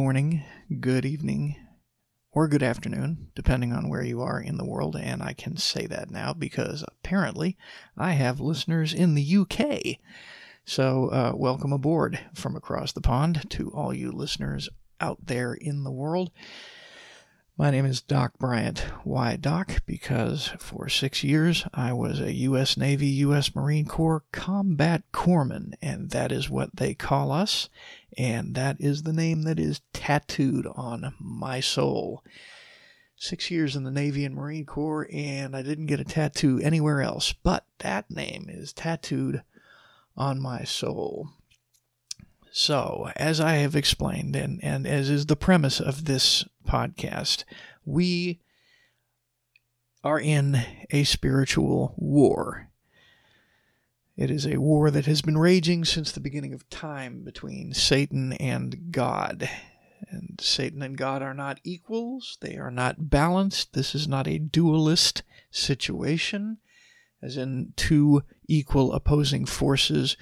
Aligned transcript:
morning, 0.00 0.42
good 0.80 1.04
evening, 1.04 1.54
or 2.32 2.48
good 2.48 2.62
afternoon, 2.62 3.28
depending 3.34 3.70
on 3.70 3.90
where 3.90 4.02
you 4.02 4.22
are 4.22 4.40
in 4.40 4.56
the 4.56 4.64
world. 4.64 4.96
And 4.96 5.22
I 5.22 5.34
can 5.34 5.58
say 5.58 5.86
that 5.88 6.10
now 6.10 6.32
because 6.32 6.82
apparently 6.88 7.58
I 7.98 8.12
have 8.12 8.40
listeners 8.40 8.94
in 8.94 9.14
the 9.14 9.36
UK. 9.36 9.98
So, 10.64 11.10
uh, 11.10 11.32
welcome 11.36 11.70
aboard 11.70 12.18
from 12.32 12.56
across 12.56 12.92
the 12.92 13.02
pond 13.02 13.50
to 13.50 13.70
all 13.72 13.92
you 13.92 14.10
listeners 14.10 14.70
out 15.02 15.18
there 15.26 15.52
in 15.52 15.84
the 15.84 15.92
world. 15.92 16.30
My 17.60 17.70
name 17.70 17.84
is 17.84 18.00
Doc 18.00 18.38
Bryant. 18.38 18.78
Why 19.04 19.36
Doc? 19.36 19.82
Because 19.84 20.46
for 20.58 20.88
six 20.88 21.22
years 21.22 21.66
I 21.74 21.92
was 21.92 22.18
a 22.18 22.32
U.S. 22.32 22.78
Navy, 22.78 23.08
U.S. 23.08 23.54
Marine 23.54 23.84
Corps 23.84 24.24
combat 24.32 25.02
corpsman, 25.12 25.74
and 25.82 26.08
that 26.08 26.32
is 26.32 26.48
what 26.48 26.76
they 26.76 26.94
call 26.94 27.30
us, 27.30 27.68
and 28.16 28.54
that 28.54 28.78
is 28.80 29.02
the 29.02 29.12
name 29.12 29.42
that 29.42 29.60
is 29.60 29.82
tattooed 29.92 30.66
on 30.74 31.12
my 31.20 31.60
soul. 31.60 32.24
Six 33.16 33.50
years 33.50 33.76
in 33.76 33.84
the 33.84 33.90
Navy 33.90 34.24
and 34.24 34.34
Marine 34.34 34.64
Corps, 34.64 35.06
and 35.12 35.54
I 35.54 35.60
didn't 35.60 35.84
get 35.84 36.00
a 36.00 36.04
tattoo 36.04 36.60
anywhere 36.62 37.02
else, 37.02 37.34
but 37.34 37.66
that 37.80 38.10
name 38.10 38.46
is 38.48 38.72
tattooed 38.72 39.42
on 40.16 40.40
my 40.40 40.64
soul. 40.64 41.28
So, 42.52 43.10
as 43.14 43.40
I 43.40 43.54
have 43.56 43.76
explained, 43.76 44.34
and, 44.34 44.62
and 44.62 44.84
as 44.84 45.08
is 45.08 45.26
the 45.26 45.36
premise 45.36 45.80
of 45.80 46.04
this 46.04 46.44
podcast, 46.68 47.44
we 47.84 48.40
are 50.02 50.18
in 50.18 50.60
a 50.90 51.04
spiritual 51.04 51.94
war. 51.96 52.70
It 54.16 54.32
is 54.32 54.46
a 54.46 54.58
war 54.58 54.90
that 54.90 55.06
has 55.06 55.22
been 55.22 55.38
raging 55.38 55.84
since 55.84 56.10
the 56.10 56.20
beginning 56.20 56.52
of 56.52 56.68
time 56.68 57.22
between 57.22 57.72
Satan 57.72 58.32
and 58.34 58.90
God. 58.90 59.48
And 60.10 60.40
Satan 60.42 60.82
and 60.82 60.96
God 60.96 61.22
are 61.22 61.34
not 61.34 61.60
equals, 61.62 62.36
they 62.40 62.56
are 62.56 62.70
not 62.70 63.10
balanced. 63.10 63.74
This 63.74 63.94
is 63.94 64.08
not 64.08 64.26
a 64.26 64.38
dualist 64.38 65.22
situation, 65.52 66.58
as 67.22 67.36
in 67.36 67.74
two 67.76 68.24
equal 68.48 68.92
opposing 68.92 69.46
forces 69.46 70.16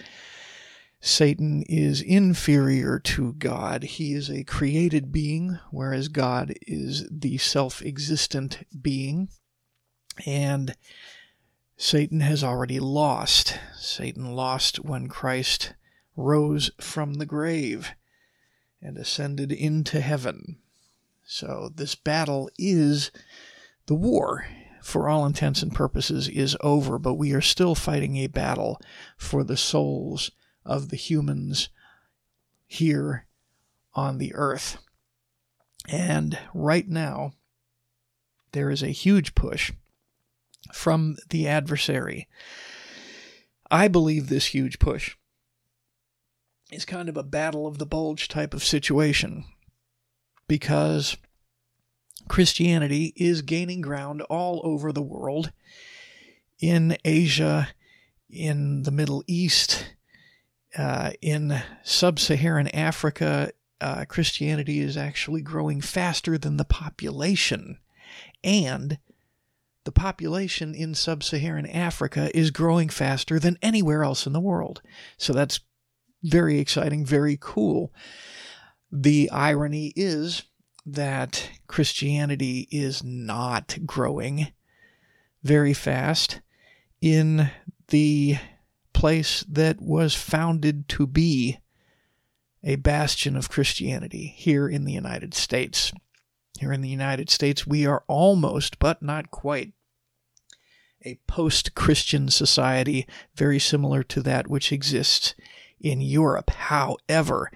Satan 1.00 1.62
is 1.68 2.00
inferior 2.00 2.98
to 2.98 3.32
God. 3.34 3.84
He 3.84 4.14
is 4.14 4.28
a 4.28 4.42
created 4.42 5.12
being, 5.12 5.58
whereas 5.70 6.08
God 6.08 6.54
is 6.66 7.08
the 7.10 7.38
self 7.38 7.80
existent 7.82 8.66
being. 8.80 9.28
And 10.26 10.74
Satan 11.76 12.20
has 12.20 12.42
already 12.42 12.80
lost. 12.80 13.58
Satan 13.76 14.34
lost 14.34 14.84
when 14.84 15.08
Christ 15.08 15.74
rose 16.16 16.72
from 16.80 17.14
the 17.14 17.26
grave 17.26 17.92
and 18.82 18.98
ascended 18.98 19.52
into 19.52 20.00
heaven. 20.00 20.58
So 21.24 21.70
this 21.72 21.94
battle 21.94 22.50
is 22.58 23.12
the 23.86 23.94
war, 23.94 24.46
for 24.82 25.08
all 25.08 25.24
intents 25.24 25.62
and 25.62 25.72
purposes, 25.72 26.28
is 26.28 26.56
over, 26.60 26.98
but 26.98 27.14
we 27.14 27.32
are 27.32 27.40
still 27.40 27.76
fighting 27.76 28.16
a 28.16 28.26
battle 28.26 28.80
for 29.16 29.44
the 29.44 29.56
souls 29.56 30.32
of 30.68 30.90
the 30.90 30.96
humans 30.96 31.70
here 32.66 33.26
on 33.94 34.18
the 34.18 34.32
earth. 34.34 34.78
And 35.88 36.38
right 36.54 36.86
now, 36.86 37.32
there 38.52 38.70
is 38.70 38.82
a 38.82 38.88
huge 38.88 39.34
push 39.34 39.72
from 40.72 41.16
the 41.30 41.48
adversary. 41.48 42.28
I 43.70 43.88
believe 43.88 44.28
this 44.28 44.46
huge 44.46 44.78
push 44.78 45.16
is 46.70 46.84
kind 46.84 47.08
of 47.08 47.16
a 47.16 47.22
battle 47.22 47.66
of 47.66 47.78
the 47.78 47.86
bulge 47.86 48.28
type 48.28 48.52
of 48.52 48.62
situation 48.62 49.44
because 50.46 51.16
Christianity 52.28 53.14
is 53.16 53.40
gaining 53.40 53.80
ground 53.80 54.20
all 54.22 54.60
over 54.64 54.92
the 54.92 55.02
world 55.02 55.50
in 56.58 56.98
Asia, 57.04 57.68
in 58.28 58.82
the 58.82 58.90
Middle 58.90 59.24
East, 59.26 59.94
uh, 60.76 61.10
in 61.20 61.62
sub 61.82 62.18
Saharan 62.18 62.68
Africa, 62.68 63.52
uh, 63.80 64.04
Christianity 64.06 64.80
is 64.80 64.96
actually 64.96 65.40
growing 65.40 65.80
faster 65.80 66.36
than 66.36 66.56
the 66.56 66.64
population. 66.64 67.78
And 68.42 68.98
the 69.84 69.92
population 69.92 70.74
in 70.74 70.94
sub 70.94 71.22
Saharan 71.22 71.66
Africa 71.66 72.30
is 72.36 72.50
growing 72.50 72.88
faster 72.88 73.38
than 73.38 73.58
anywhere 73.62 74.04
else 74.04 74.26
in 74.26 74.32
the 74.32 74.40
world. 74.40 74.82
So 75.16 75.32
that's 75.32 75.60
very 76.22 76.58
exciting, 76.58 77.04
very 77.04 77.38
cool. 77.40 77.92
The 78.90 79.30
irony 79.30 79.92
is 79.96 80.42
that 80.84 81.50
Christianity 81.66 82.68
is 82.70 83.04
not 83.04 83.78
growing 83.84 84.48
very 85.42 85.74
fast 85.74 86.40
in 87.00 87.50
the 87.88 88.38
place 88.98 89.44
that 89.48 89.80
was 89.80 90.16
founded 90.16 90.88
to 90.88 91.06
be 91.06 91.60
a 92.64 92.74
bastion 92.74 93.36
of 93.36 93.48
Christianity 93.48 94.34
here 94.36 94.68
in 94.68 94.84
the 94.84 94.92
United 94.92 95.34
States. 95.34 95.92
Here 96.58 96.72
in 96.72 96.80
the 96.80 96.88
United 96.88 97.30
States, 97.30 97.64
we 97.64 97.86
are 97.86 98.02
almost, 98.08 98.80
but 98.80 99.00
not 99.00 99.30
quite, 99.30 99.72
a 101.04 101.20
post 101.28 101.76
Christian 101.76 102.28
society 102.28 103.06
very 103.36 103.60
similar 103.60 104.02
to 104.02 104.20
that 104.22 104.48
which 104.48 104.72
exists 104.72 105.36
in 105.80 106.00
Europe. 106.00 106.50
However, 106.50 107.52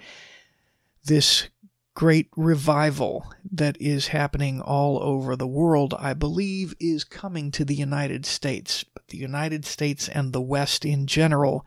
this 1.05 1.49
great 1.95 2.29
revival 2.37 3.33
that 3.51 3.77
is 3.81 4.09
happening 4.09 4.61
all 4.61 5.03
over 5.03 5.37
the 5.37 5.47
world, 5.47 5.95
I 5.99 6.15
believe, 6.15 6.75
is 6.81 7.05
coming 7.05 7.51
to 7.53 7.65
the 7.65 7.75
United 7.75 8.25
States. 8.25 8.85
But 8.85 9.09
the 9.09 9.19
United 9.19 9.65
States 9.65 10.09
and 10.09 10.33
the 10.33 10.41
West 10.41 10.85
in 10.85 11.07
general 11.07 11.67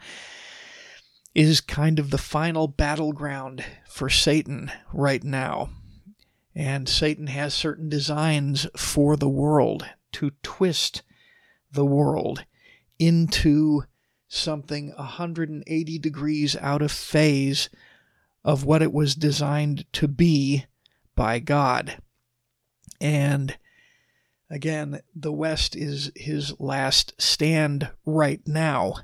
is 1.33 1.61
kind 1.61 1.99
of 1.99 2.09
the 2.09 2.17
final 2.17 2.67
battleground 2.67 3.63
for 3.87 4.09
Satan 4.09 4.71
right 4.93 5.23
now. 5.23 5.69
And 6.55 6.87
Satan 6.87 7.27
has 7.27 7.53
certain 7.53 7.89
designs 7.89 8.65
for 8.77 9.17
the 9.17 9.29
world 9.29 9.85
to 10.13 10.31
twist 10.41 11.03
the 11.71 11.85
world 11.85 12.45
into 12.97 13.83
something 14.29 14.93
180 14.95 15.99
degrees 15.99 16.55
out 16.55 16.81
of 16.81 16.91
phase 16.91 17.69
of 18.45 18.63
what 18.63 18.83
it 18.83 18.93
was 18.93 19.15
designed 19.15 19.91
to 19.91 20.07
be 20.07 20.65
by 21.15 21.39
God. 21.39 21.97
And 23.01 23.57
again, 24.51 25.01
the 25.15 25.31
West 25.31 25.75
is 25.75 26.11
his 26.15 26.57
last 26.59 27.19
stand 27.19 27.89
right 28.05 28.41
now 28.45 28.97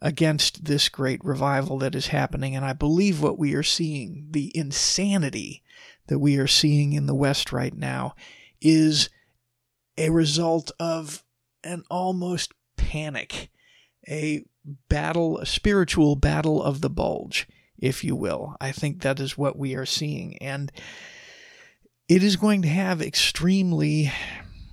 against 0.00 0.64
this 0.64 0.88
great 0.88 1.22
revival 1.22 1.76
that 1.78 1.94
is 1.94 2.06
happening. 2.06 2.56
And 2.56 2.64
I 2.64 2.72
believe 2.72 3.22
what 3.22 3.38
we 3.38 3.54
are 3.54 3.62
seeing, 3.62 4.28
the 4.30 4.50
insanity 4.56 5.62
that 6.06 6.18
we 6.18 6.38
are 6.38 6.46
seeing 6.46 6.94
in 6.94 7.04
the 7.04 7.14
West 7.14 7.52
right 7.52 7.76
now, 7.76 8.14
is 8.62 9.10
a 9.98 10.08
result 10.08 10.72
of 10.80 11.22
an 11.62 11.84
almost 11.90 12.54
panic, 12.78 13.50
a 14.08 14.42
battle, 14.88 15.36
a 15.36 15.44
spiritual 15.44 16.16
battle 16.16 16.62
of 16.62 16.80
the 16.80 16.88
bulge 16.88 17.46
if 17.80 18.04
you 18.04 18.14
will. 18.14 18.56
I 18.60 18.72
think 18.72 19.00
that 19.00 19.18
is 19.18 19.36
what 19.36 19.58
we 19.58 19.74
are 19.74 19.86
seeing. 19.86 20.36
And 20.38 20.70
it 22.08 22.22
is 22.22 22.36
going 22.36 22.62
to 22.62 22.68
have 22.68 23.00
extremely 23.00 24.12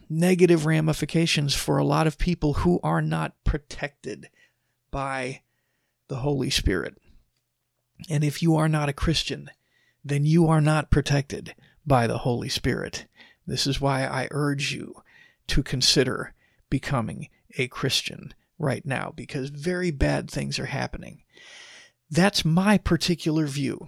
negative 0.09 0.65
ramifications 0.65 1.55
for 1.55 1.77
a 1.77 1.85
lot 1.85 2.07
of 2.07 2.17
people 2.17 2.53
who 2.53 2.79
are 2.83 3.01
not 3.01 3.33
protected 3.43 4.29
by 4.91 5.41
the 6.07 6.17
Holy 6.17 6.49
Spirit. 6.49 6.97
And 8.09 8.23
if 8.23 8.41
you 8.41 8.55
are 8.55 8.69
not 8.69 8.89
a 8.89 8.93
Christian, 8.93 9.49
then 10.03 10.25
you 10.25 10.47
are 10.47 10.61
not 10.61 10.91
protected 10.91 11.55
by 11.85 12.07
the 12.07 12.19
Holy 12.19 12.49
Spirit. 12.49 13.05
This 13.45 13.65
is 13.65 13.81
why 13.81 14.05
I 14.05 14.27
urge 14.31 14.73
you 14.73 15.01
to 15.47 15.63
consider 15.63 16.33
becoming 16.69 17.29
a 17.57 17.67
Christian 17.67 18.33
right 18.59 18.85
now 18.85 19.13
because 19.15 19.49
very 19.49 19.91
bad 19.91 20.29
things 20.29 20.59
are 20.59 20.65
happening. 20.65 21.23
That's 22.09 22.45
my 22.45 22.77
particular 22.77 23.47
view 23.47 23.87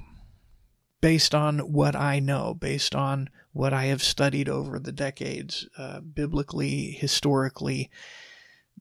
based 1.01 1.33
on 1.33 1.59
what 1.59 1.95
I 1.95 2.19
know, 2.19 2.53
based 2.53 2.93
on 2.93 3.29
what 3.53 3.73
I 3.73 3.85
have 3.85 4.03
studied 4.03 4.49
over 4.49 4.79
the 4.79 4.91
decades, 4.91 5.67
uh, 5.77 6.01
biblically, 6.01 6.91
historically. 6.91 7.89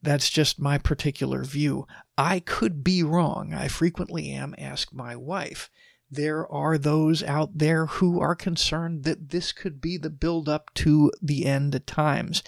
That's 0.01 0.29
just 0.29 0.59
my 0.59 0.77
particular 0.77 1.43
view. 1.43 1.87
I 2.17 2.39
could 2.39 2.83
be 2.83 3.03
wrong. 3.03 3.53
I 3.53 3.67
frequently 3.67 4.29
am. 4.31 4.55
Ask 4.57 4.93
my 4.93 5.15
wife. 5.15 5.69
There 6.11 6.47
are 6.51 6.77
those 6.77 7.21
out 7.23 7.57
there 7.57 7.85
who 7.85 8.19
are 8.19 8.35
concerned 8.35 9.03
that 9.03 9.29
this 9.29 9.51
could 9.51 9.79
be 9.79 9.97
the 9.97 10.09
build 10.09 10.49
up 10.49 10.73
to 10.75 11.11
the 11.21 11.45
end 11.45 11.85
times. 11.85 12.41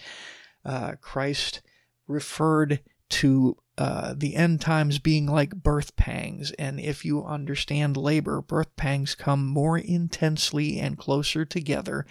Uh, 0.65 0.93
Christ 0.99 1.61
referred 2.07 2.81
to 3.09 3.57
uh, 3.81 4.13
the 4.15 4.35
end 4.35 4.61
times 4.61 4.99
being 4.99 5.25
like 5.25 5.55
birth 5.55 5.95
pangs. 5.95 6.51
And 6.51 6.79
if 6.79 7.03
you 7.03 7.25
understand 7.25 7.97
labor, 7.97 8.39
birth 8.39 8.75
pangs 8.75 9.15
come 9.15 9.47
more 9.47 9.75
intensely 9.75 10.79
and 10.79 10.99
closer 10.99 11.45
together 11.45 12.05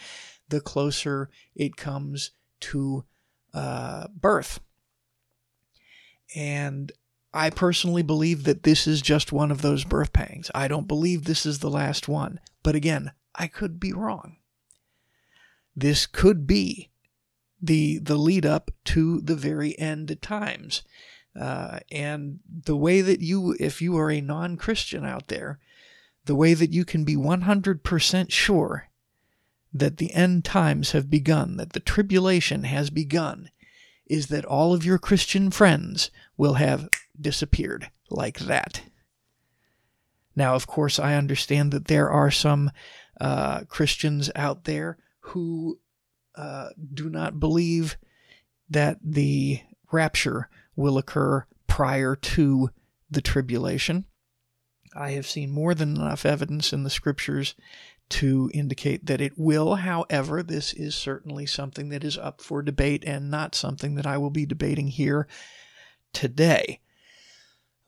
the 0.49 0.61
closer 0.61 1.31
it 1.55 1.77
comes 1.77 2.33
to 2.59 3.05
uh, 3.55 4.09
birth. 4.09 4.59
And 6.35 6.91
I 7.33 7.51
personally 7.51 8.03
believe 8.03 8.43
that 8.43 8.65
this 8.65 8.89
is 8.89 9.01
just 9.01 9.31
one 9.31 9.53
of 9.53 9.63
those 9.63 9.85
birth 9.85 10.13
pangs. 10.13 10.51
I 10.53 10.67
don't 10.67 10.89
believe 10.89 11.25
this 11.25 11.47
is 11.47 11.61
the 11.61 11.71
last 11.71 12.09
one. 12.09 12.41
But 12.65 12.75
again, 12.75 13.13
I 13.37 13.47
could 13.47 13.79
be 13.79 13.93
wrong. 13.93 14.39
This 15.77 16.09
could 16.09 16.49
be 16.49 16.91
the 17.63 18.01
the 18.01 18.17
lead 18.17 18.45
up 18.45 18.73
to 18.87 19.21
the 19.21 19.37
very 19.37 19.79
end 19.79 20.21
times. 20.21 20.83
Uh, 21.39 21.81
and 21.91 22.41
the 22.65 22.77
way 22.77 23.01
that 23.01 23.21
you, 23.21 23.57
if 23.61 23.81
you 23.81 23.97
are 23.97 24.11
a 24.11 24.21
non 24.21 24.57
Christian 24.57 25.05
out 25.05 25.29
there, 25.29 25.59
the 26.25 26.35
way 26.35 26.55
that 26.55 26.71
you 26.71 26.85
can 26.85 27.05
be 27.05 27.17
100% 27.17 28.31
sure 28.31 28.89
that 29.73 29.99
the 29.99 30.13
end 30.13 30.45
times 30.45 30.93
have 30.93 31.09
begun, 31.09 31.57
that 31.57 31.73
the 31.73 31.81
tribulation 31.81 32.65
has 32.65 32.91
begun, 32.91 33.51
is 34.07 34.27
that 34.27 34.45
all 34.45 34.75
of 34.75 34.85
your 34.85 34.99
Christian 34.99 35.51
friends 35.51 36.11
will 36.37 36.55
have 36.55 36.89
disappeared 37.19 37.91
like 38.11 38.41
that. 38.41 38.83
Now, 40.35 40.55
of 40.55 40.67
course, 40.67 40.99
I 40.99 41.15
understand 41.15 41.73
that 41.73 41.87
there 41.87 42.11
are 42.11 42.31
some 42.31 42.71
uh, 43.21 43.63
Christians 43.69 44.31
out 44.35 44.65
there 44.65 44.99
who 45.21 45.79
uh, 46.35 46.71
do 46.93 47.09
not 47.11 47.39
believe 47.39 47.97
that 48.69 48.99
the 49.03 49.61
rapture 49.93 50.49
will 50.81 50.99
occur 50.99 51.47
prior 51.67 52.17
to 52.17 52.71
the 53.11 53.21
tribulation. 53.21 54.07
I 54.95 55.11
have 55.13 55.27
seen 55.27 55.51
more 55.51 55.75
than 55.75 55.97
enough 55.97 56.27
evidence 56.27 56.73
in 56.73 56.83
the 56.83 56.91
scriptures 56.91 57.55
to 58.11 58.51
indicate 58.53 59.07
that 59.07 59.21
it 59.21 59.39
will. 59.39 59.77
However, 59.77 60.43
this 60.43 60.73
is 60.73 60.97
certainly 60.97 61.47
something 61.47 61.91
that 61.91 62.03
is 62.03 62.19
up 62.19 62.41
for 62.41 62.61
debate 62.61 63.05
and 63.07 63.31
not 63.31 63.55
something 63.55 63.95
that 63.95 64.07
I 64.07 64.19
will 64.19 64.31
be 64.31 64.47
debating 64.47 64.89
here 64.89 65.29
today. 66.13 66.81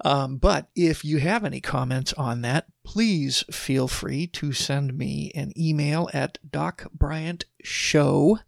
Um, 0.04 0.36
but 0.36 0.68
if 0.74 1.04
you 1.04 1.18
have 1.18 1.44
any 1.44 1.60
comments 1.60 2.12
on 2.14 2.42
that, 2.42 2.66
please 2.84 3.44
feel 3.50 3.88
free 3.88 4.26
to 4.28 4.52
send 4.52 4.96
me 4.96 5.32
an 5.34 5.52
email 5.58 6.08
at 6.12 6.38
docbryantshow 6.48 8.38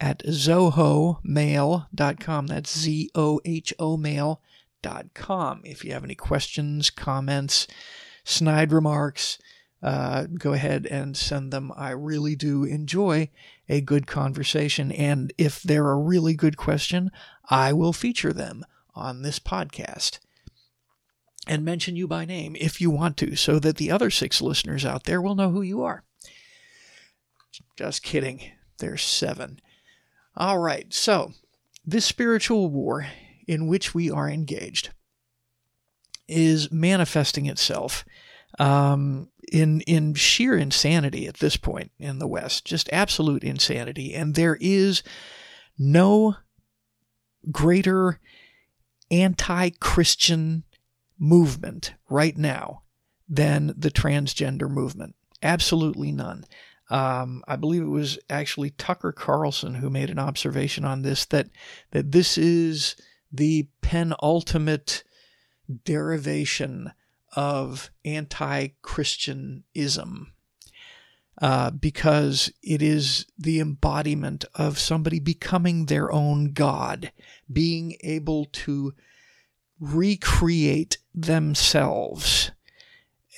at 0.00 0.22
zohomail.com. 0.24 2.46
That's 2.46 2.78
Z 2.78 3.10
O 3.14 3.40
H 3.44 3.74
O 3.78 3.96
mail.com. 3.96 5.62
If 5.64 5.84
you 5.84 5.92
have 5.92 6.04
any 6.04 6.14
questions, 6.14 6.90
comments, 6.90 7.66
snide 8.24 8.72
remarks, 8.72 9.38
uh, 9.82 10.26
go 10.38 10.54
ahead 10.54 10.86
and 10.86 11.16
send 11.16 11.52
them. 11.52 11.72
I 11.76 11.90
really 11.90 12.36
do 12.36 12.64
enjoy 12.64 13.30
a 13.68 13.80
good 13.80 14.06
conversation. 14.06 14.90
And 14.90 15.32
if 15.36 15.62
they're 15.62 15.90
a 15.90 15.96
really 15.96 16.34
good 16.34 16.56
question, 16.56 17.10
I 17.50 17.72
will 17.72 17.92
feature 17.92 18.32
them 18.32 18.64
on 18.94 19.22
this 19.22 19.38
podcast 19.38 20.20
and 21.46 21.64
mention 21.64 21.96
you 21.96 22.08
by 22.08 22.24
name 22.24 22.56
if 22.58 22.80
you 22.80 22.90
want 22.90 23.18
to, 23.18 23.36
so 23.36 23.58
that 23.58 23.76
the 23.76 23.90
other 23.90 24.10
six 24.10 24.40
listeners 24.40 24.86
out 24.86 25.04
there 25.04 25.20
will 25.20 25.34
know 25.34 25.50
who 25.50 25.60
you 25.60 25.82
are. 25.82 26.04
Just 27.76 28.02
kidding. 28.02 28.40
There's 28.78 29.02
seven. 29.02 29.60
All 30.36 30.58
right, 30.58 30.92
so 30.92 31.32
this 31.86 32.04
spiritual 32.04 32.68
war 32.68 33.06
in 33.46 33.66
which 33.66 33.94
we 33.94 34.10
are 34.10 34.28
engaged 34.28 34.90
is 36.26 36.72
manifesting 36.72 37.46
itself 37.46 38.04
um, 38.58 39.28
in 39.52 39.80
in 39.82 40.14
sheer 40.14 40.56
insanity 40.56 41.26
at 41.26 41.36
this 41.36 41.56
point 41.56 41.92
in 41.98 42.18
the 42.18 42.26
West, 42.26 42.64
just 42.64 42.88
absolute 42.92 43.44
insanity, 43.44 44.14
and 44.14 44.34
there 44.34 44.56
is 44.60 45.02
no 45.78 46.36
greater 47.50 48.18
anti-Christian 49.10 50.64
movement 51.18 51.94
right 52.08 52.36
now 52.36 52.82
than 53.28 53.74
the 53.76 53.90
transgender 53.90 54.68
movement. 54.68 55.14
Absolutely 55.42 56.10
none. 56.10 56.44
Um, 56.90 57.42
I 57.48 57.56
believe 57.56 57.80
it 57.82 57.86
was 57.86 58.18
actually 58.28 58.68
Tucker 58.70 59.12
Carlson 59.12 59.76
who 59.76 59.88
made 59.88 60.10
an 60.10 60.18
observation 60.18 60.84
on 60.84 61.00
this 61.02 61.24
that 61.26 61.48
that 61.92 62.10
this 62.12 62.36
is 62.36 62.96
the 63.32 63.68
penultimate 63.80 65.04
derivation 65.84 66.92
of 67.34 67.90
anti-Christianism. 68.04 70.32
Uh, 71.42 71.68
because 71.72 72.52
it 72.62 72.80
is 72.80 73.26
the 73.36 73.58
embodiment 73.58 74.44
of 74.54 74.78
somebody 74.78 75.18
becoming 75.18 75.86
their 75.86 76.12
own 76.12 76.52
God, 76.52 77.10
being 77.52 77.96
able 78.04 78.44
to 78.44 78.94
recreate 79.80 80.98
themselves 81.12 82.52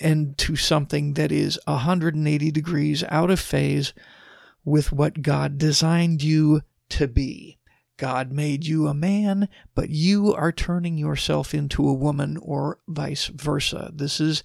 into 0.00 0.56
something 0.56 1.14
that 1.14 1.32
is 1.32 1.58
180 1.66 2.50
degrees 2.50 3.04
out 3.08 3.30
of 3.30 3.40
phase 3.40 3.94
with 4.64 4.92
what 4.92 5.22
God 5.22 5.58
designed 5.58 6.22
you 6.22 6.62
to 6.90 7.08
be. 7.08 7.58
God 7.96 8.30
made 8.30 8.66
you 8.66 8.88
a 8.88 8.94
man, 8.94 9.48
but 9.74 9.88
you 9.88 10.34
are 10.34 10.52
turning 10.52 10.98
yourself 10.98 11.54
into 11.54 11.88
a 11.88 11.94
woman 11.94 12.36
or 12.36 12.78
vice 12.86 13.26
versa. 13.26 13.90
This 13.94 14.20
is 14.20 14.42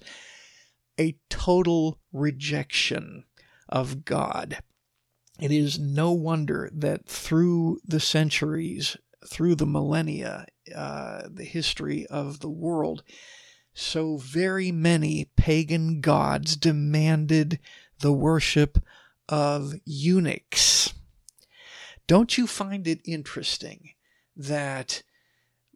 a 0.98 1.16
total 1.28 1.98
rejection 2.12 3.24
of 3.68 4.04
God. 4.04 4.58
It 5.40 5.50
is 5.50 5.78
no 5.78 6.12
wonder 6.12 6.70
that 6.72 7.08
through 7.08 7.80
the 7.84 8.00
centuries, 8.00 8.96
through 9.26 9.56
the 9.56 9.66
millennia, 9.66 10.46
uh, 10.74 11.22
the 11.30 11.44
history 11.44 12.06
of 12.06 12.40
the 12.40 12.50
world, 12.50 13.02
so 13.74 14.16
very 14.18 14.70
many 14.70 15.30
pagan 15.36 16.00
gods 16.00 16.56
demanded 16.56 17.58
the 18.00 18.12
worship 18.12 18.78
of 19.28 19.74
eunuchs. 19.84 20.92
Don't 22.06 22.36
you 22.36 22.46
find 22.46 22.86
it 22.86 23.00
interesting 23.04 23.90
that 24.36 25.02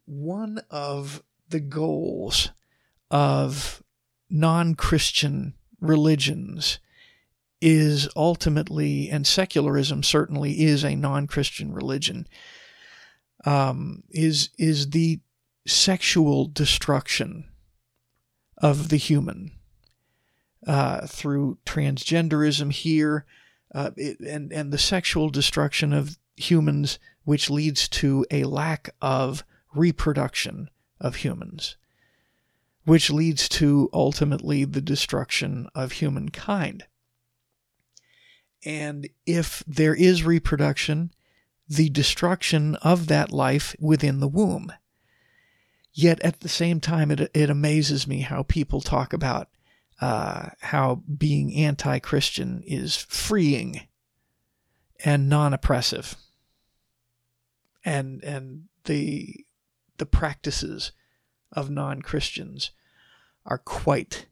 one 0.04 0.60
of 0.70 1.22
the 1.48 1.60
goals 1.60 2.50
of 3.10 3.82
non 4.28 4.74
Christian 4.74 5.54
religions 5.80 6.78
is 7.60 8.08
ultimately, 8.14 9.08
and 9.08 9.26
secularism 9.26 10.02
certainly 10.02 10.62
is 10.62 10.84
a 10.84 10.96
non 10.96 11.26
Christian 11.26 11.72
religion, 11.72 12.26
um, 13.44 14.02
is, 14.10 14.50
is 14.58 14.90
the 14.90 15.20
sexual 15.66 16.46
destruction 16.46 17.48
of 18.58 18.88
the 18.88 18.96
human 18.96 19.52
uh, 20.66 21.06
through 21.06 21.58
transgenderism 21.64 22.72
here 22.72 23.24
uh, 23.74 23.90
it, 23.96 24.18
and, 24.20 24.52
and 24.52 24.72
the 24.72 24.78
sexual 24.78 25.28
destruction 25.28 25.92
of 25.92 26.18
humans, 26.36 26.98
which 27.24 27.50
leads 27.50 27.88
to 27.88 28.24
a 28.30 28.44
lack 28.44 28.90
of 29.00 29.44
reproduction 29.74 30.70
of 31.00 31.16
humans, 31.16 31.76
which 32.84 33.10
leads 33.10 33.48
to 33.48 33.90
ultimately 33.92 34.64
the 34.64 34.80
destruction 34.80 35.68
of 35.74 35.92
humankind. 35.92 36.84
And 38.64 39.08
if 39.26 39.62
there 39.66 39.94
is 39.94 40.24
reproduction, 40.24 41.12
the 41.68 41.90
destruction 41.90 42.76
of 42.76 43.08
that 43.08 43.32
life 43.32 43.76
within 43.78 44.20
the 44.20 44.28
womb. 44.28 44.72
Yet 45.98 46.20
at 46.20 46.40
the 46.40 46.48
same 46.50 46.78
time, 46.78 47.10
it, 47.10 47.30
it 47.32 47.48
amazes 47.48 48.06
me 48.06 48.20
how 48.20 48.42
people 48.42 48.82
talk 48.82 49.14
about 49.14 49.48
uh, 49.98 50.50
how 50.60 51.02
being 51.16 51.54
anti 51.54 52.00
Christian 52.00 52.62
is 52.66 52.96
freeing 52.96 53.80
and 55.06 55.30
non 55.30 55.54
oppressive. 55.54 56.16
And, 57.82 58.22
and 58.22 58.64
the, 58.84 59.46
the 59.96 60.04
practices 60.04 60.92
of 61.50 61.70
non 61.70 62.02
Christians 62.02 62.72
are 63.46 63.56
quite 63.56 64.26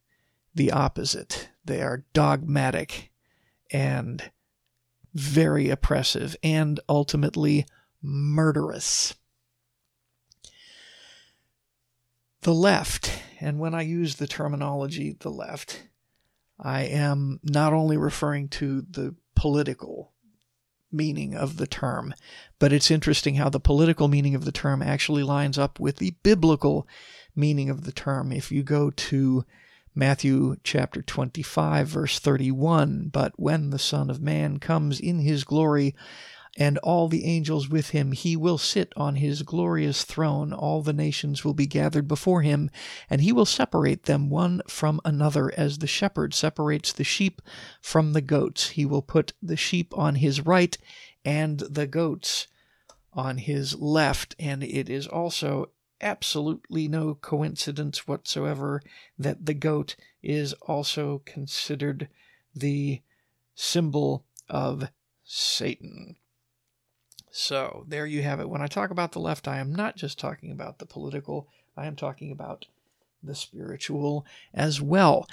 the 0.54 0.70
opposite. 0.70 1.48
They 1.64 1.80
are 1.80 2.04
dogmatic 2.12 3.10
and 3.70 4.30
very 5.14 5.70
oppressive 5.70 6.36
and 6.42 6.78
ultimately 6.90 7.64
murderous. 8.02 9.14
The 12.44 12.54
left, 12.54 13.10
and 13.40 13.58
when 13.58 13.74
I 13.74 13.80
use 13.80 14.16
the 14.16 14.26
terminology 14.26 15.16
the 15.18 15.30
left, 15.30 15.88
I 16.60 16.82
am 16.82 17.40
not 17.42 17.72
only 17.72 17.96
referring 17.96 18.48
to 18.50 18.82
the 18.82 19.14
political 19.34 20.12
meaning 20.92 21.34
of 21.34 21.56
the 21.56 21.66
term, 21.66 22.12
but 22.58 22.70
it's 22.70 22.90
interesting 22.90 23.36
how 23.36 23.48
the 23.48 23.60
political 23.60 24.08
meaning 24.08 24.34
of 24.34 24.44
the 24.44 24.52
term 24.52 24.82
actually 24.82 25.22
lines 25.22 25.56
up 25.56 25.80
with 25.80 25.96
the 25.96 26.16
biblical 26.22 26.86
meaning 27.34 27.70
of 27.70 27.84
the 27.84 27.92
term. 27.92 28.30
If 28.30 28.52
you 28.52 28.62
go 28.62 28.90
to 28.90 29.46
Matthew 29.94 30.56
chapter 30.62 31.00
25, 31.00 31.88
verse 31.88 32.18
31, 32.18 33.08
but 33.08 33.32
when 33.36 33.70
the 33.70 33.78
Son 33.78 34.10
of 34.10 34.20
Man 34.20 34.58
comes 34.58 35.00
in 35.00 35.20
his 35.20 35.44
glory, 35.44 35.94
and 36.56 36.78
all 36.78 37.08
the 37.08 37.24
angels 37.24 37.68
with 37.68 37.90
him. 37.90 38.12
He 38.12 38.36
will 38.36 38.58
sit 38.58 38.92
on 38.96 39.16
his 39.16 39.42
glorious 39.42 40.04
throne. 40.04 40.52
All 40.52 40.82
the 40.82 40.92
nations 40.92 41.44
will 41.44 41.54
be 41.54 41.66
gathered 41.66 42.06
before 42.06 42.42
him, 42.42 42.70
and 43.10 43.20
he 43.20 43.32
will 43.32 43.46
separate 43.46 44.04
them 44.04 44.30
one 44.30 44.62
from 44.68 45.00
another, 45.04 45.52
as 45.56 45.78
the 45.78 45.86
shepherd 45.86 46.32
separates 46.32 46.92
the 46.92 47.04
sheep 47.04 47.42
from 47.80 48.12
the 48.12 48.20
goats. 48.20 48.70
He 48.70 48.86
will 48.86 49.02
put 49.02 49.32
the 49.42 49.56
sheep 49.56 49.96
on 49.96 50.16
his 50.16 50.40
right 50.40 50.76
and 51.24 51.58
the 51.58 51.86
goats 51.86 52.46
on 53.12 53.38
his 53.38 53.74
left. 53.76 54.36
And 54.38 54.62
it 54.62 54.88
is 54.88 55.06
also 55.06 55.70
absolutely 56.00 56.86
no 56.86 57.14
coincidence 57.14 58.06
whatsoever 58.06 58.82
that 59.18 59.46
the 59.46 59.54
goat 59.54 59.96
is 60.22 60.52
also 60.62 61.22
considered 61.24 62.08
the 62.54 63.00
symbol 63.54 64.24
of 64.48 64.90
Satan. 65.24 66.16
So 67.36 67.84
there 67.88 68.06
you 68.06 68.22
have 68.22 68.38
it. 68.38 68.48
When 68.48 68.62
I 68.62 68.68
talk 68.68 68.92
about 68.92 69.10
the 69.10 69.18
left, 69.18 69.48
I 69.48 69.58
am 69.58 69.74
not 69.74 69.96
just 69.96 70.20
talking 70.20 70.52
about 70.52 70.78
the 70.78 70.86
political, 70.86 71.48
I 71.76 71.86
am 71.86 71.96
talking 71.96 72.30
about 72.30 72.66
the 73.24 73.34
spiritual 73.34 74.24
as 74.54 74.80
well. 74.80 75.26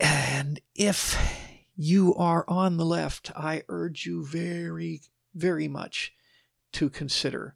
And 0.00 0.58
if 0.74 1.14
you 1.76 2.14
are 2.14 2.46
on 2.48 2.78
the 2.78 2.86
left, 2.86 3.30
I 3.36 3.64
urge 3.68 4.06
you 4.06 4.24
very, 4.24 5.02
very 5.34 5.68
much 5.68 6.14
to 6.72 6.88
consider 6.88 7.54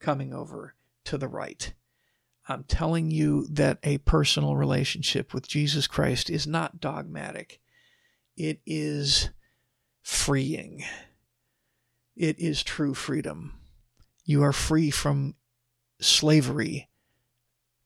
coming 0.00 0.34
over 0.34 0.74
to 1.04 1.16
the 1.16 1.28
right. 1.28 1.72
I'm 2.48 2.64
telling 2.64 3.12
you 3.12 3.46
that 3.52 3.78
a 3.84 3.98
personal 3.98 4.56
relationship 4.56 5.32
with 5.32 5.46
Jesus 5.46 5.86
Christ 5.86 6.28
is 6.28 6.44
not 6.48 6.80
dogmatic, 6.80 7.60
it 8.36 8.58
is 8.66 9.30
freeing 10.02 10.82
it 12.16 12.38
is 12.38 12.62
true 12.62 12.94
freedom. 12.94 13.58
You 14.24 14.42
are 14.42 14.52
free 14.52 14.90
from 14.90 15.34
slavery 16.00 16.88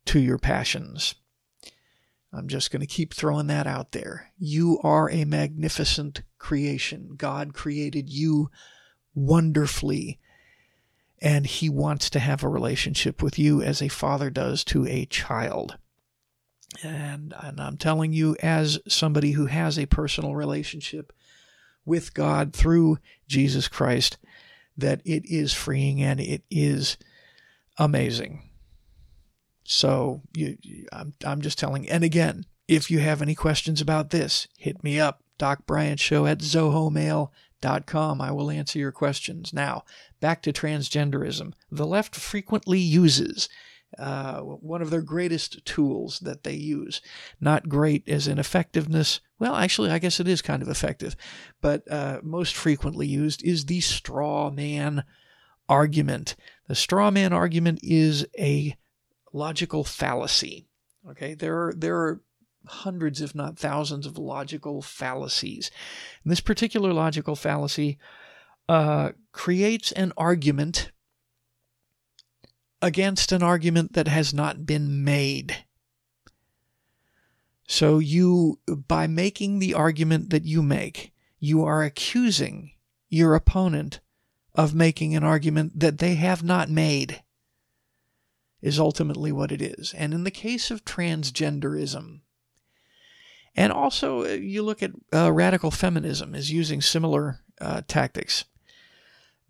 to 0.06 0.18
your 0.18 0.38
passions. 0.38 1.14
I'm 2.32 2.48
just 2.48 2.70
going 2.70 2.80
to 2.80 2.86
keep 2.86 3.14
throwing 3.14 3.46
that 3.46 3.66
out 3.66 3.92
there. 3.92 4.32
You 4.38 4.78
are 4.82 5.08
a 5.10 5.24
magnificent 5.24 6.22
creation. 6.38 7.14
God 7.16 7.54
created 7.54 8.10
you 8.10 8.50
wonderfully, 9.14 10.18
and 11.20 11.46
He 11.46 11.70
wants 11.70 12.10
to 12.10 12.18
have 12.18 12.42
a 12.42 12.48
relationship 12.48 13.22
with 13.22 13.38
you 13.38 13.62
as 13.62 13.80
a 13.80 13.88
father 13.88 14.28
does 14.28 14.64
to 14.64 14.86
a 14.86 15.06
child. 15.06 15.78
And, 16.82 17.32
and 17.40 17.58
I'm 17.58 17.78
telling 17.78 18.12
you, 18.12 18.36
as 18.42 18.80
somebody 18.86 19.32
who 19.32 19.46
has 19.46 19.78
a 19.78 19.86
personal 19.86 20.34
relationship 20.34 21.12
with 21.86 22.12
God 22.12 22.52
through 22.52 22.98
Jesus 23.26 23.68
Christ, 23.68 24.18
that 24.76 25.00
it 25.04 25.24
is 25.24 25.54
freeing 25.54 26.02
and 26.02 26.20
it 26.20 26.42
is 26.50 26.98
amazing. 27.78 28.50
So 29.64 30.22
you, 30.34 30.58
I'm, 30.92 31.14
I'm 31.24 31.40
just 31.40 31.58
telling. 31.58 31.88
And 31.88 32.04
again, 32.04 32.44
if 32.68 32.90
you 32.90 32.98
have 32.98 33.22
any 33.22 33.34
questions 33.34 33.80
about 33.80 34.10
this, 34.10 34.48
hit 34.58 34.82
me 34.84 35.00
up, 35.00 35.22
Doc 35.38 35.66
Bryant 35.66 36.00
Show 36.00 36.26
at 36.26 36.38
zohomail.com. 36.38 38.20
I 38.20 38.30
will 38.30 38.50
answer 38.50 38.78
your 38.78 38.92
questions. 38.92 39.52
Now, 39.52 39.84
back 40.20 40.42
to 40.42 40.52
transgenderism. 40.52 41.52
The 41.70 41.86
left 41.86 42.14
frequently 42.14 42.78
uses 42.78 43.48
uh, 43.98 44.40
one 44.40 44.82
of 44.82 44.90
their 44.90 45.02
greatest 45.02 45.64
tools 45.64 46.20
that 46.20 46.44
they 46.44 46.54
use. 46.54 47.00
Not 47.40 47.68
great 47.68 48.08
as 48.08 48.28
in 48.28 48.38
effectiveness. 48.38 49.20
Well, 49.38 49.54
actually, 49.54 49.90
I 49.90 49.98
guess 49.98 50.18
it 50.18 50.28
is 50.28 50.40
kind 50.40 50.62
of 50.62 50.68
effective, 50.68 51.14
but 51.60 51.90
uh, 51.90 52.20
most 52.22 52.54
frequently 52.54 53.06
used 53.06 53.44
is 53.44 53.66
the 53.66 53.80
straw 53.80 54.50
man 54.50 55.04
argument. 55.68 56.36
The 56.68 56.74
straw 56.74 57.10
man 57.10 57.32
argument 57.32 57.80
is 57.82 58.26
a 58.38 58.76
logical 59.32 59.84
fallacy. 59.84 60.68
Okay, 61.10 61.34
there 61.34 61.54
are 61.54 61.74
there 61.76 61.96
are 61.96 62.20
hundreds, 62.66 63.20
if 63.20 63.34
not 63.34 63.58
thousands, 63.58 64.06
of 64.06 64.18
logical 64.18 64.82
fallacies. 64.82 65.70
And 66.24 66.32
this 66.32 66.40
particular 66.40 66.92
logical 66.92 67.36
fallacy 67.36 67.98
uh, 68.68 69.10
creates 69.32 69.92
an 69.92 70.12
argument 70.16 70.90
against 72.82 73.32
an 73.32 73.42
argument 73.42 73.92
that 73.92 74.08
has 74.08 74.34
not 74.34 74.66
been 74.66 75.04
made. 75.04 75.65
So 77.66 77.98
you, 77.98 78.60
by 78.66 79.06
making 79.06 79.58
the 79.58 79.74
argument 79.74 80.30
that 80.30 80.44
you 80.44 80.62
make, 80.62 81.12
you 81.38 81.64
are 81.64 81.82
accusing 81.82 82.72
your 83.08 83.34
opponent 83.34 84.00
of 84.54 84.74
making 84.74 85.14
an 85.14 85.24
argument 85.24 85.78
that 85.80 85.98
they 85.98 86.14
have 86.14 86.42
not 86.42 86.70
made, 86.70 87.22
is 88.62 88.78
ultimately 88.78 89.32
what 89.32 89.52
it 89.52 89.60
is. 89.60 89.92
And 89.94 90.14
in 90.14 90.24
the 90.24 90.30
case 90.30 90.70
of 90.70 90.84
transgenderism, 90.84 92.20
and 93.54 93.72
also 93.72 94.24
uh, 94.24 94.28
you 94.28 94.62
look 94.62 94.82
at 94.82 94.92
uh, 95.12 95.32
radical 95.32 95.70
feminism 95.70 96.34
is 96.34 96.52
using 96.52 96.80
similar 96.80 97.40
uh, 97.60 97.82
tactics. 97.86 98.44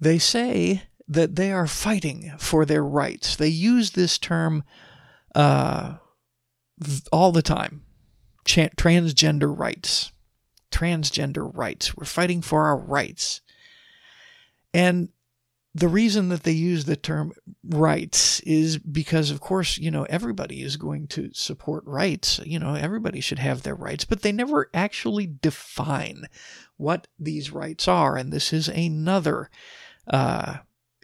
They 0.01 0.19
say 0.19 0.83
that 1.09 1.37
they 1.37 1.53
are 1.53 1.67
fighting 1.67 2.33
for 2.39 2.65
their 2.65 2.85
rights. 2.85 3.37
They 3.37 3.49
use 3.49 3.93
this 3.93 4.19
term 4.19 4.65
uh, 5.35 5.97
all 7.13 7.33
the 7.33 7.43
time 7.43 7.86
Ch- 8.47 8.75
transgender 8.77 9.57
rights. 9.57 10.13
Transgender 10.71 11.55
rights. 11.55 11.97
We're 11.97 12.07
fighting 12.07 12.41
for 12.41 12.65
our 12.65 12.79
rights. 12.79 13.43
And 14.73 15.11
the 15.75 15.89
reason 15.89 16.31
that 16.31 16.45
they 16.45 16.53
use 16.53 16.87
the 16.87 16.97
term 16.97 17.33
rights 17.63 18.41
is 18.41 18.79
because, 18.79 19.31
of 19.31 19.41
course, 19.41 19.77
you 19.77 19.91
know, 19.91 20.05
everybody 20.05 20.63
is 20.63 20.79
going 20.79 21.07
to 21.09 21.31
support 21.35 21.85
rights. 21.85 22.41
You 22.47 22.59
know, 22.59 22.75
everybody 22.75 23.21
should 23.21 23.39
have 23.39 23.63
their 23.63 23.75
rights, 23.75 24.07
but 24.07 24.23
they 24.23 24.33
never 24.33 24.71
actually 24.73 25.27
define 25.27 26.29
what 26.79 27.09
these 27.19 27.53
rights 27.53 27.87
are. 27.89 28.17
And 28.17 28.33
this 28.33 28.55
is 28.55 28.69
another 28.69 29.51
uh, 30.07 30.59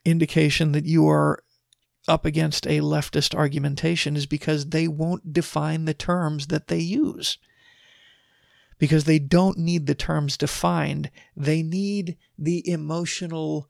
indication 0.06 0.72
that 0.72 0.86
you 0.86 1.06
are 1.06 1.42
up 2.08 2.24
against 2.24 2.66
a 2.66 2.80
leftist 2.80 3.34
argumentation 3.34 4.16
is 4.16 4.26
because 4.26 4.66
they 4.66 4.88
won't 4.88 5.32
define 5.32 5.84
the 5.84 5.94
terms 5.94 6.48
that 6.48 6.68
they 6.68 6.78
use. 6.78 7.38
Because 8.78 9.04
they 9.04 9.20
don't 9.20 9.58
need 9.58 9.86
the 9.86 9.94
terms 9.94 10.36
defined, 10.36 11.10
they 11.36 11.62
need 11.62 12.16
the 12.36 12.68
emotional 12.68 13.68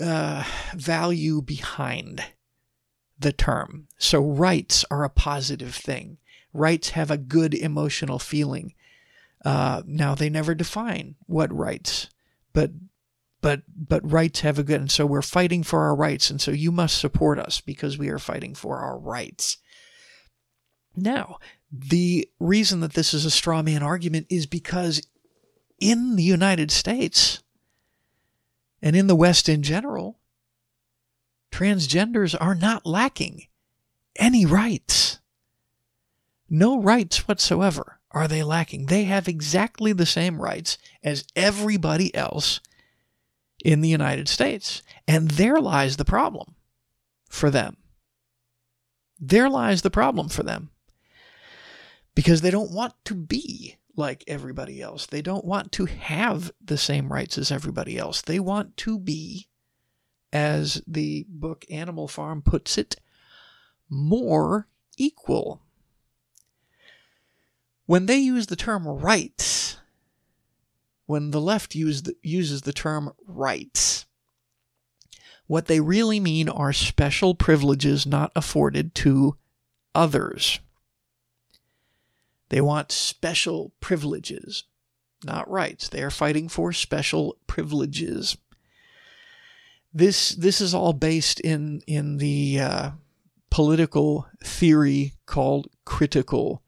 uh, 0.00 0.44
value 0.74 1.40
behind 1.40 2.22
the 3.18 3.32
term. 3.32 3.88
So, 3.98 4.20
rights 4.20 4.84
are 4.90 5.04
a 5.04 5.08
positive 5.08 5.74
thing. 5.74 6.18
Rights 6.52 6.90
have 6.90 7.10
a 7.10 7.16
good 7.16 7.54
emotional 7.54 8.18
feeling. 8.18 8.74
Uh, 9.44 9.82
now, 9.86 10.14
they 10.14 10.28
never 10.28 10.54
define 10.54 11.14
what 11.26 11.52
rights, 11.52 12.10
but 12.52 12.72
but 13.42 13.62
but 13.76 14.10
rights 14.10 14.40
have 14.40 14.58
a 14.58 14.62
good 14.62 14.80
and 14.80 14.90
so 14.90 15.04
we're 15.04 15.20
fighting 15.20 15.62
for 15.62 15.80
our 15.80 15.94
rights 15.94 16.30
and 16.30 16.40
so 16.40 16.50
you 16.50 16.72
must 16.72 16.96
support 16.96 17.38
us 17.38 17.60
because 17.60 17.98
we 17.98 18.08
are 18.08 18.18
fighting 18.18 18.54
for 18.54 18.78
our 18.78 18.98
rights. 18.98 19.58
Now 20.96 21.38
the 21.70 22.28
reason 22.38 22.80
that 22.80 22.94
this 22.94 23.12
is 23.12 23.26
a 23.26 23.30
straw 23.30 23.62
man 23.62 23.82
argument 23.82 24.26
is 24.30 24.46
because 24.46 25.06
in 25.78 26.16
the 26.16 26.22
united 26.22 26.70
states 26.70 27.42
and 28.80 28.94
in 28.94 29.08
the 29.08 29.16
west 29.16 29.48
in 29.48 29.62
general 29.62 30.18
transgenders 31.50 32.34
are 32.40 32.54
not 32.54 32.86
lacking 32.86 33.46
any 34.16 34.46
rights. 34.46 35.18
No 36.48 36.80
rights 36.80 37.26
whatsoever 37.26 38.00
are 38.10 38.28
they 38.28 38.42
lacking. 38.42 38.86
They 38.86 39.04
have 39.04 39.26
exactly 39.26 39.92
the 39.92 40.06
same 40.06 40.40
rights 40.40 40.76
as 41.02 41.24
everybody 41.34 42.14
else 42.14 42.60
in 43.64 43.80
the 43.80 43.88
United 43.88 44.28
States. 44.28 44.82
And 45.08 45.32
there 45.32 45.60
lies 45.60 45.96
the 45.96 46.04
problem 46.04 46.54
for 47.28 47.50
them. 47.50 47.76
There 49.18 49.48
lies 49.48 49.82
the 49.82 49.90
problem 49.90 50.28
for 50.28 50.42
them. 50.42 50.70
Because 52.14 52.42
they 52.42 52.50
don't 52.50 52.72
want 52.72 52.92
to 53.06 53.14
be 53.14 53.78
like 53.96 54.24
everybody 54.26 54.82
else. 54.82 55.06
They 55.06 55.22
don't 55.22 55.44
want 55.44 55.72
to 55.72 55.86
have 55.86 56.52
the 56.62 56.76
same 56.76 57.12
rights 57.12 57.38
as 57.38 57.50
everybody 57.50 57.96
else. 57.96 58.20
They 58.20 58.38
want 58.38 58.76
to 58.78 58.98
be, 58.98 59.48
as 60.32 60.82
the 60.86 61.24
book 61.28 61.64
Animal 61.70 62.08
Farm 62.08 62.42
puts 62.42 62.76
it, 62.76 62.96
more 63.88 64.68
equal. 64.96 65.62
When 67.86 68.06
they 68.06 68.18
use 68.18 68.46
the 68.46 68.56
term 68.56 68.86
rights, 68.86 69.78
when 71.12 71.30
the 71.30 71.40
left 71.42 71.74
the, 71.74 72.16
uses 72.22 72.62
the 72.62 72.72
term 72.72 73.12
rights, 73.26 74.06
what 75.46 75.66
they 75.66 75.78
really 75.78 76.18
mean 76.18 76.48
are 76.48 76.72
special 76.72 77.34
privileges 77.34 78.06
not 78.06 78.32
afforded 78.34 78.94
to 78.94 79.36
others. 79.94 80.58
They 82.48 82.62
want 82.62 82.90
special 82.90 83.72
privileges, 83.78 84.64
not 85.22 85.50
rights. 85.50 85.90
They 85.90 86.02
are 86.02 86.10
fighting 86.10 86.48
for 86.48 86.72
special 86.72 87.36
privileges. 87.46 88.38
This 89.92 90.30
this 90.30 90.62
is 90.62 90.72
all 90.72 90.94
based 90.94 91.40
in 91.40 91.82
in 91.86 92.16
the 92.16 92.58
uh, 92.58 92.90
political 93.50 94.26
theory 94.42 95.12
called 95.26 95.68
critical 95.84 96.62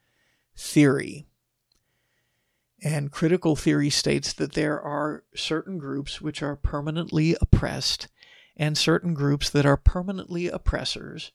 theory. 0.54 1.24
And 2.84 3.10
critical 3.10 3.56
theory 3.56 3.88
states 3.88 4.34
that 4.34 4.52
there 4.52 4.78
are 4.78 5.24
certain 5.34 5.78
groups 5.78 6.20
which 6.20 6.42
are 6.42 6.54
permanently 6.54 7.34
oppressed 7.40 8.08
and 8.58 8.76
certain 8.76 9.14
groups 9.14 9.48
that 9.48 9.64
are 9.64 9.78
permanently 9.78 10.48
oppressors. 10.48 11.32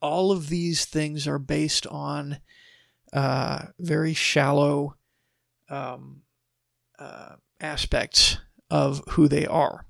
All 0.00 0.30
of 0.30 0.48
these 0.48 0.84
things 0.84 1.26
are 1.26 1.40
based 1.40 1.88
on 1.88 2.38
uh, 3.12 3.66
very 3.80 4.14
shallow 4.14 4.94
um, 5.68 6.22
uh, 7.00 7.34
aspects 7.60 8.38
of 8.70 9.02
who 9.10 9.26
they 9.26 9.44
are. 9.44 9.86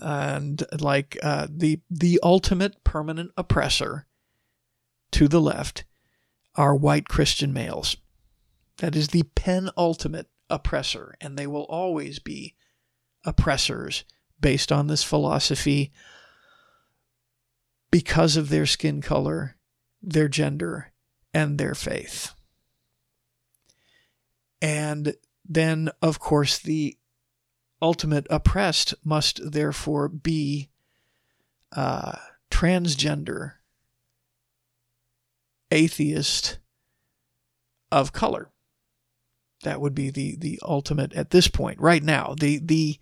And 0.00 0.62
like 0.78 1.18
uh, 1.22 1.48
the 1.50 1.80
the 1.90 2.20
ultimate 2.22 2.84
permanent 2.84 3.32
oppressor 3.36 4.06
to 5.12 5.26
the 5.26 5.40
left 5.40 5.84
are 6.54 6.76
white 6.76 7.08
Christian 7.08 7.52
males. 7.52 7.96
That 8.78 8.94
is 8.94 9.08
the 9.08 9.24
penultimate 9.34 10.28
oppressor, 10.50 11.14
and 11.20 11.36
they 11.36 11.46
will 11.46 11.64
always 11.64 12.18
be 12.18 12.54
oppressors 13.24 14.04
based 14.40 14.70
on 14.70 14.86
this 14.86 15.02
philosophy 15.02 15.92
because 17.90 18.36
of 18.36 18.48
their 18.48 18.66
skin 18.66 19.00
color, 19.00 19.56
their 20.02 20.28
gender, 20.28 20.92
and 21.32 21.58
their 21.58 21.74
faith. 21.74 22.34
And 24.60 25.14
then, 25.44 25.90
of 26.02 26.18
course, 26.18 26.58
the 26.58 26.96
ultimate 27.80 28.26
oppressed 28.30 28.94
must 29.04 29.52
therefore 29.52 30.08
be 30.08 30.70
uh, 31.72 32.16
transgender, 32.50 33.54
atheist 35.70 36.58
of 37.92 38.12
color. 38.12 38.50
That 39.62 39.80
would 39.80 39.94
be 39.94 40.10
the 40.10 40.36
the 40.36 40.58
ultimate 40.62 41.12
at 41.14 41.30
this 41.30 41.48
point. 41.48 41.80
Right 41.80 42.02
now, 42.02 42.34
the 42.38 42.58
the 42.58 42.98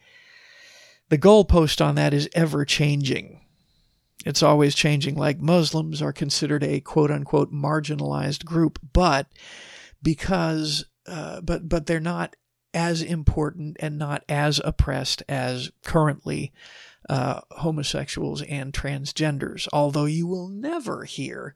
the 1.09 1.19
goalpost 1.19 1.85
on 1.85 1.95
that 1.97 2.15
is 2.15 2.29
ever 2.35 2.65
changing. 2.65 3.41
It's 4.25 4.43
always 4.43 4.75
changing. 4.75 5.17
Like 5.17 5.41
Muslims 5.41 6.01
are 6.01 6.13
considered 6.13 6.65
a 6.65 6.81
quote 6.81 7.11
unquote 7.11 7.53
marginalized 7.53 8.45
group, 8.45 8.79
but 8.93 9.27
because 10.03 10.87
uh, 11.07 11.41
but 11.41 11.69
but 11.69 11.87
they're 11.87 12.01
not 12.01 12.37
as 12.73 13.03
important 13.03 13.77
and 13.81 13.99
not 13.99 14.25
as 14.29 14.61
oppressed 14.65 15.23
as 15.29 15.71
currently 15.83 16.53
uh, 17.09 17.41
homosexuals 17.51 18.43
and 18.43 18.73
transgenders. 18.73 19.69
Although 19.73 20.07
you 20.07 20.27
will 20.27 20.49
never 20.49 21.05
hear 21.05 21.55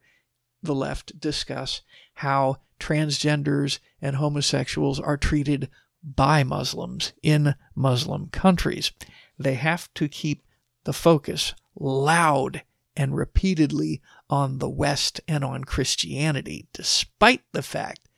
the 0.63 0.75
left 0.75 1.21
discuss 1.21 1.83
how 2.15 2.57
transgenders 2.81 3.79
and 4.01 4.17
homosexuals 4.17 5.01
are 5.01 5.17
treated 5.17 5.69
by 6.03 6.45
Muslims 6.45 7.13
in 7.23 7.55
Muslim 7.75 8.29
countries. 8.29 8.93
They 9.39 9.55
have 9.55 9.93
to 9.95 10.09
keep 10.09 10.45
the 10.85 10.93
focus 10.93 11.55
loud 11.79 12.63
and 12.97 13.17
repeatedly 13.17 14.01
on 14.29 14.59
the 14.59 14.69
West 14.69 15.21
and 15.29 15.45
on 15.45 15.65
Christianity, 15.65 16.67
despite 16.73 17.43
the 17.53 17.63
fact 17.63 18.09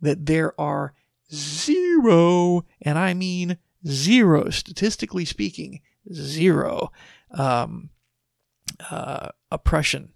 that 0.00 0.26
there 0.26 0.58
are 0.60 0.94
zero, 1.32 2.64
and 2.80 2.98
I 2.98 3.14
mean 3.14 3.58
zero, 3.86 4.50
statistically 4.50 5.24
speaking, 5.24 5.80
zero 6.12 6.92
um, 7.32 7.90
uh, 8.90 9.30
oppression, 9.50 10.12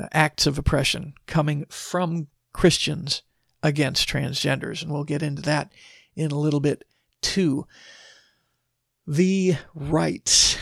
Uh, 0.00 0.08
acts 0.12 0.46
of 0.46 0.58
oppression 0.58 1.14
coming 1.26 1.66
from 1.68 2.26
Christians 2.52 3.22
against 3.62 4.08
transgenders. 4.08 4.82
And 4.82 4.92
we'll 4.92 5.04
get 5.04 5.22
into 5.22 5.42
that 5.42 5.72
in 6.16 6.30
a 6.30 6.38
little 6.38 6.60
bit 6.60 6.84
too 7.20 7.66
the 9.06 9.56
rights 9.74 10.56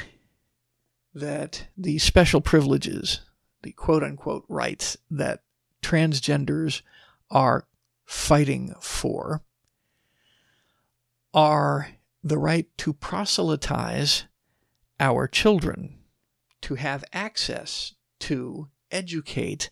that 1.14 1.66
the 1.76 1.98
special 1.98 2.40
privileges, 2.40 3.20
the 3.62 3.72
quote 3.72 4.02
unquote 4.02 4.44
rights 4.48 4.96
that 5.10 5.42
transgenders 5.82 6.82
are 7.30 7.66
fighting 8.04 8.74
for, 8.80 9.42
are 11.32 11.88
the 12.22 12.38
right 12.38 12.66
to 12.78 12.92
proselytize 12.92 14.24
our 15.00 15.26
children, 15.26 15.98
to 16.60 16.74
have 16.74 17.04
access 17.12 17.94
to 18.20 18.68
educate 18.92 19.70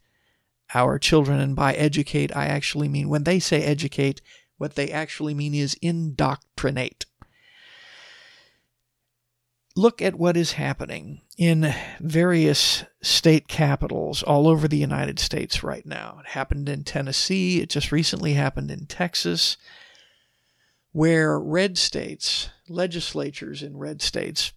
our 0.75 0.99
children. 0.99 1.41
And 1.41 1.55
by 1.55 1.75
educate, 1.75 2.35
I 2.35 2.47
actually 2.47 2.89
mean 2.89 3.09
when 3.09 3.25
they 3.25 3.39
say 3.39 3.63
educate, 3.63 4.21
what 4.59 4.75
they 4.75 4.91
actually 4.91 5.35
mean 5.35 5.55
is 5.55 5.77
indoctrinate 5.81 7.07
look 9.77 10.03
at 10.03 10.17
what 10.17 10.37
is 10.37 10.53
happening 10.53 11.23
in 11.39 11.75
various 12.01 12.85
state 13.03 13.49
capitals 13.49 14.23
all 14.23 14.49
over 14.49 14.69
the 14.69 14.77
United 14.77 15.19
States 15.19 15.63
right 15.63 15.87
now. 15.87 16.19
It 16.21 16.31
happened 16.31 16.69
in 16.69 16.85
Tennessee, 16.85 17.61
it 17.61 17.71
just 17.71 17.93
recently 17.93 18.35
happened 18.35 18.71
in 18.71 18.87
Texas, 18.87 19.57
where 20.93 21.39
red 21.39 21.79
states, 21.79 22.51
legislatures 22.69 23.63
in 23.63 23.77
red 23.77 24.03
states, 24.03 24.53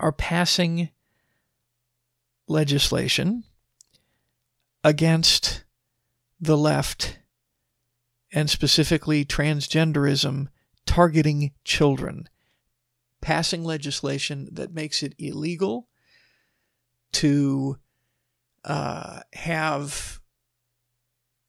are 0.00 0.12
passing 0.12 0.88
legislation 2.48 3.44
against 4.84 5.64
the 6.40 6.56
left 6.56 7.18
and 8.32 8.48
specifically 8.48 9.24
transgenderism 9.24 10.46
targeting 10.86 11.52
children 11.64 12.28
passing 13.24 13.64
legislation 13.64 14.50
that 14.52 14.74
makes 14.74 15.02
it 15.02 15.14
illegal 15.18 15.88
to 17.10 17.78
uh, 18.64 19.20
have 19.32 20.20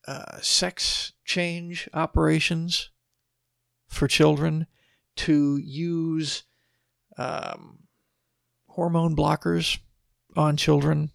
uh, 0.08 0.40
sex 0.40 1.12
change 1.26 1.90
operations 1.94 2.92
for 3.90 4.08
children, 4.08 4.68
to 5.18 5.58
use 5.58 6.44
um, 7.18 7.80
hormone 8.68 9.16
blockers 9.16 9.80
on 10.38 10.56
children. 10.56 11.12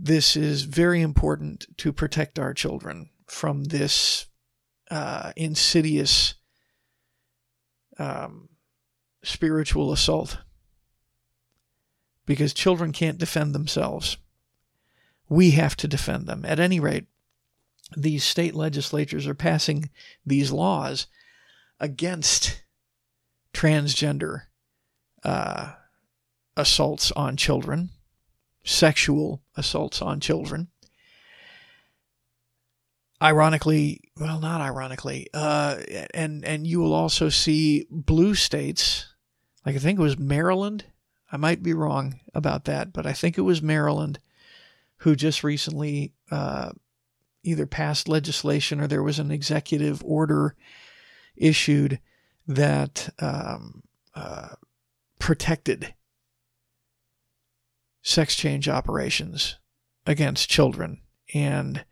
This 0.00 0.36
is 0.36 0.62
very 0.62 1.00
important 1.00 1.66
to 1.78 1.92
protect 1.92 2.38
our 2.38 2.54
children 2.54 3.10
from 3.26 3.64
this 3.64 4.26
uh, 4.90 5.32
insidious 5.36 6.34
um, 7.98 8.48
spiritual 9.24 9.92
assault 9.92 10.38
because 12.26 12.54
children 12.54 12.92
can't 12.92 13.18
defend 13.18 13.54
themselves. 13.54 14.18
We 15.28 15.50
have 15.52 15.76
to 15.76 15.88
defend 15.88 16.26
them. 16.26 16.44
At 16.44 16.60
any 16.60 16.78
rate, 16.78 17.06
these 17.96 18.22
state 18.22 18.54
legislatures 18.54 19.26
are 19.26 19.34
passing 19.34 19.90
these 20.24 20.52
laws 20.52 21.08
against 21.80 22.62
transgender 23.52 24.42
uh, 25.24 25.72
assaults 26.56 27.10
on 27.12 27.36
children, 27.36 27.90
sexual 28.64 29.42
assaults 29.56 30.02
on 30.02 30.20
children 30.20 30.68
ironically, 33.22 34.00
well, 34.18 34.40
not 34.40 34.60
ironically, 34.60 35.28
uh, 35.34 35.76
and 36.14 36.44
and 36.44 36.66
you 36.66 36.80
will 36.80 36.94
also 36.94 37.28
see 37.28 37.86
blue 37.90 38.34
states, 38.34 39.12
like 39.66 39.74
I 39.74 39.78
think 39.78 39.98
it 39.98 40.02
was 40.02 40.18
Maryland. 40.18 40.84
I 41.30 41.36
might 41.36 41.62
be 41.62 41.74
wrong 41.74 42.20
about 42.34 42.64
that, 42.64 42.92
but 42.92 43.06
I 43.06 43.12
think 43.12 43.36
it 43.36 43.42
was 43.42 43.60
Maryland 43.60 44.18
who 44.98 45.14
just 45.14 45.44
recently 45.44 46.12
uh, 46.30 46.70
either 47.42 47.66
passed 47.66 48.08
legislation 48.08 48.80
or 48.80 48.86
there 48.86 49.02
was 49.02 49.18
an 49.18 49.30
executive 49.30 50.02
order 50.04 50.56
issued 51.36 52.00
that 52.46 53.10
um, 53.20 53.82
uh, 54.14 54.48
protected 55.18 55.94
sex 58.08 58.34
change 58.34 58.70
operations 58.70 59.56
against 60.06 60.48
children 60.48 61.02
and 61.34 61.84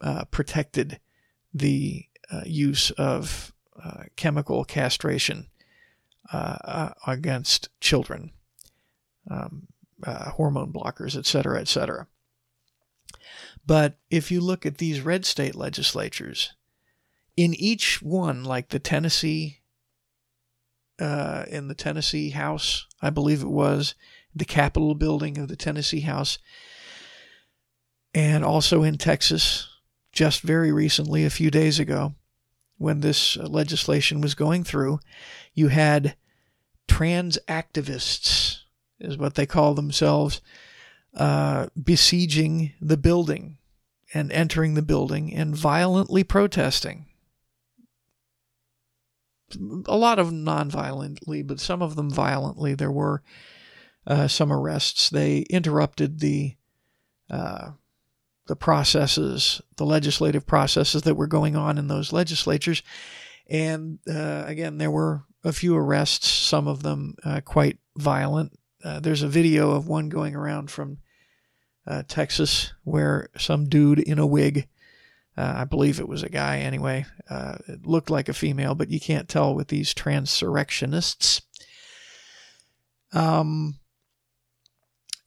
uh, 0.00 0.24
protected 0.24 0.98
the 1.54 2.06
uh, 2.32 2.42
use 2.44 2.90
of 2.92 3.54
uh, 3.80 4.02
chemical 4.16 4.64
castration 4.64 5.46
uh, 6.32 6.56
uh, 6.64 6.92
against 7.06 7.68
children, 7.80 8.32
um, 9.30 9.68
uh, 10.02 10.30
hormone 10.30 10.72
blockers, 10.72 11.16
et 11.16 11.24
cetera, 11.24 11.60
et 11.60 11.68
cetera. 11.68 12.08
But 13.64 13.96
if 14.10 14.32
you 14.32 14.40
look 14.40 14.66
at 14.66 14.78
these 14.78 15.00
red 15.00 15.24
state 15.24 15.54
legislatures, 15.54 16.52
in 17.36 17.54
each 17.54 18.02
one, 18.02 18.42
like 18.42 18.70
the 18.70 18.80
Tennessee, 18.80 19.60
in 20.98 21.68
the 21.68 21.76
Tennessee 21.76 22.30
House, 22.30 22.86
I 23.00 23.10
believe 23.10 23.42
it 23.42 23.48
was, 23.48 23.94
the 24.34 24.44
Capitol 24.44 24.94
building 24.94 25.38
of 25.38 25.48
the 25.48 25.56
Tennessee 25.56 26.00
House, 26.00 26.38
and 28.14 28.44
also 28.44 28.82
in 28.82 28.98
Texas, 28.98 29.68
just 30.12 30.40
very 30.40 30.72
recently, 30.72 31.24
a 31.24 31.30
few 31.30 31.50
days 31.50 31.78
ago, 31.78 32.14
when 32.78 33.00
this 33.00 33.36
legislation 33.36 34.20
was 34.20 34.34
going 34.34 34.64
through, 34.64 34.98
you 35.54 35.68
had 35.68 36.16
trans 36.88 37.38
activists, 37.46 38.58
is 38.98 39.16
what 39.16 39.34
they 39.34 39.46
call 39.46 39.74
themselves, 39.74 40.40
uh, 41.14 41.66
besieging 41.82 42.72
the 42.80 42.96
building 42.96 43.58
and 44.12 44.32
entering 44.32 44.74
the 44.74 44.82
building 44.82 45.34
and 45.34 45.56
violently 45.56 46.24
protesting. 46.24 47.06
A 49.86 49.96
lot 49.96 50.18
of 50.18 50.26
them 50.26 50.44
non-violently, 50.44 51.42
but 51.42 51.60
some 51.60 51.82
of 51.82 51.96
them 51.96 52.10
violently. 52.10 52.74
There 52.74 52.90
were 52.90 53.22
uh, 54.10 54.26
some 54.26 54.52
arrests. 54.52 55.08
They 55.08 55.38
interrupted 55.50 56.18
the 56.18 56.56
uh, 57.30 57.70
the 58.48 58.56
processes, 58.56 59.62
the 59.76 59.86
legislative 59.86 60.44
processes 60.44 61.02
that 61.02 61.14
were 61.14 61.28
going 61.28 61.54
on 61.54 61.78
in 61.78 61.86
those 61.86 62.12
legislatures. 62.12 62.82
And 63.48 64.00
uh, 64.12 64.42
again, 64.46 64.78
there 64.78 64.90
were 64.90 65.22
a 65.44 65.52
few 65.52 65.76
arrests, 65.76 66.28
some 66.28 66.66
of 66.66 66.82
them 66.82 67.14
uh, 67.24 67.40
quite 67.44 67.78
violent. 67.96 68.58
Uh, 68.82 68.98
there's 68.98 69.22
a 69.22 69.28
video 69.28 69.70
of 69.70 69.86
one 69.86 70.08
going 70.08 70.34
around 70.34 70.70
from 70.70 70.98
Texas 72.06 72.72
where 72.84 73.28
some 73.36 73.68
dude 73.68 73.98
in 73.98 74.20
a 74.20 74.26
wig, 74.26 74.68
I 75.36 75.64
believe 75.64 75.98
it 75.98 76.08
was 76.08 76.22
a 76.22 76.28
guy 76.28 76.58
anyway, 76.58 77.04
it 77.28 77.84
looked 77.84 78.10
like 78.10 78.28
a 78.28 78.32
female, 78.32 78.76
but 78.76 78.90
you 78.90 79.00
can't 79.00 79.28
tell 79.28 79.56
with 79.56 79.68
these 79.68 79.92
transurrectionists. 79.92 81.42
Um, 83.12 83.79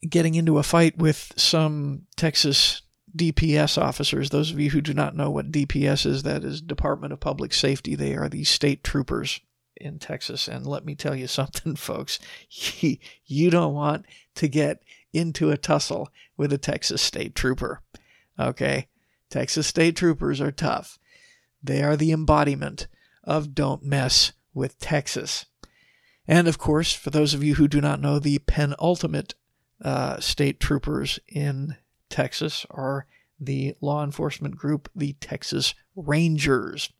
getting 0.08 0.34
into 0.34 0.58
a 0.58 0.62
fight 0.62 0.98
with 0.98 1.32
some 1.36 2.02
Texas 2.16 2.82
DPS 3.16 3.80
officers. 3.80 4.30
Those 4.30 4.50
of 4.50 4.60
you 4.60 4.70
who 4.70 4.80
do 4.80 4.92
not 4.94 5.16
know 5.16 5.30
what 5.30 5.52
DPS 5.52 6.04
is, 6.06 6.22
that 6.24 6.44
is 6.44 6.60
Department 6.60 7.12
of 7.12 7.20
Public 7.20 7.54
Safety. 7.54 7.94
They 7.94 8.14
are 8.14 8.28
the 8.28 8.44
state 8.44 8.82
troopers 8.82 9.40
in 9.76 9.98
Texas. 9.98 10.48
And 10.48 10.66
let 10.66 10.84
me 10.84 10.94
tell 10.94 11.14
you 11.14 11.26
something, 11.28 11.76
folks. 11.76 12.18
You 12.50 13.50
don't 13.50 13.74
want 13.74 14.06
to 14.36 14.48
get 14.48 14.82
into 15.12 15.50
a 15.50 15.56
tussle 15.56 16.08
with 16.36 16.52
a 16.52 16.58
Texas 16.58 17.00
state 17.00 17.34
trooper. 17.34 17.82
Okay? 18.38 18.88
Texas 19.30 19.66
state 19.66 19.96
troopers 19.96 20.40
are 20.40 20.52
tough. 20.52 20.98
They 21.62 21.82
are 21.82 21.96
the 21.96 22.12
embodiment 22.12 22.88
of 23.22 23.54
don't 23.54 23.82
mess 23.82 24.32
with 24.52 24.78
Texas. 24.78 25.46
And 26.26 26.48
of 26.48 26.58
course, 26.58 26.92
for 26.92 27.10
those 27.10 27.34
of 27.34 27.44
you 27.44 27.54
who 27.54 27.68
do 27.68 27.80
not 27.80 28.00
know, 28.00 28.18
the 28.18 28.38
penultimate 28.40 29.34
uh, 29.82 30.20
state 30.20 30.60
troopers 30.60 31.18
in 31.28 31.76
Texas 32.10 32.66
are 32.70 33.06
the 33.40 33.74
law 33.80 34.04
enforcement 34.04 34.56
group, 34.56 34.88
the 34.94 35.14
Texas 35.14 35.74
Rangers. 35.96 36.90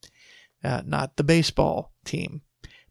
Uh, 0.63 0.83
not 0.87 1.17
the 1.17 1.25
baseball 1.25 1.93
team, 2.05 2.41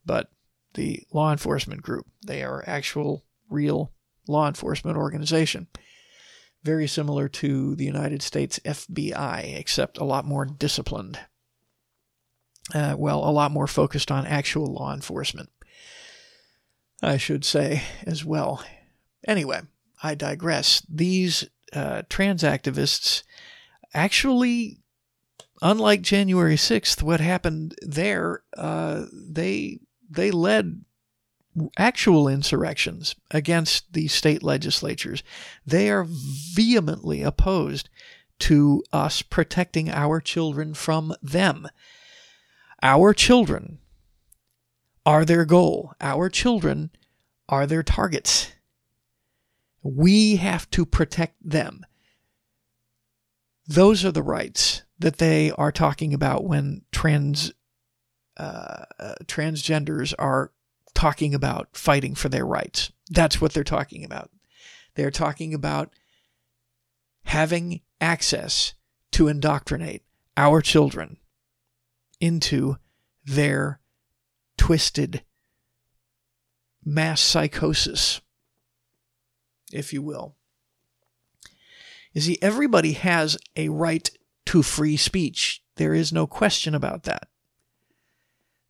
but 0.06 0.30
the 0.76 1.04
law 1.12 1.32
enforcement 1.32 1.82
group. 1.82 2.06
They 2.26 2.43
are 2.43 2.63
actual, 2.67 3.26
real 3.50 3.91
law 4.28 4.48
enforcement 4.48 4.98
organization. 4.98 5.67
Very 6.63 6.88
similar 6.88 7.28
to 7.28 7.76
the 7.76 7.84
United 7.84 8.22
States 8.22 8.60
FBI, 8.63 9.58
except 9.58 9.98
a 9.98 10.06
lot 10.06 10.26
more 10.26 10.46
disciplined. 10.46 11.19
Uh, 12.74 12.96
well, 12.98 13.28
a 13.28 13.32
lot 13.32 13.52
more 13.52 13.67
focused 13.67 14.12
on 14.12 14.26
actual 14.26 14.72
law 14.72 14.93
enforcement, 14.93 15.50
I 17.02 17.17
should 17.17 17.43
say, 17.43 17.84
as 18.06 18.24
well. 18.24 18.63
Anyway, 19.28 19.62
I 20.04 20.16
digress. 20.16 20.86
These 20.89 21.46
uh, 21.72 22.04
trans 22.10 22.44
activists 22.44 23.24
actually, 23.94 24.80
unlike 25.62 26.02
January 26.02 26.56
6th, 26.58 27.02
what 27.02 27.22
happened 27.22 27.74
there, 27.82 28.44
uh, 28.58 29.06
they 29.12 29.80
they 30.10 30.30
led 30.30 30.84
actual 31.78 32.28
insurrections 32.28 33.16
against 33.32 33.94
the 33.94 34.08
state 34.08 34.44
legislatures. 34.44 35.24
They 35.66 35.89
are 35.89 36.06
vehemently 36.08 37.24
opposed 37.24 37.89
to 38.39 38.84
us 38.92 39.22
protecting 39.22 39.89
our 39.89 40.20
children 40.20 40.74
from 40.74 41.16
them. 41.22 41.68
Our 42.82 43.13
children 43.13 43.80
are 45.06 45.24
their 45.24 45.46
goal. 45.46 45.94
Our 46.02 46.30
children 46.30 46.89
are 47.48 47.66
their 47.66 47.84
targets. 47.84 48.53
We 49.84 50.38
have 50.38 50.69
to 50.72 50.86
protect 50.86 51.36
them. 51.48 51.86
Those 53.67 54.04
are 54.04 54.12
the 54.12 54.24
rights 54.24 54.84
that 55.00 55.17
they 55.17 55.52
are 55.52 55.72
talking 55.72 56.13
about 56.13 56.46
when 56.46 56.84
trans 56.91 57.52
uh, 58.38 58.86
uh, 59.00 59.15
transgenders 59.26 60.13
are 60.17 60.52
talking 60.93 61.36
about 61.36 61.69
fighting 61.74 62.15
for 62.15 62.30
their 62.30 62.46
rights. 62.46 62.91
That's 63.10 63.39
what 63.39 63.54
they're 63.54 63.63
talking 63.63 64.04
about. 64.04 64.32
They're 64.96 65.12
talking 65.12 65.54
about 65.54 65.93
having 67.26 67.82
access 68.02 68.74
to 69.12 69.28
indoctrinate 69.28 70.04
our 70.36 70.62
children 70.62 71.17
into 72.19 72.78
their 73.26 73.80
twisted 74.58 75.24
mass 76.84 77.22
psychosis, 77.22 78.22
if 79.73 79.93
you 79.93 80.01
will. 80.01 80.36
You 82.13 82.21
see, 82.21 82.38
everybody 82.41 82.93
has 82.93 83.38
a 83.55 83.69
right 83.69 84.09
to 84.45 84.62
free 84.62 84.97
speech. 84.97 85.63
There 85.75 85.93
is 85.93 86.13
no 86.13 86.27
question 86.27 86.75
about 86.75 87.03
that. 87.03 87.27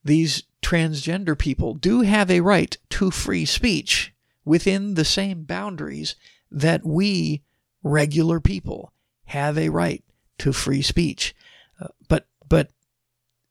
These 0.03 0.43
transgender 0.61 1.37
people 1.37 1.73
do 1.73 2.01
have 2.01 2.31
a 2.31 2.39
right 2.39 2.77
to 2.91 3.11
free 3.11 3.45
speech 3.45 4.13
within 4.45 4.93
the 4.93 5.05
same 5.05 5.43
boundaries 5.43 6.15
that 6.49 6.85
we 6.85 7.43
regular 7.83 8.39
people 8.39 8.93
have 9.25 9.57
a 9.57 9.69
right 9.69 10.03
to 10.37 10.53
free 10.53 10.81
speech. 10.81 11.35
Uh, 11.81 11.87
but 12.07 12.27
but 12.47 12.71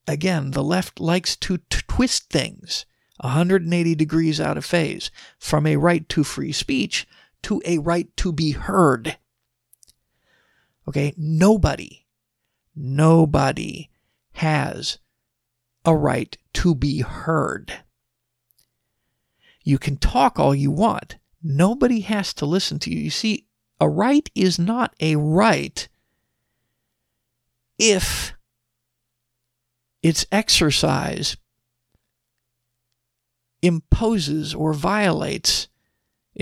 again, 0.06 0.52
the 0.52 0.64
left 0.64 1.00
likes 1.00 1.36
to 1.36 1.58
t- 1.58 1.80
twist 1.86 2.30
things 2.30 2.86
180 3.20 3.94
degrees 3.94 4.40
out 4.40 4.56
of 4.56 4.64
phase 4.64 5.10
from 5.38 5.66
a 5.66 5.76
right 5.76 6.08
to 6.08 6.24
free 6.24 6.52
speech 6.52 7.06
to 7.42 7.62
a 7.64 7.78
right 7.78 8.14
to 8.18 8.33
be 8.33 8.52
heard. 8.52 9.18
Okay, 10.88 11.14
nobody, 11.16 12.07
nobody 12.74 13.90
has 14.33 14.98
a 15.85 15.94
right 15.94 16.37
to 16.55 16.74
be 16.74 17.00
heard. 17.00 17.72
You 19.64 19.78
can 19.78 19.96
talk 19.96 20.38
all 20.38 20.55
you 20.55 20.70
want. 20.70 21.18
Nobody 21.42 22.00
has 22.00 22.35
to 22.35 22.46
listen 22.46 22.78
to 22.81 22.90
you. 22.90 23.00
You 23.00 23.11
see, 23.11 23.46
a 23.81 23.88
right 23.88 24.28
is 24.35 24.59
not 24.59 24.94
a 25.00 25.16
right 25.16 25.88
if 27.78 28.35
its 30.02 30.26
exercise 30.31 31.37
imposes 33.61 34.55
or 34.55 34.72
violates, 34.72 35.68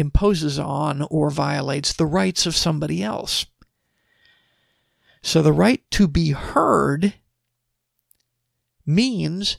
imposes 0.01 0.59
on 0.59 1.03
or 1.11 1.31
violates 1.31 1.93
the 1.93 2.07
rights 2.07 2.47
of 2.47 2.57
somebody 2.57 3.03
else. 3.03 3.47
So 5.23 5.43
the 5.43 5.53
right 5.53 5.83
to 5.93 6.09
be 6.09 6.31
heard 6.31 7.15
means 8.87 9.59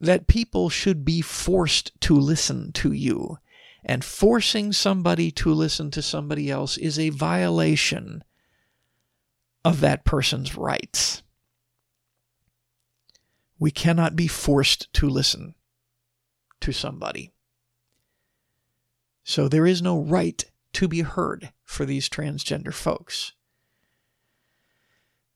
that 0.00 0.26
people 0.26 0.70
should 0.70 1.04
be 1.04 1.20
forced 1.20 1.92
to 2.00 2.14
listen 2.14 2.72
to 2.72 2.92
you. 2.92 3.38
And 3.84 4.04
forcing 4.04 4.72
somebody 4.72 5.30
to 5.32 5.52
listen 5.52 5.92
to 5.92 6.02
somebody 6.02 6.50
else 6.50 6.76
is 6.76 6.98
a 6.98 7.10
violation 7.10 8.24
of 9.64 9.80
that 9.80 10.04
person's 10.04 10.56
rights. 10.56 11.22
We 13.58 13.70
cannot 13.70 14.16
be 14.16 14.26
forced 14.26 14.92
to 14.94 15.08
listen 15.08 15.54
to 16.60 16.72
somebody. 16.72 17.32
So 19.28 19.48
there 19.48 19.66
is 19.66 19.82
no 19.82 19.98
right 19.98 20.44
to 20.74 20.86
be 20.86 21.00
heard 21.00 21.52
for 21.64 21.84
these 21.84 22.08
transgender 22.08 22.72
folks. 22.72 23.32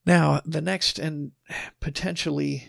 Now, 0.06 0.40
the 0.46 0.60
next 0.60 1.00
and 1.00 1.32
potentially, 1.80 2.68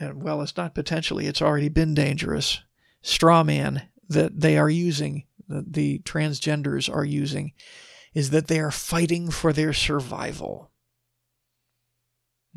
and 0.00 0.20
well, 0.20 0.42
it's 0.42 0.56
not 0.56 0.74
potentially, 0.74 1.26
it's 1.26 1.40
already 1.40 1.68
been 1.68 1.94
dangerous 1.94 2.60
straw 3.02 3.44
man 3.44 3.88
that 4.08 4.40
they 4.40 4.58
are 4.58 4.68
using, 4.68 5.26
that 5.46 5.74
the 5.74 6.00
transgenders 6.00 6.92
are 6.92 7.04
using, 7.04 7.52
is 8.12 8.30
that 8.30 8.48
they 8.48 8.58
are 8.58 8.72
fighting 8.72 9.30
for 9.30 9.52
their 9.52 9.72
survival. 9.72 10.72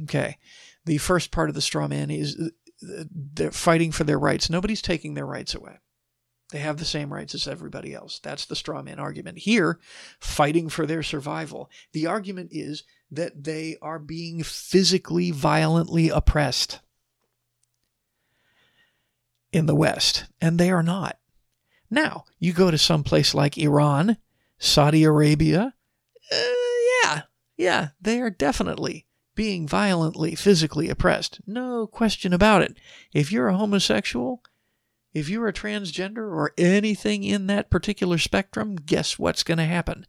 Okay. 0.01 0.39
The 0.85 0.97
first 0.97 1.29
part 1.29 1.49
of 1.49 1.55
the 1.55 1.61
straw 1.61 1.87
man 1.87 2.09
is 2.09 2.35
uh, 2.35 3.03
they're 3.11 3.51
fighting 3.51 3.91
for 3.91 4.05
their 4.05 4.17
rights. 4.17 4.49
Nobody's 4.49 4.81
taking 4.81 5.13
their 5.13 5.27
rights 5.27 5.53
away. 5.53 5.77
They 6.51 6.59
have 6.59 6.77
the 6.77 6.85
same 6.85 7.13
rights 7.13 7.35
as 7.35 7.47
everybody 7.47 7.93
else. 7.93 8.19
That's 8.19 8.45
the 8.45 8.55
straw 8.55 8.81
man 8.81 8.99
argument. 8.99 9.39
Here, 9.39 9.79
fighting 10.19 10.67
for 10.69 10.85
their 10.85 11.03
survival. 11.03 11.69
The 11.91 12.07
argument 12.07 12.49
is 12.51 12.83
that 13.11 13.43
they 13.43 13.77
are 13.81 13.99
being 13.99 14.43
physically, 14.43 15.31
violently 15.31 16.09
oppressed 16.09 16.79
in 19.51 19.67
the 19.67 19.75
West, 19.75 20.25
and 20.41 20.59
they 20.59 20.71
are 20.71 20.83
not. 20.83 21.19
Now, 21.89 22.25
you 22.39 22.53
go 22.53 22.69
to 22.69 22.77
some 22.77 23.03
place 23.03 23.33
like 23.33 23.57
Iran, 23.57 24.17
Saudi 24.59 25.03
Arabia, 25.03 25.73
uh, 26.31 26.53
yeah, 27.03 27.21
yeah, 27.57 27.87
they 27.99 28.21
are 28.21 28.29
definitely 28.29 29.07
being 29.33 29.67
violently, 29.67 30.35
physically 30.35 30.89
oppressed. 30.89 31.39
No 31.47 31.87
question 31.87 32.33
about 32.33 32.61
it. 32.61 32.77
If 33.13 33.31
you're 33.31 33.47
a 33.47 33.57
homosexual, 33.57 34.43
if 35.13 35.29
you're 35.29 35.47
a 35.47 35.53
transgender 35.53 36.31
or 36.31 36.53
anything 36.57 37.23
in 37.23 37.47
that 37.47 37.69
particular 37.69 38.17
spectrum, 38.17 38.75
guess 38.75 39.17
what's 39.17 39.43
going 39.43 39.57
to 39.57 39.65
happen? 39.65 40.05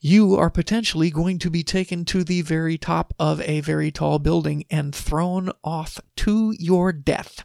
You 0.00 0.34
are 0.34 0.50
potentially 0.50 1.10
going 1.10 1.38
to 1.40 1.50
be 1.50 1.62
taken 1.62 2.04
to 2.06 2.24
the 2.24 2.42
very 2.42 2.76
top 2.76 3.14
of 3.18 3.40
a 3.42 3.60
very 3.60 3.92
tall 3.92 4.18
building 4.18 4.64
and 4.70 4.94
thrown 4.94 5.50
off 5.62 6.00
to 6.16 6.54
your 6.58 6.92
death. 6.92 7.44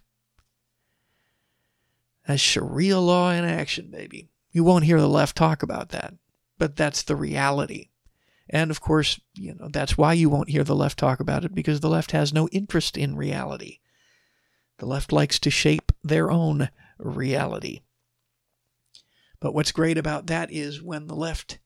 That's 2.27 2.41
Sharia 2.41 2.99
law 2.99 3.31
in 3.31 3.45
action, 3.45 3.91
baby. 3.91 4.29
You 4.51 4.63
won't 4.63 4.85
hear 4.85 4.99
the 4.99 5.07
left 5.07 5.37
talk 5.37 5.61
about 5.61 5.89
that, 5.89 6.15
but 6.57 6.75
that's 6.75 7.03
the 7.03 7.15
reality. 7.15 7.89
And 8.49 8.71
of 8.71 8.81
course, 8.81 9.19
you 9.35 9.53
know, 9.53 9.69
that's 9.71 9.97
why 9.97 10.13
you 10.13 10.29
won't 10.29 10.49
hear 10.49 10.63
the 10.63 10.75
left 10.75 10.97
talk 10.97 11.19
about 11.19 11.45
it 11.45 11.53
because 11.53 11.81
the 11.81 11.89
left 11.89 12.11
has 12.11 12.33
no 12.33 12.47
interest 12.49 12.97
in 12.97 13.15
reality. 13.15 13.79
The 14.79 14.85
left 14.85 15.11
likes 15.11 15.39
to 15.39 15.49
shape 15.49 15.91
their 16.03 16.29
own 16.29 16.69
reality. 16.99 17.81
But 19.39 19.53
what's 19.53 19.71
great 19.71 19.97
about 19.97 20.27
that 20.27 20.51
is 20.51 20.81
when 20.81 21.07
the 21.07 21.15
left 21.15 21.59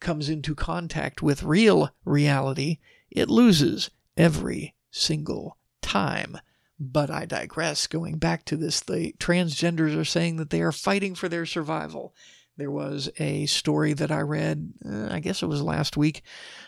comes 0.00 0.28
into 0.28 0.54
contact 0.54 1.22
with 1.22 1.42
real 1.42 1.90
reality, 2.04 2.78
it 3.10 3.30
loses 3.30 3.90
every 4.16 4.74
single 4.90 5.56
time. 5.82 6.38
But 6.78 7.10
I 7.10 7.24
digress. 7.24 7.86
Going 7.86 8.18
back 8.18 8.44
to 8.46 8.56
this, 8.56 8.80
the 8.80 9.14
transgenders 9.18 9.96
are 9.96 10.04
saying 10.04 10.36
that 10.36 10.50
they 10.50 10.60
are 10.60 10.72
fighting 10.72 11.14
for 11.14 11.28
their 11.28 11.46
survival. 11.46 12.14
There 12.56 12.70
was 12.70 13.08
a 13.18 13.46
story 13.46 13.92
that 13.94 14.12
I 14.12 14.20
read, 14.20 14.74
uh, 14.84 15.08
I 15.10 15.20
guess 15.20 15.42
it 15.42 15.46
was 15.46 15.62
last 15.62 15.96
week, 15.96 16.22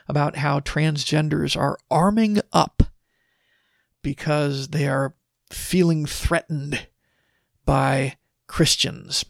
about 0.09 0.37
how 0.37 0.61
transgenders 0.61 1.57
are 1.57 1.79
arming 1.91 2.41
up 2.53 2.83
because 4.03 4.69
they 4.69 4.89
are 4.89 5.15
feeling 5.51 6.07
threatened 6.07 6.89
by 7.65 8.17
Christians. 8.47 9.25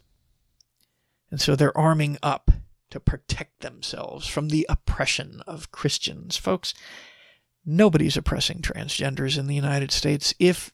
And 1.31 1.41
so 1.41 1.57
they're 1.57 1.77
arming 1.77 2.19
up 2.23 2.51
to 2.91 3.01
protect 3.01 3.61
themselves 3.61 4.27
from 4.27 4.49
the 4.49 4.67
oppression 4.69 5.43
of 5.47 5.73
Christians. 5.73 6.37
Folks, 6.37 6.73
nobody's 7.65 8.17
oppressing 8.17 8.61
transgenders 8.61 9.39
in 9.39 9.47
the 9.47 9.55
United 9.55 9.91
States. 9.91 10.35
If 10.39 10.73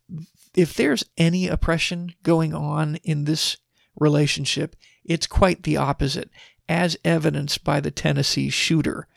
if 0.54 0.74
there's 0.74 1.04
any 1.16 1.48
oppression 1.48 2.14
going 2.22 2.52
on 2.52 2.96
in 2.96 3.24
this 3.24 3.56
relationship, 3.98 4.76
it's 5.02 5.26
quite 5.26 5.62
the 5.62 5.78
opposite, 5.78 6.30
as 6.68 6.96
evidenced 7.04 7.64
by 7.64 7.80
the 7.80 7.90
Tennessee 7.90 8.50
shooter 8.50 9.08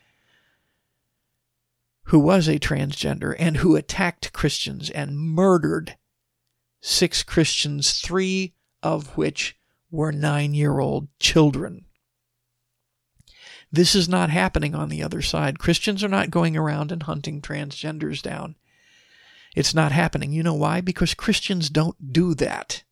who 2.06 2.18
was 2.20 2.46
a 2.48 2.58
transgender 2.58 3.34
and 3.38 3.58
who 3.58 3.76
attacked 3.76 4.32
Christians 4.32 4.90
and 4.90 5.18
murdered 5.18 5.96
six 6.80 7.22
Christians, 7.22 8.00
three 8.00 8.54
of 8.82 9.16
which 9.16 9.56
were 9.90 10.12
nine 10.12 10.54
year 10.54 10.78
old 10.78 11.08
children. 11.18 11.86
This 13.72 13.94
is 13.94 14.08
not 14.08 14.30
happening 14.30 14.74
on 14.74 14.88
the 14.88 15.02
other 15.02 15.22
side. 15.22 15.58
Christians 15.58 16.04
are 16.04 16.08
not 16.08 16.30
going 16.30 16.56
around 16.56 16.92
and 16.92 17.02
hunting 17.02 17.42
transgenders 17.42 18.22
down. 18.22 18.54
It's 19.54 19.74
not 19.74 19.92
happening. 19.92 20.32
You 20.32 20.42
know 20.42 20.54
why? 20.54 20.80
Because 20.80 21.14
Christians 21.14 21.70
don't 21.70 22.12
do 22.12 22.34
that. 22.34 22.84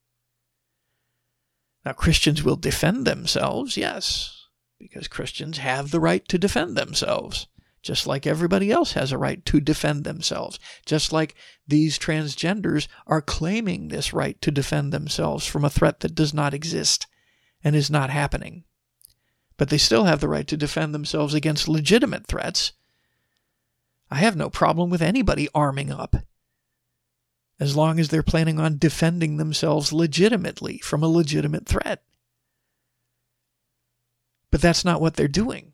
Now, 1.85 1.93
Christians 1.93 2.43
will 2.43 2.57
defend 2.57 3.07
themselves, 3.07 3.77
yes, 3.77 4.49
because 4.79 5.07
Christians 5.07 5.59
have 5.59 5.91
the 5.91 6.01
right 6.01 6.27
to 6.29 6.39
defend 6.39 6.77
themselves, 6.77 7.47
just 7.85 8.07
like 8.07 8.27
everybody 8.27 8.73
else 8.73 8.95
has 8.95 9.13
a 9.13 9.19
right 9.19 9.45
to 9.45 9.61
defend 9.61 10.05
themselves, 10.05 10.59
just 10.87 11.13
like 11.13 11.35
these 11.69 11.99
transgenders 11.99 12.89
are 13.07 13.21
claiming 13.21 13.89
this 13.89 14.15
right 14.15 14.41
to 14.41 14.51
defend 14.51 14.91
themselves 14.91 15.47
from 15.47 15.67
a 15.67 15.71
threat 15.71 16.01
that 16.01 16.15
does 16.15 16.33
not 16.33 16.55
exist 16.55 17.07
and 17.63 17.77
is 17.77 17.91
not 17.91 18.09
happening. 18.09 18.65
But 19.59 19.69
they 19.69 19.77
still 19.77 20.05
have 20.05 20.21
the 20.21 20.29
right 20.29 20.49
to 20.49 20.57
defend 20.57 20.95
themselves 20.95 21.35
against 21.35 21.69
legitimate 21.69 22.27
threats. 22.27 22.73
I 24.11 24.17
have 24.17 24.35
no 24.35 24.49
problem 24.49 24.89
with 24.89 25.03
anybody 25.03 25.49
arming 25.55 25.93
up 25.93 26.17
as 27.61 27.77
long 27.77 28.01
as 28.01 28.09
they're 28.09 28.23
planning 28.23 28.59
on 28.59 28.79
defending 28.79 29.37
themselves 29.37 29.93
legitimately 29.93 30.79
from 30.79 31.03
a 31.03 31.09
legitimate 31.09 31.67
threat. 31.67 32.03
But 34.51 34.63
that's 34.63 34.87
not 34.87 35.03
what 35.03 35.17
they're 35.17 35.29
doing. 35.29 35.74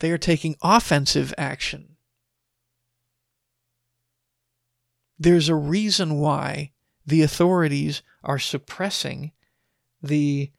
They 0.00 0.10
are 0.10 0.18
taking 0.18 0.56
offensive 0.62 1.32
action. 1.38 1.96
There's 5.18 5.48
a 5.48 5.54
reason 5.54 6.18
why 6.18 6.72
the 7.06 7.22
authorities 7.22 8.02
are 8.24 8.38
suppressing 8.38 9.32
the 10.02 10.50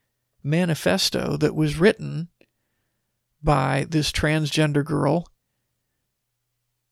manifesto 0.42 1.38
that 1.38 1.56
was 1.56 1.78
written 1.78 2.30
by 3.42 3.86
this 3.90 4.12
transgender 4.12 4.86
girl 4.86 5.28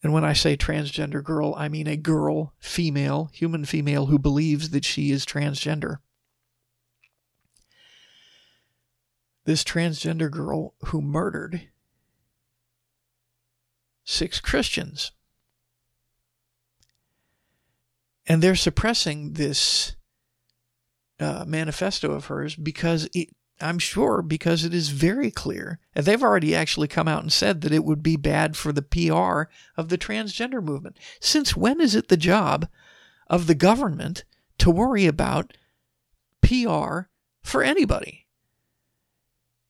and 0.03 0.13
when 0.13 0.23
I 0.23 0.33
say 0.33 0.57
transgender 0.57 1.23
girl, 1.23 1.53
I 1.55 1.69
mean 1.69 1.87
a 1.87 1.95
girl, 1.95 2.53
female, 2.59 3.29
human 3.33 3.65
female 3.65 4.07
who 4.07 4.17
believes 4.17 4.71
that 4.71 4.83
she 4.83 5.11
is 5.11 5.25
transgender. 5.25 5.97
This 9.45 9.63
transgender 9.63 10.29
girl 10.29 10.73
who 10.85 11.01
murdered 11.01 11.69
six 14.03 14.39
Christians. 14.39 15.11
And 18.27 18.41
they're 18.41 18.55
suppressing 18.55 19.33
this 19.33 19.95
uh, 21.19 21.45
manifesto 21.47 22.11
of 22.11 22.25
hers 22.25 22.55
because 22.55 23.09
it, 23.13 23.29
I'm 23.61 23.79
sure 23.79 24.21
because 24.21 24.65
it 24.65 24.73
is 24.73 24.89
very 24.89 25.29
clear, 25.29 25.79
and 25.93 26.05
they've 26.05 26.23
already 26.23 26.55
actually 26.55 26.87
come 26.87 27.07
out 27.07 27.21
and 27.21 27.31
said 27.31 27.61
that 27.61 27.71
it 27.71 27.83
would 27.83 28.01
be 28.01 28.17
bad 28.17 28.57
for 28.57 28.71
the 28.71 28.81
PR 28.81 29.51
of 29.79 29.89
the 29.89 29.97
transgender 29.97 30.63
movement. 30.63 30.97
Since 31.19 31.55
when 31.55 31.79
is 31.79 31.95
it 31.95 32.07
the 32.07 32.17
job 32.17 32.67
of 33.27 33.47
the 33.47 33.55
government 33.55 34.23
to 34.57 34.71
worry 34.71 35.05
about 35.05 35.53
PR 36.41 37.01
for 37.43 37.63
anybody? 37.63 38.27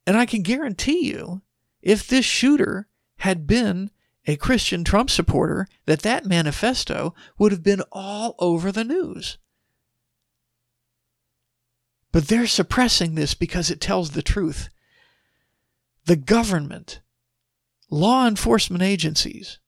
And 0.08 0.18
I 0.18 0.26
can 0.26 0.42
guarantee 0.42 1.08
you, 1.08 1.42
if 1.82 2.08
this 2.08 2.26
shooter 2.26 2.88
had 3.18 3.46
been 3.46 3.92
a 4.26 4.36
Christian 4.36 4.84
Trump 4.84 5.10
supporter, 5.10 5.68
that 5.86 6.02
that 6.02 6.26
manifesto 6.26 7.16
would 7.38 7.52
have 7.52 7.64
been 7.64 7.82
all 7.92 8.36
over 8.40 8.72
the 8.72 8.84
news. 8.84 9.38
But 12.12 12.28
they're 12.28 12.48
suppressing 12.48 13.16
this 13.16 13.34
because 13.34 13.72
it 13.72 13.80
tells 13.80 14.12
the 14.12 14.22
truth. 14.22 14.70
The 16.06 16.16
government, 16.16 17.02
law 17.90 18.28
enforcement 18.28 18.84
agencies 18.84 19.60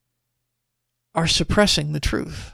are 1.15 1.27
suppressing 1.27 1.93
the 1.93 1.99
truth. 1.99 2.53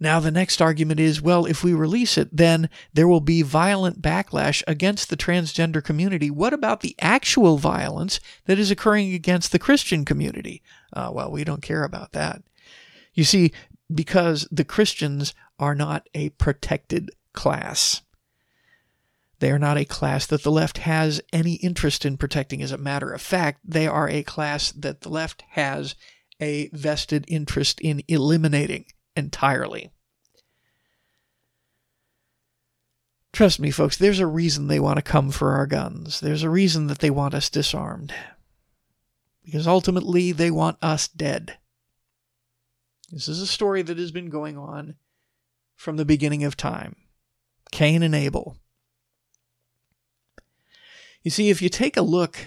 Now, 0.00 0.18
the 0.18 0.30
next 0.30 0.60
argument 0.60 0.98
is 0.98 1.22
well, 1.22 1.46
if 1.46 1.62
we 1.62 1.72
release 1.72 2.18
it, 2.18 2.28
then 2.36 2.68
there 2.92 3.06
will 3.06 3.20
be 3.20 3.42
violent 3.42 4.02
backlash 4.02 4.62
against 4.66 5.08
the 5.08 5.16
transgender 5.16 5.82
community. 5.82 6.30
What 6.30 6.52
about 6.52 6.80
the 6.80 6.96
actual 7.00 7.58
violence 7.58 8.18
that 8.46 8.58
is 8.58 8.70
occurring 8.70 9.14
against 9.14 9.52
the 9.52 9.58
Christian 9.58 10.04
community? 10.04 10.62
Uh, 10.92 11.10
well, 11.12 11.30
we 11.30 11.44
don't 11.44 11.62
care 11.62 11.84
about 11.84 12.12
that. 12.12 12.42
You 13.14 13.24
see, 13.24 13.52
because 13.92 14.48
the 14.50 14.64
Christians 14.64 15.32
are 15.58 15.74
not 15.74 16.08
a 16.12 16.30
protected 16.30 17.10
class. 17.32 18.02
They 19.38 19.50
are 19.50 19.58
not 19.58 19.78
a 19.78 19.84
class 19.84 20.26
that 20.26 20.42
the 20.42 20.50
left 20.50 20.78
has 20.78 21.20
any 21.32 21.54
interest 21.54 22.04
in 22.04 22.16
protecting. 22.16 22.62
As 22.62 22.72
a 22.72 22.78
matter 22.78 23.12
of 23.12 23.20
fact, 23.22 23.60
they 23.64 23.86
are 23.86 24.08
a 24.08 24.22
class 24.24 24.72
that 24.72 25.02
the 25.02 25.08
left 25.08 25.44
has 25.50 25.94
a 26.40 26.68
vested 26.72 27.24
interest 27.28 27.80
in 27.80 28.02
eliminating 28.08 28.86
entirely. 29.16 29.90
Trust 33.32 33.58
me, 33.58 33.72
folks, 33.72 33.96
there's 33.96 34.20
a 34.20 34.26
reason 34.26 34.68
they 34.68 34.78
want 34.78 34.96
to 34.96 35.02
come 35.02 35.32
for 35.32 35.52
our 35.52 35.66
guns. 35.66 36.20
There's 36.20 36.44
a 36.44 36.50
reason 36.50 36.86
that 36.86 37.00
they 37.00 37.10
want 37.10 37.34
us 37.34 37.50
disarmed. 37.50 38.14
Because 39.44 39.66
ultimately, 39.66 40.30
they 40.30 40.50
want 40.50 40.78
us 40.80 41.08
dead. 41.08 41.58
This 43.10 43.28
is 43.28 43.40
a 43.40 43.46
story 43.46 43.82
that 43.82 43.98
has 43.98 44.12
been 44.12 44.30
going 44.30 44.56
on 44.56 44.94
from 45.74 45.96
the 45.96 46.04
beginning 46.04 46.44
of 46.44 46.56
time 46.56 46.96
Cain 47.72 48.02
and 48.02 48.14
Abel. 48.14 48.56
You 51.22 51.30
see, 51.30 51.50
if 51.50 51.60
you 51.60 51.68
take 51.68 51.96
a 51.96 52.02
look 52.02 52.38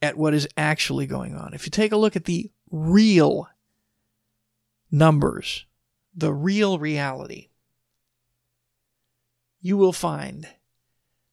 at 0.00 0.16
what 0.16 0.34
is 0.34 0.46
actually 0.56 1.06
going 1.06 1.34
on, 1.34 1.52
if 1.52 1.66
you 1.66 1.70
take 1.70 1.92
a 1.92 1.96
look 1.96 2.14
at 2.14 2.26
the 2.26 2.50
real 2.70 3.48
numbers, 4.90 5.66
the 6.16 6.32
real 6.32 6.78
reality, 6.78 7.50
you 9.60 9.76
will 9.76 9.92
find 9.92 10.48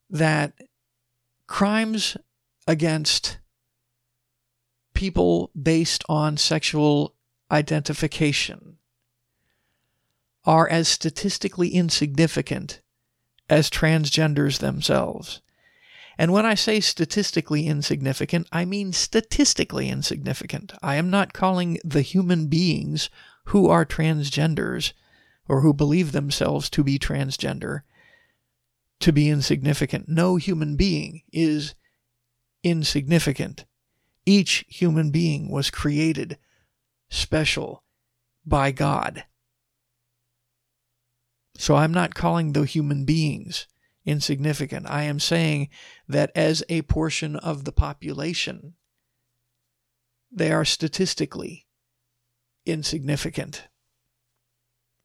that 0.10 0.54
crimes 1.48 2.18
against 2.68 3.40
people 4.94 5.52
based 5.60 6.04
on 6.10 6.38
sexual 6.38 7.16
identification 7.52 8.78
are 10.46 10.68
as 10.68 10.88
statistically 10.88 11.70
insignificant 11.70 12.82
as 13.50 13.70
transgenders 13.70 14.60
themselves. 14.60 15.42
And 16.18 16.32
when 16.32 16.46
I 16.46 16.54
say 16.54 16.80
statistically 16.80 17.68
insignificant, 17.68 18.48
I 18.52 18.66
mean 18.66 18.94
statistically 18.94 19.90
insignificant. 19.90 20.74
I 20.82 20.96
am 20.96 21.10
not 21.10 21.34
calling 21.34 21.80
the 21.84 22.02
human 22.02 22.48
beings 22.48 23.10
who 23.46 23.70
are 23.70 23.86
transgenders 23.86 24.94
or 25.48 25.62
who 25.62 25.74
believe 25.74 26.12
themselves 26.12 26.70
to 26.70 26.84
be 26.84 26.98
transgender 26.98 27.82
to 29.04 29.12
be 29.12 29.30
insignificant. 29.30 30.08
No 30.08 30.38
human 30.38 30.78
being 30.78 31.24
is 31.34 31.76
insignificant. 32.64 33.66
Each 34.26 34.64
human 34.70 35.12
being 35.12 35.52
was 35.52 35.70
created 35.70 36.38
special 37.10 37.84
by 38.46 38.72
God. 38.72 39.26
So 41.56 41.76
I'm 41.76 41.92
not 41.92 42.16
calling 42.16 42.54
the 42.54 42.64
human 42.64 43.04
beings 43.04 43.68
insignificant. 44.06 44.86
I 44.90 45.04
am 45.04 45.20
saying 45.20 45.68
that 46.08 46.32
as 46.34 46.64
a 46.70 46.84
portion 46.84 47.36
of 47.36 47.66
the 47.66 47.74
population, 47.74 48.76
they 50.32 50.54
are 50.54 50.64
statistically 50.64 51.68
insignificant 52.66 53.68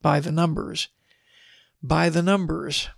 by 0.00 0.20
the 0.20 0.32
numbers. 0.32 0.88
By 1.82 2.08
the 2.08 2.22
numbers, 2.22 2.88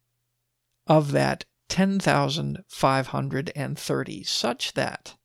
of 0.86 1.12
that 1.12 1.44
10,530, 1.68 4.22
such 4.22 4.72
that 4.74 5.16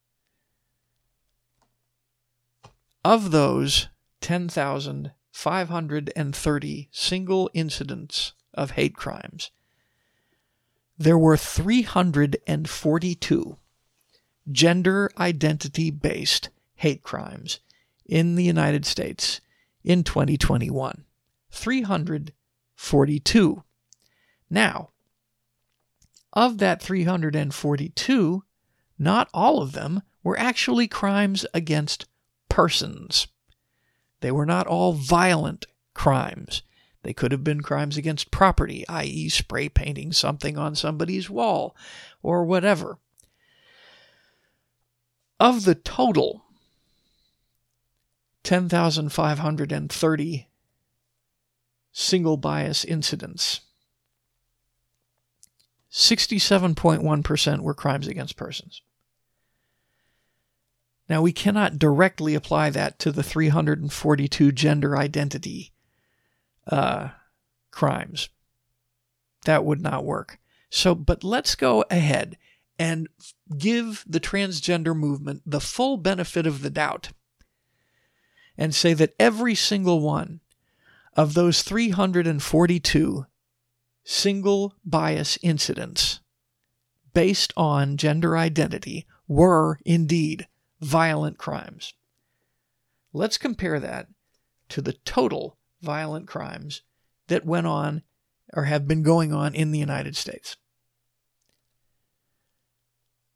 of 3.06 3.32
those 3.32 3.88
10,530 4.22 6.90
single 6.92 7.50
incidents 7.54 8.34
of 8.54 8.72
hate 8.72 8.96
crimes, 8.96 9.52
there 11.00 11.18
were 11.18 11.38
342 11.38 13.58
gender 14.52 15.12
identity 15.18 15.92
based 15.92 16.50
hate 16.76 17.04
crimes 17.04 17.62
in 18.06 18.36
the 18.36 18.44
United 18.44 18.86
States 18.86 19.40
in 19.84 20.04
2021. 20.04 21.06
342. 21.52 23.64
Now, 24.50 24.90
of 26.34 26.58
that 26.58 26.82
342, 26.82 28.44
not 28.98 29.30
all 29.34 29.62
of 29.62 29.72
them 29.72 30.02
were 30.22 30.38
actually 30.38 30.88
crimes 30.88 31.46
against 31.54 32.08
persons. 32.50 33.28
They 34.20 34.32
were 34.32 34.46
not 34.46 34.68
all 34.68 34.94
violent 34.94 35.66
crimes. 35.94 36.62
They 37.04 37.14
could 37.14 37.32
have 37.32 37.44
been 37.44 37.62
crimes 37.62 37.98
against 37.98 38.32
property, 38.32 38.88
i.e., 38.88 39.30
spray 39.30 39.70
painting 39.70 40.12
something 40.12 40.58
on 40.58 40.76
somebody's 40.76 41.30
wall 41.30 41.76
or 42.22 42.44
whatever. 42.44 42.98
Of 45.40 45.64
the 45.64 45.76
total 45.76 46.44
10,530 48.44 50.48
single 51.92 52.38
bias 52.38 52.86
incidents. 52.86 53.62
67.1% 55.92 57.62
were 57.62 57.74
crimes 57.74 58.08
against 58.08 58.36
persons. 58.36 58.84
Now, 61.08 61.24
we 61.24 61.32
cannot 61.32 61.80
directly 61.80 62.36
apply 62.36 62.70
that 62.72 63.00
to 63.00 63.12
the 63.12 63.24
342 63.24 64.52
gender 64.52 64.96
identity 64.96 65.74
uh, 66.70 67.10
crimes. 67.72 68.30
That 69.46 69.66
would 69.66 69.82
not 69.82 70.06
work. 70.06 70.40
So, 70.70 70.94
but 70.96 71.24
let's 71.24 71.56
go 71.56 71.84
ahead 71.90 72.38
and 72.78 73.10
give 73.58 74.06
the 74.08 74.20
transgender 74.20 74.96
movement 74.96 75.42
the 75.46 75.60
full 75.60 75.98
benefit 75.98 76.48
of 76.48 76.62
the 76.62 76.70
doubt 76.70 77.10
and 78.58 78.74
say 78.74 78.94
that 78.94 79.16
every 79.20 79.56
single 79.56 80.00
one 80.00 80.40
of 81.16 81.34
those 81.34 81.64
342 81.64 83.26
single 84.04 84.74
bias 84.86 85.38
incidents 85.42 86.20
based 87.14 87.54
on 87.58 87.98
gender 87.98 88.38
identity 88.38 89.06
were 89.28 89.80
indeed 89.86 90.48
violent 90.80 91.38
crimes. 91.38 91.94
Let's 93.14 93.38
compare 93.38 93.80
that 93.80 94.08
to 94.70 94.82
the 94.82 94.94
total 94.94 95.59
violent 95.82 96.28
crimes 96.28 96.82
that 97.28 97.46
went 97.46 97.68
on 97.68 98.04
or 98.54 98.64
have 98.64 98.88
been 98.88 99.04
going 99.04 99.34
on 99.34 99.54
in 99.54 99.72
the 99.72 99.80
United 99.80 100.16
States. 100.16 100.58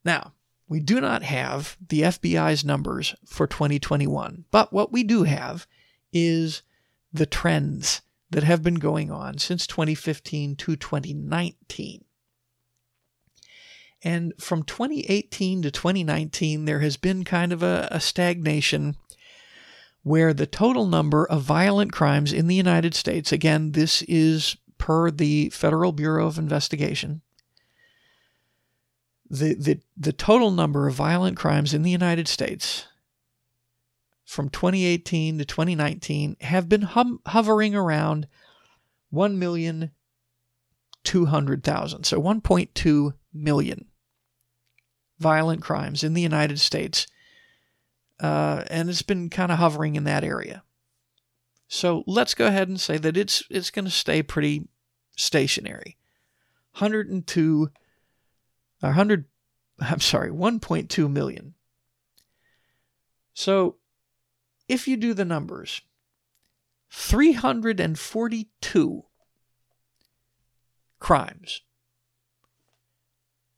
Now, 0.04 0.34
we 0.68 0.80
do 0.80 1.00
not 1.00 1.24
have 1.24 1.78
the 1.88 2.02
FBI's 2.02 2.66
numbers 2.66 3.16
for 3.26 3.48
2021, 3.48 4.46
but 4.50 4.74
what 4.74 4.92
we 4.92 5.04
do 5.04 5.24
have 5.24 5.68
is 6.12 6.64
the 7.12 7.26
trends 7.26 8.02
that 8.32 8.44
have 8.44 8.64
been 8.64 8.76
going 8.76 9.12
on 9.12 9.38
since 9.38 9.68
2015 9.68 10.56
to 10.56 10.76
2019. 10.76 12.06
And 14.04 14.34
from 14.40 14.64
2018 14.64 15.62
to 15.62 15.72
2019, 15.72 16.66
there 16.66 16.80
has 16.80 16.98
been 16.98 17.24
kind 17.24 17.54
of 17.54 17.64
a, 17.64 17.88
a 17.90 18.00
stagnation 18.00 18.98
where 20.04 20.34
the 20.34 20.46
total 20.46 20.86
number 20.86 21.26
of 21.26 21.42
violent 21.42 21.92
crimes 21.92 22.32
in 22.32 22.48
the 22.48 22.56
United 22.56 22.94
States, 22.94 23.32
again, 23.32 23.72
this 23.72 24.04
is 24.04 24.58
per 24.78 25.10
the 25.10 25.50
Federal 25.50 25.94
Bureau 25.94 26.28
of 26.28 26.38
Investigation, 26.38 27.22
the, 29.30 29.56
the, 29.56 29.80
the 29.98 30.14
total 30.14 30.52
number 30.52 30.88
of 30.88 30.94
violent 30.94 31.38
crimes 31.38 31.74
in 31.74 31.82
the 31.84 31.90
United 31.90 32.28
States 32.28 32.86
from 34.26 34.50
2018 34.50 35.38
to 35.38 35.46
2019 35.46 36.36
have 36.42 36.68
been 36.68 36.82
hum- 36.82 37.22
hovering 37.28 37.76
around 37.76 38.28
1,200,000. 39.14 42.06
So 42.06 42.22
1.2 42.22 43.14
million 43.34 43.86
violent 45.20 45.62
crimes 45.62 46.04
in 46.04 46.14
the 46.14 46.22
United 46.22 46.60
States. 46.60 47.08
Uh, 48.24 48.64
and 48.68 48.90
it's 48.90 49.04
been 49.04 49.30
kind 49.30 49.52
of 49.52 49.60
hovering 49.60 49.96
in 49.96 50.06
that 50.06 50.24
area. 50.24 50.64
So 51.68 52.04
let's 52.08 52.34
go 52.34 52.48
ahead 52.48 52.70
and 52.70 52.80
say 52.80 52.98
that 52.98 53.18
it's 53.18 53.44
it's 53.50 53.70
going 53.70 53.86
to 53.86 53.92
stay 53.92 54.24
pretty 54.24 54.70
stationary. 55.18 55.98
102 56.78 57.70
100 58.80 59.26
I'm 59.80 60.00
sorry, 60.00 60.32
1.2 60.32 61.12
million. 61.12 61.56
So 63.34 63.76
if 64.68 64.88
you 64.88 64.98
do 64.98 65.14
the 65.14 65.26
numbers, 65.26 65.82
342 66.92 69.04
crimes 71.00 71.62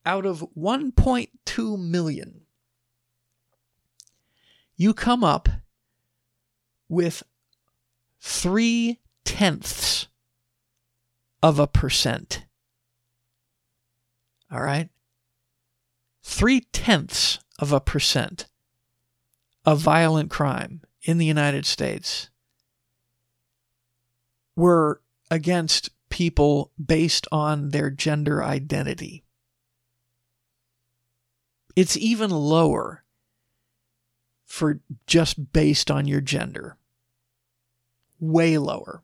out 0.05 0.25
of 0.25 0.45
1.2 0.57 1.79
million, 1.79 2.44
you 4.77 4.93
come 4.93 5.23
up 5.23 5.47
with 6.89 7.23
three 8.19 8.99
tenths 9.23 10.07
of 11.41 11.59
a 11.59 11.67
percent. 11.67 12.45
All 14.51 14.61
right? 14.61 14.89
Three 16.23 16.61
tenths 16.71 17.39
of 17.59 17.71
a 17.71 17.79
percent 17.79 18.47
of 19.63 19.79
violent 19.79 20.29
crime 20.29 20.81
in 21.03 21.17
the 21.17 21.25
United 21.25 21.65
States 21.65 22.29
were 24.55 25.01
against 25.29 25.89
people 26.09 26.71
based 26.83 27.27
on 27.31 27.69
their 27.69 27.89
gender 27.89 28.43
identity. 28.43 29.23
It's 31.75 31.97
even 31.97 32.29
lower 32.29 33.04
for 34.45 34.79
just 35.07 35.51
based 35.51 35.89
on 35.89 36.07
your 36.07 36.21
gender. 36.21 36.77
Way 38.19 38.57
lower. 38.57 39.03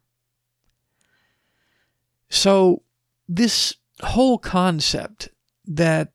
So, 2.29 2.83
this 3.27 3.75
whole 4.01 4.37
concept 4.37 5.29
that 5.65 6.13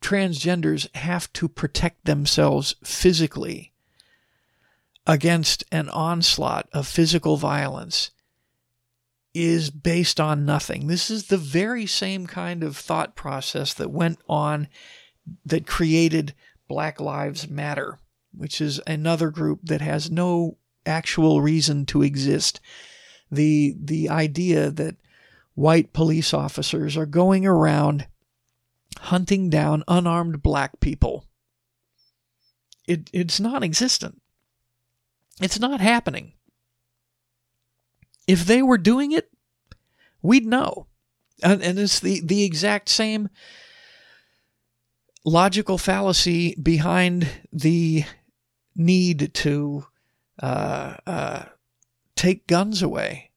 transgenders 0.00 0.94
have 0.96 1.32
to 1.34 1.48
protect 1.48 2.04
themselves 2.04 2.74
physically 2.84 3.72
against 5.06 5.64
an 5.72 5.88
onslaught 5.88 6.68
of 6.72 6.86
physical 6.86 7.36
violence 7.36 8.10
is 9.34 9.70
based 9.70 10.20
on 10.20 10.44
nothing. 10.44 10.86
This 10.86 11.10
is 11.10 11.26
the 11.26 11.36
very 11.36 11.86
same 11.86 12.26
kind 12.26 12.62
of 12.62 12.76
thought 12.76 13.14
process 13.14 13.74
that 13.74 13.90
went 13.90 14.18
on 14.28 14.68
that 15.44 15.66
created 15.66 16.34
Black 16.70 17.00
Lives 17.00 17.48
Matter, 17.50 17.98
which 18.32 18.60
is 18.60 18.80
another 18.86 19.30
group 19.30 19.58
that 19.64 19.80
has 19.80 20.08
no 20.08 20.56
actual 20.86 21.40
reason 21.40 21.84
to 21.86 22.00
exist. 22.00 22.60
The 23.28 23.74
the 23.76 24.08
idea 24.08 24.70
that 24.70 24.94
white 25.54 25.92
police 25.92 26.32
officers 26.32 26.96
are 26.96 27.06
going 27.06 27.44
around 27.44 28.06
hunting 28.98 29.50
down 29.50 29.82
unarmed 29.88 30.44
black 30.44 30.78
people. 30.78 31.24
It, 32.86 33.10
it's 33.12 33.40
non 33.40 33.64
existent. 33.64 34.22
It's 35.40 35.58
not 35.58 35.80
happening. 35.80 36.34
If 38.28 38.46
they 38.46 38.62
were 38.62 38.78
doing 38.78 39.10
it, 39.10 39.28
we'd 40.22 40.46
know. 40.46 40.86
And, 41.42 41.60
and 41.64 41.80
it's 41.80 41.98
the, 41.98 42.20
the 42.20 42.44
exact 42.44 42.88
same 42.88 43.28
logical 45.24 45.78
fallacy 45.78 46.54
behind 46.56 47.28
the 47.52 48.04
need 48.74 49.32
to 49.34 49.86
uh, 50.42 50.96
uh, 51.06 51.44
take 52.16 52.46
guns 52.46 52.82
away 52.82 53.30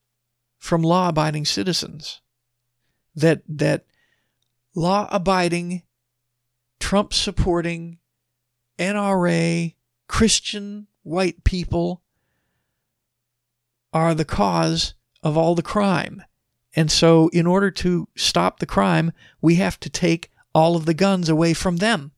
from 0.57 0.81
law 0.81 1.09
abiding 1.09 1.45
citizens. 1.45 2.21
That, 3.15 3.43
that 3.47 3.85
law 4.75 5.07
abiding, 5.11 5.83
Trump 6.79 7.13
supporting, 7.13 7.99
NRA, 8.79 9.75
Christian 10.07 10.87
white 11.03 11.43
people 11.43 12.01
are 13.91 14.15
the 14.15 14.25
cause 14.25 14.95
of 15.21 15.37
all 15.37 15.53
the 15.55 15.61
crime. 15.61 16.23
And 16.75 16.91
so, 16.91 17.27
in 17.29 17.45
order 17.45 17.69
to 17.69 18.07
stop 18.15 18.57
the 18.57 18.65
crime, 18.65 19.11
we 19.41 19.55
have 19.55 19.79
to 19.81 19.89
take 19.89 20.31
all 20.53 20.75
of 20.75 20.85
the 20.85 20.93
guns 20.93 21.29
away 21.29 21.53
from 21.53 21.77
them. 21.77 22.11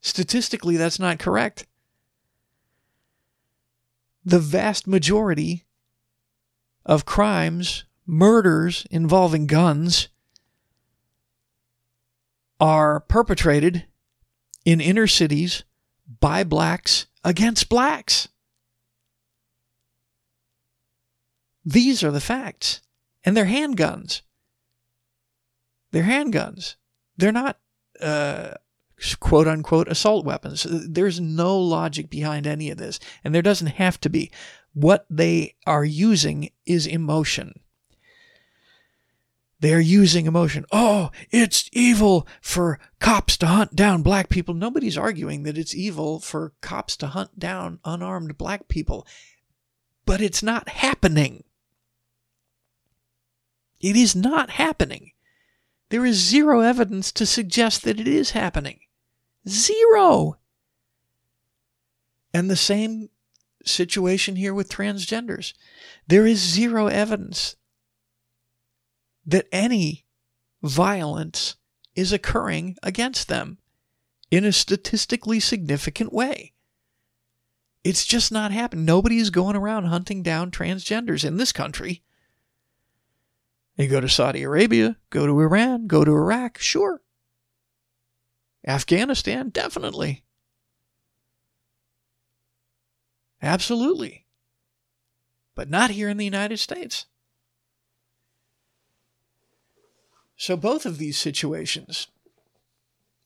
Statistically, 0.00 0.76
that's 0.76 0.98
not 0.98 1.18
correct. 1.18 1.66
The 4.24 4.38
vast 4.38 4.86
majority 4.86 5.64
of 6.84 7.04
crimes, 7.04 7.84
murders 8.06 8.86
involving 8.90 9.46
guns, 9.46 10.08
are 12.58 13.00
perpetrated 13.00 13.86
in 14.64 14.80
inner 14.80 15.06
cities 15.06 15.64
by 16.20 16.44
blacks 16.44 17.06
against 17.24 17.68
blacks. 17.68 18.28
These 21.64 22.02
are 22.02 22.10
the 22.10 22.20
facts. 22.20 22.80
And 23.22 23.36
they're 23.36 23.46
handguns. 23.46 24.22
They're 25.92 26.04
handguns. 26.04 26.76
They're 27.16 27.32
not 27.32 27.58
uh, 28.00 28.54
quote 29.18 29.48
unquote 29.48 29.88
assault 29.88 30.24
weapons. 30.24 30.66
There's 30.68 31.20
no 31.20 31.58
logic 31.58 32.10
behind 32.10 32.46
any 32.46 32.70
of 32.70 32.78
this, 32.78 33.00
and 33.24 33.34
there 33.34 33.42
doesn't 33.42 33.68
have 33.68 34.00
to 34.00 34.08
be. 34.08 34.30
What 34.72 35.06
they 35.10 35.56
are 35.66 35.84
using 35.84 36.50
is 36.64 36.86
emotion. 36.86 37.60
They're 39.58 39.80
using 39.80 40.26
emotion. 40.26 40.64
Oh, 40.72 41.10
it's 41.30 41.68
evil 41.72 42.26
for 42.40 42.78
cops 42.98 43.36
to 43.38 43.46
hunt 43.46 43.76
down 43.76 44.02
black 44.02 44.30
people. 44.30 44.54
Nobody's 44.54 44.96
arguing 44.96 45.42
that 45.42 45.58
it's 45.58 45.74
evil 45.74 46.18
for 46.18 46.54
cops 46.62 46.96
to 46.98 47.08
hunt 47.08 47.38
down 47.38 47.78
unarmed 47.84 48.38
black 48.38 48.68
people, 48.68 49.06
but 50.06 50.22
it's 50.22 50.42
not 50.42 50.68
happening. 50.70 51.44
It 53.80 53.96
is 53.96 54.16
not 54.16 54.50
happening. 54.50 55.12
There 55.90 56.06
is 56.06 56.16
zero 56.16 56.60
evidence 56.60 57.12
to 57.12 57.26
suggest 57.26 57.82
that 57.82 58.00
it 58.00 58.08
is 58.08 58.30
happening. 58.30 58.80
Zero. 59.48 60.38
And 62.32 62.48
the 62.48 62.56
same 62.56 63.10
situation 63.64 64.36
here 64.36 64.54
with 64.54 64.70
transgenders. 64.70 65.52
There 66.06 66.26
is 66.26 66.38
zero 66.38 66.86
evidence 66.86 67.56
that 69.26 69.48
any 69.52 70.06
violence 70.62 71.56
is 71.94 72.12
occurring 72.12 72.76
against 72.82 73.28
them 73.28 73.58
in 74.30 74.44
a 74.44 74.52
statistically 74.52 75.40
significant 75.40 76.12
way. 76.12 76.52
It's 77.82 78.06
just 78.06 78.30
not 78.30 78.52
happening. 78.52 78.84
Nobody 78.84 79.18
is 79.18 79.30
going 79.30 79.56
around 79.56 79.86
hunting 79.86 80.22
down 80.22 80.50
transgenders 80.50 81.24
in 81.24 81.36
this 81.36 81.52
country. 81.52 82.02
You 83.80 83.88
go 83.88 84.00
to 84.00 84.10
Saudi 84.10 84.42
Arabia, 84.42 84.96
go 85.08 85.26
to 85.26 85.40
Iran, 85.40 85.86
go 85.86 86.04
to 86.04 86.10
Iraq, 86.10 86.58
sure. 86.58 87.00
Afghanistan, 88.66 89.48
definitely. 89.48 90.22
Absolutely. 93.40 94.26
But 95.54 95.70
not 95.70 95.92
here 95.92 96.10
in 96.10 96.18
the 96.18 96.26
United 96.26 96.58
States. 96.58 97.06
So, 100.36 100.58
both 100.58 100.84
of 100.84 100.98
these 100.98 101.16
situations, 101.16 102.08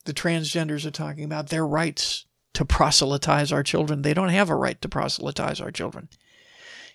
the 0.04 0.14
transgenders 0.14 0.86
are 0.86 0.92
talking 0.92 1.24
about 1.24 1.48
their 1.48 1.66
rights 1.66 2.26
to 2.52 2.64
proselytize 2.64 3.50
our 3.50 3.64
children. 3.64 4.02
They 4.02 4.14
don't 4.14 4.28
have 4.28 4.50
a 4.50 4.56
right 4.56 4.80
to 4.82 4.88
proselytize 4.88 5.60
our 5.60 5.72
children. 5.72 6.08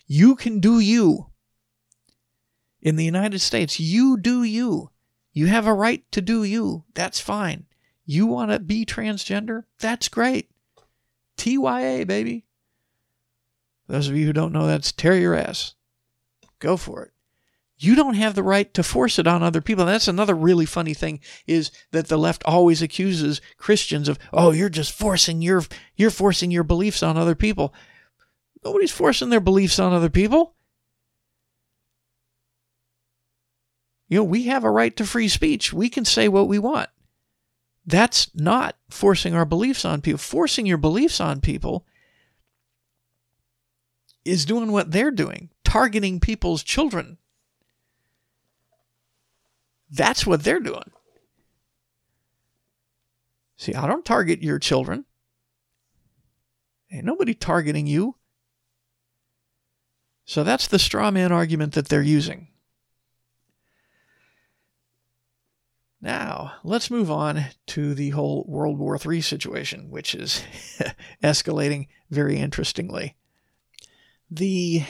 You 0.06 0.34
can 0.34 0.60
do 0.60 0.78
you. 0.78 1.29
In 2.82 2.96
the 2.96 3.04
United 3.04 3.40
States, 3.40 3.78
you 3.78 4.16
do 4.16 4.42
you. 4.42 4.90
You 5.32 5.46
have 5.46 5.66
a 5.66 5.74
right 5.74 6.04
to 6.12 6.20
do 6.20 6.42
you. 6.42 6.84
That's 6.94 7.20
fine. 7.20 7.66
You 8.04 8.26
want 8.26 8.50
to 8.50 8.58
be 8.58 8.84
transgender? 8.84 9.64
That's 9.78 10.08
great. 10.08 10.50
TYA, 11.36 12.06
baby. 12.06 12.44
Those 13.86 14.08
of 14.08 14.16
you 14.16 14.26
who 14.26 14.32
don't 14.32 14.52
know, 14.52 14.66
that's 14.66 14.92
tear 14.92 15.16
your 15.16 15.34
ass. 15.34 15.74
Go 16.58 16.76
for 16.76 17.04
it. 17.04 17.12
You 17.78 17.94
don't 17.94 18.14
have 18.14 18.34
the 18.34 18.42
right 18.42 18.72
to 18.74 18.82
force 18.82 19.18
it 19.18 19.26
on 19.26 19.42
other 19.42 19.62
people. 19.62 19.84
And 19.84 19.94
That's 19.94 20.06
another 20.06 20.34
really 20.34 20.66
funny 20.66 20.92
thing 20.92 21.20
is 21.46 21.70
that 21.92 22.08
the 22.08 22.18
left 22.18 22.42
always 22.44 22.82
accuses 22.82 23.40
Christians 23.56 24.06
of, 24.06 24.18
"Oh, 24.34 24.52
you're 24.52 24.68
just 24.68 24.92
forcing 24.92 25.40
your 25.40 25.64
you're 25.96 26.10
forcing 26.10 26.50
your 26.50 26.62
beliefs 26.62 27.02
on 27.02 27.16
other 27.16 27.34
people." 27.34 27.72
Nobody's 28.62 28.90
forcing 28.90 29.30
their 29.30 29.40
beliefs 29.40 29.78
on 29.78 29.94
other 29.94 30.10
people. 30.10 30.54
You 34.10 34.18
know, 34.18 34.24
we 34.24 34.42
have 34.46 34.64
a 34.64 34.70
right 34.70 34.94
to 34.96 35.06
free 35.06 35.28
speech. 35.28 35.72
We 35.72 35.88
can 35.88 36.04
say 36.04 36.26
what 36.26 36.48
we 36.48 36.58
want. 36.58 36.90
That's 37.86 38.28
not 38.34 38.76
forcing 38.90 39.34
our 39.34 39.44
beliefs 39.44 39.84
on 39.84 40.00
people. 40.00 40.18
Forcing 40.18 40.66
your 40.66 40.78
beliefs 40.78 41.20
on 41.20 41.40
people 41.40 41.86
is 44.24 44.44
doing 44.44 44.72
what 44.72 44.90
they're 44.90 45.12
doing, 45.12 45.48
targeting 45.64 46.18
people's 46.18 46.64
children. 46.64 47.18
That's 49.88 50.26
what 50.26 50.42
they're 50.42 50.60
doing. 50.60 50.90
See, 53.56 53.74
I 53.74 53.86
don't 53.86 54.04
target 54.04 54.42
your 54.42 54.58
children. 54.58 55.04
Ain't 56.92 57.04
nobody 57.04 57.34
targeting 57.34 57.86
you. 57.86 58.16
So 60.24 60.42
that's 60.42 60.66
the 60.66 60.78
straw 60.80 61.12
man 61.12 61.30
argument 61.30 61.74
that 61.74 61.88
they're 61.88 62.02
using. 62.02 62.48
Now, 66.02 66.54
let's 66.64 66.90
move 66.90 67.10
on 67.10 67.44
to 67.68 67.94
the 67.94 68.10
whole 68.10 68.44
World 68.48 68.78
War 68.78 68.98
III 69.04 69.20
situation, 69.20 69.90
which 69.90 70.14
is 70.14 70.42
escalating 71.22 71.88
very 72.10 72.38
interestingly. 72.38 73.16
The 74.30 74.84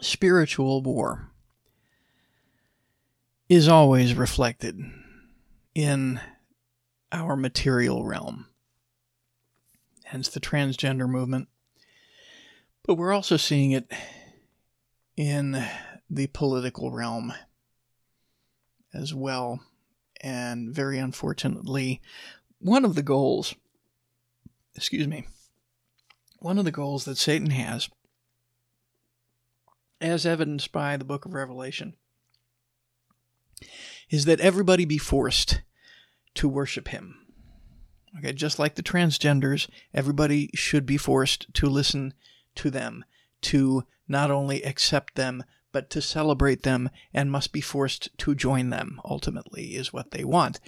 spiritual 0.00 0.82
war 0.82 1.32
is 3.48 3.68
always 3.68 4.14
reflected 4.14 4.80
in 5.74 6.20
our 7.12 7.36
material 7.36 8.04
realm, 8.04 8.46
hence 10.04 10.28
the 10.28 10.40
transgender 10.40 11.08
movement. 11.08 11.48
But 12.84 12.94
we're 12.94 13.12
also 13.12 13.36
seeing 13.36 13.72
it 13.72 13.92
in 15.16 15.62
the 16.08 16.26
political 16.28 16.90
realm 16.90 17.34
as 18.98 19.14
well. 19.14 19.60
And 20.20 20.74
very 20.74 20.98
unfortunately, 20.98 22.00
one 22.58 22.84
of 22.84 22.94
the 22.94 23.02
goals, 23.02 23.54
excuse 24.74 25.06
me, 25.06 25.26
one 26.40 26.58
of 26.58 26.64
the 26.64 26.72
goals 26.72 27.04
that 27.04 27.18
Satan 27.18 27.50
has, 27.50 27.88
as 30.00 30.26
evidenced 30.26 30.72
by 30.72 30.96
the 30.96 31.04
book 31.04 31.24
of 31.24 31.34
Revelation, 31.34 31.94
is 34.10 34.24
that 34.24 34.40
everybody 34.40 34.84
be 34.84 34.98
forced 34.98 35.62
to 36.34 36.48
worship 36.48 36.88
him. 36.88 37.16
Okay, 38.18 38.32
just 38.32 38.58
like 38.58 38.74
the 38.74 38.82
transgenders, 38.82 39.68
everybody 39.92 40.50
should 40.54 40.86
be 40.86 40.96
forced 40.96 41.52
to 41.54 41.66
listen 41.66 42.14
to 42.54 42.70
them, 42.70 43.04
to 43.42 43.84
not 44.08 44.30
only 44.30 44.62
accept 44.62 45.14
them, 45.14 45.44
but 45.72 45.90
to 45.90 46.02
celebrate 46.02 46.62
them 46.62 46.90
and 47.12 47.30
must 47.30 47.52
be 47.52 47.60
forced 47.60 48.16
to 48.18 48.34
join 48.34 48.70
them, 48.70 49.00
ultimately, 49.04 49.76
is 49.76 49.92
what 49.92 50.10
they 50.10 50.24
want. 50.24 50.60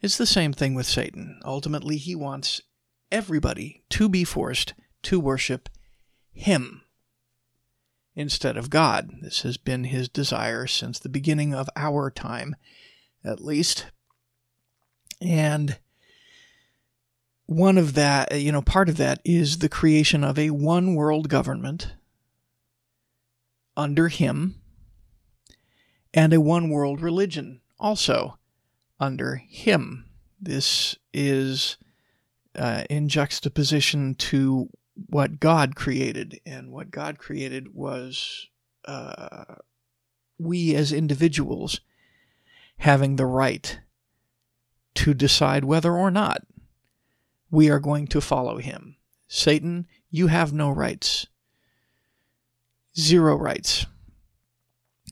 It's 0.00 0.16
the 0.16 0.26
same 0.26 0.52
thing 0.52 0.74
with 0.74 0.86
Satan. 0.86 1.40
Ultimately, 1.44 1.96
he 1.96 2.14
wants 2.14 2.62
everybody 3.10 3.82
to 3.90 4.08
be 4.08 4.24
forced 4.24 4.74
to 5.02 5.20
worship 5.20 5.68
him 6.32 6.82
instead 8.14 8.56
of 8.56 8.70
God. 8.70 9.10
This 9.22 9.42
has 9.42 9.56
been 9.56 9.84
his 9.84 10.08
desire 10.08 10.66
since 10.66 10.98
the 10.98 11.08
beginning 11.08 11.54
of 11.54 11.68
our 11.76 12.10
time, 12.10 12.56
at 13.24 13.40
least. 13.40 13.86
And 15.20 15.78
one 17.46 17.78
of 17.78 17.94
that, 17.94 18.40
you 18.40 18.52
know, 18.52 18.62
part 18.62 18.88
of 18.88 18.98
that 18.98 19.20
is 19.24 19.58
the 19.58 19.68
creation 19.68 20.22
of 20.22 20.38
a 20.38 20.50
one 20.50 20.94
world 20.94 21.28
government 21.28 21.92
under 23.78 24.08
him, 24.08 24.56
and 26.12 26.34
a 26.34 26.40
one 26.40 26.68
world 26.68 27.00
religion 27.00 27.60
also 27.78 28.36
under 28.98 29.36
him. 29.36 30.04
This 30.40 30.96
is 31.14 31.76
uh, 32.56 32.82
in 32.90 33.08
juxtaposition 33.08 34.16
to 34.16 34.68
what 35.08 35.38
God 35.38 35.76
created, 35.76 36.40
and 36.44 36.72
what 36.72 36.90
God 36.90 37.18
created 37.18 37.72
was 37.72 38.48
uh, 38.84 39.44
we 40.38 40.74
as 40.74 40.92
individuals 40.92 41.80
having 42.78 43.14
the 43.14 43.26
right 43.26 43.78
to 44.94 45.14
decide 45.14 45.64
whether 45.64 45.92
or 45.92 46.10
not 46.10 46.42
we 47.50 47.70
are 47.70 47.80
going 47.80 48.08
to 48.08 48.20
follow 48.20 48.58
him. 48.58 48.96
Satan, 49.28 49.86
you 50.10 50.26
have 50.26 50.52
no 50.52 50.70
rights 50.70 51.28
zero 52.98 53.36
rights. 53.36 53.86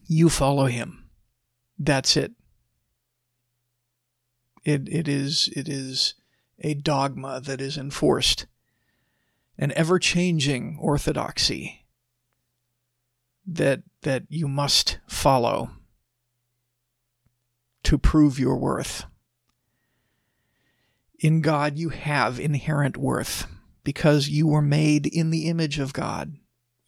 You 0.07 0.28
follow 0.28 0.66
him. 0.66 1.09
That's 1.78 2.16
it. 2.16 2.32
It 4.64 4.89
it 4.89 5.09
is 5.09 5.49
it 5.55 5.68
is 5.68 6.14
a 6.59 6.74
dogma 6.74 7.41
that 7.41 7.61
is 7.61 7.76
enforced, 7.76 8.47
an 9.59 9.72
ever-changing 9.76 10.78
orthodoxy 10.80 11.87
that 13.47 13.82
that 14.03 14.24
you 14.28 14.49
must 14.49 14.99
follow 15.07 15.70
to 17.84 17.99
prove 17.99 18.39
your 18.39 18.57
worth. 18.57 19.05
In 21.20 21.41
God 21.41 21.78
you 21.78 21.91
have 21.91 22.41
inherent 22.41 22.97
worth 22.97 23.47
because 23.84 24.28
you 24.28 24.49
were 24.49 24.62
made 24.62 25.07
in 25.07 25.30
the 25.30 25.47
image 25.47 25.78
of 25.78 25.93
God 25.93 26.37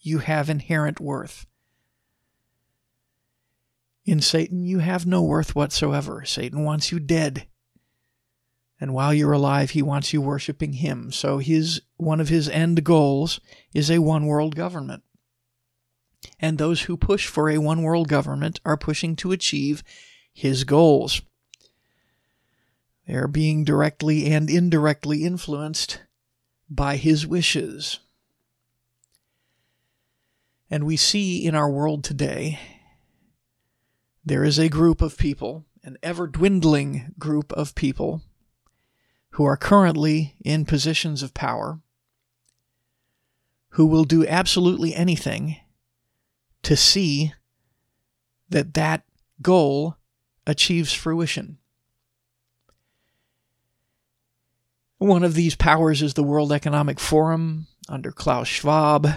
you 0.08 0.18
have 0.18 0.50
inherent 0.50 1.00
worth. 1.00 1.46
In 4.04 4.20
Satan, 4.20 4.64
you 4.64 4.78
have 4.78 5.06
no 5.06 5.22
worth 5.22 5.54
whatsoever. 5.54 6.24
Satan 6.24 6.64
wants 6.64 6.90
you 6.90 6.98
dead. 6.98 7.46
And 8.80 8.94
while 8.94 9.12
you're 9.12 9.32
alive, 9.32 9.70
he 9.70 9.82
wants 9.82 10.12
you 10.12 10.22
worshiping 10.22 10.74
him. 10.74 11.12
So 11.12 11.38
his 11.38 11.82
one 11.96 12.20
of 12.20 12.28
his 12.28 12.48
end 12.48 12.84
goals 12.84 13.40
is 13.74 13.90
a 13.90 13.98
one 13.98 14.26
world 14.26 14.56
government. 14.56 15.02
And 16.40 16.56
those 16.56 16.82
who 16.82 16.96
push 16.96 17.26
for 17.26 17.50
a 17.50 17.58
one 17.58 17.82
world 17.82 18.08
government 18.08 18.60
are 18.64 18.76
pushing 18.76 19.14
to 19.16 19.32
achieve 19.32 19.82
his 20.32 20.64
goals. 20.64 21.20
They're 23.06 23.28
being 23.28 23.64
directly 23.64 24.26
and 24.26 24.48
indirectly 24.48 25.24
influenced 25.24 26.02
by 26.70 26.96
his 26.96 27.26
wishes. 27.26 28.00
And 30.70 30.84
we 30.84 30.96
see 30.96 31.44
in 31.44 31.54
our 31.54 31.70
world 31.70 32.04
today, 32.04 32.58
there 34.24 34.44
is 34.44 34.58
a 34.58 34.68
group 34.68 35.00
of 35.00 35.16
people, 35.16 35.64
an 35.82 35.96
ever 36.02 36.26
dwindling 36.26 37.14
group 37.18 37.52
of 37.52 37.74
people, 37.74 38.22
who 39.30 39.44
are 39.44 39.56
currently 39.56 40.34
in 40.44 40.64
positions 40.64 41.22
of 41.22 41.32
power, 41.32 41.80
who 43.70 43.86
will 43.86 44.04
do 44.04 44.26
absolutely 44.26 44.94
anything 44.94 45.56
to 46.62 46.76
see 46.76 47.32
that 48.48 48.74
that 48.74 49.04
goal 49.40 49.96
achieves 50.46 50.92
fruition. 50.92 51.58
One 54.98 55.22
of 55.22 55.34
these 55.34 55.54
powers 55.54 56.02
is 56.02 56.14
the 56.14 56.24
World 56.24 56.50
Economic 56.50 56.98
Forum 56.98 57.68
under 57.88 58.10
Klaus 58.10 58.48
Schwab. 58.48 59.08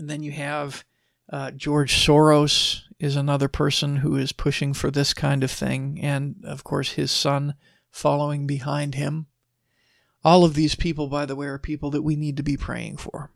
And 0.00 0.08
then 0.08 0.22
you 0.22 0.32
have 0.32 0.82
uh, 1.30 1.50
George 1.50 1.92
Soros 1.92 2.84
is 2.98 3.16
another 3.16 3.48
person 3.48 3.96
who 3.96 4.16
is 4.16 4.32
pushing 4.32 4.72
for 4.72 4.90
this 4.90 5.12
kind 5.12 5.44
of 5.44 5.50
thing, 5.50 6.00
and 6.00 6.36
of 6.42 6.64
course 6.64 6.92
his 6.92 7.10
son 7.10 7.54
following 7.90 8.46
behind 8.46 8.94
him. 8.94 9.26
All 10.24 10.42
of 10.42 10.54
these 10.54 10.74
people, 10.74 11.08
by 11.08 11.26
the 11.26 11.36
way, 11.36 11.48
are 11.48 11.58
people 11.58 11.90
that 11.90 12.00
we 12.00 12.16
need 12.16 12.38
to 12.38 12.42
be 12.42 12.56
praying 12.56 12.96
for. 12.96 13.30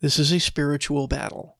This 0.00 0.18
is 0.18 0.32
a 0.32 0.40
spiritual 0.40 1.06
battle. 1.06 1.58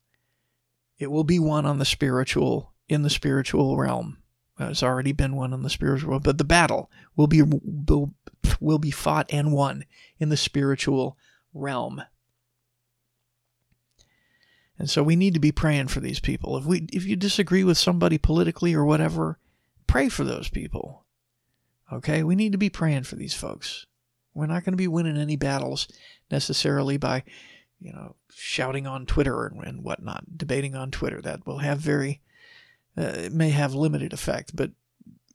It 0.99 1.12
will 1.12 1.22
be 1.22 1.38
won 1.38 1.66
on 1.66 1.78
the 1.78 1.84
spiritual 1.84 2.72
in 2.88 3.03
the 3.03 3.11
spiritual 3.11 3.76
realm. 3.76 4.18
It's 4.59 4.82
already 4.82 5.12
been 5.12 5.36
won 5.36 5.53
on 5.53 5.62
the 5.62 5.70
spiritual, 5.70 6.11
realm, 6.11 6.22
but 6.24 6.38
the 6.38 6.42
battle 6.42 6.90
will 7.14 7.28
be 7.28 7.42
will, 7.42 8.12
will 8.59 8.80
be 8.80 8.90
fought 8.90 9.26
and 9.32 9.53
won 9.53 9.84
in 10.18 10.30
the 10.30 10.36
spiritual 10.36 11.16
realm. 11.55 12.03
And 14.79 14.89
so 14.89 15.03
we 15.03 15.16
need 15.16 15.35
to 15.35 15.41
be 15.41 15.53
praying 15.53 15.89
for 15.89 16.01
these 16.01 16.20
people. 16.20 16.57
If 16.57 16.64
we 16.64 16.87
if 16.93 17.05
you 17.05 17.16
disagree 17.16 17.64
with 17.64 17.79
somebody 17.79 18.16
politically 18.16 18.74
or 18.74 18.85
whatever, 18.85 19.39
pray 19.87 20.09
for 20.09 20.24
those 20.24 20.49
people. 20.49 21.05
Okay? 21.93 22.22
We 22.22 22.37
need 22.37 22.53
to 22.53 22.59
be 22.59 22.70
praying 22.70 23.05
for 23.05 23.16
these 23.16 23.35
folks. 23.35 23.87
We're 24.35 24.47
not 24.47 24.64
going 24.64 24.74
to 24.74 24.76
be 24.76 24.87
winning 24.87 25.16
any 25.16 25.35
battles 25.37 25.89
necessarily 26.31 26.97
by, 26.97 27.24
you 27.81 27.93
know, 27.93 28.14
shouting 28.33 28.87
on 28.87 29.05
Twitter 29.05 29.47
and, 29.47 29.64
and 29.64 29.83
whatnot, 29.83 30.37
debating 30.37 30.76
on 30.76 30.93
Twitter. 30.93 31.20
That 31.20 31.45
will 31.45 31.59
have 31.59 31.79
very, 31.79 32.20
uh, 32.97 33.03
it 33.03 33.33
may 33.33 33.51
have 33.51 33.74
limited 33.74 34.12
effect, 34.12 34.55
but 34.55 34.70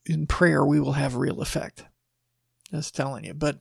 in 0.06 0.26
prayer 0.26 0.66
we 0.66 0.80
will 0.80 0.94
have 0.94 1.16
real 1.16 1.42
effect. 1.42 1.84
Just 2.72 2.96
telling 2.96 3.26
you. 3.26 3.34
But 3.34 3.60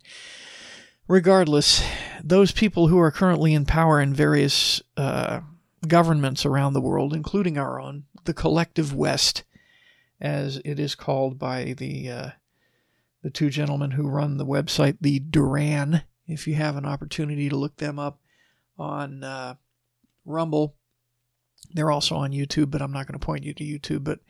regardless, 1.08 1.84
those 2.22 2.52
people 2.52 2.86
who 2.86 3.00
are 3.00 3.10
currently 3.10 3.52
in 3.52 3.66
power 3.66 4.00
in 4.00 4.14
various 4.14 4.80
uh, 4.96 5.40
governments 5.86 6.44
around 6.44 6.72
the 6.72 6.80
world, 6.80 7.12
including 7.12 7.58
our 7.58 7.80
own, 7.80 8.04
the 8.24 8.34
collective 8.34 8.94
West, 8.94 9.44
as 10.20 10.60
it 10.64 10.78
is 10.78 10.94
called 10.94 11.38
by 11.38 11.74
the 11.76 12.10
uh, 12.10 12.30
the 13.22 13.30
two 13.30 13.50
gentlemen 13.50 13.92
who 13.92 14.08
run 14.08 14.36
the 14.36 14.46
website, 14.46 14.96
the 15.00 15.18
Duran. 15.18 16.02
If 16.26 16.46
you 16.46 16.54
have 16.54 16.76
an 16.76 16.86
opportunity 16.86 17.48
to 17.48 17.56
look 17.56 17.76
them 17.76 17.98
up 17.98 18.20
on 18.78 19.22
uh, 19.24 19.54
Rumble, 20.24 20.74
they're 21.72 21.90
also 21.90 22.16
on 22.16 22.32
YouTube, 22.32 22.70
but 22.70 22.82
I'm 22.82 22.92
not 22.92 23.06
going 23.06 23.18
to 23.18 23.24
point 23.24 23.44
you 23.44 23.54
to 23.54 23.64
YouTube. 23.64 24.04
But 24.04 24.20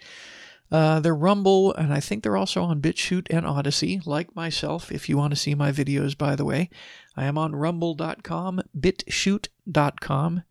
uh, 0.71 1.01
they're 1.01 1.15
Rumble, 1.15 1.75
and 1.75 1.93
I 1.93 2.01
think 2.01 2.23
they're 2.23 2.37
also 2.37 2.63
on 2.63 2.81
BitChute 2.81 3.27
and 3.31 3.47
Odysee, 3.47 4.01
like 4.07 4.35
myself. 4.35 4.91
If 4.91 5.09
you 5.09 5.17
want 5.19 5.33
to 5.33 5.41
see 5.41 5.55
my 5.55 5.71
videos, 5.71 6.17
by 6.17 6.35
the 6.35 6.47
way, 6.47 6.71
I 7.17 7.27
am 7.27 7.37
on 7.37 7.55
Rumble.com, 7.55 8.63
BitChute.com. 8.79 10.43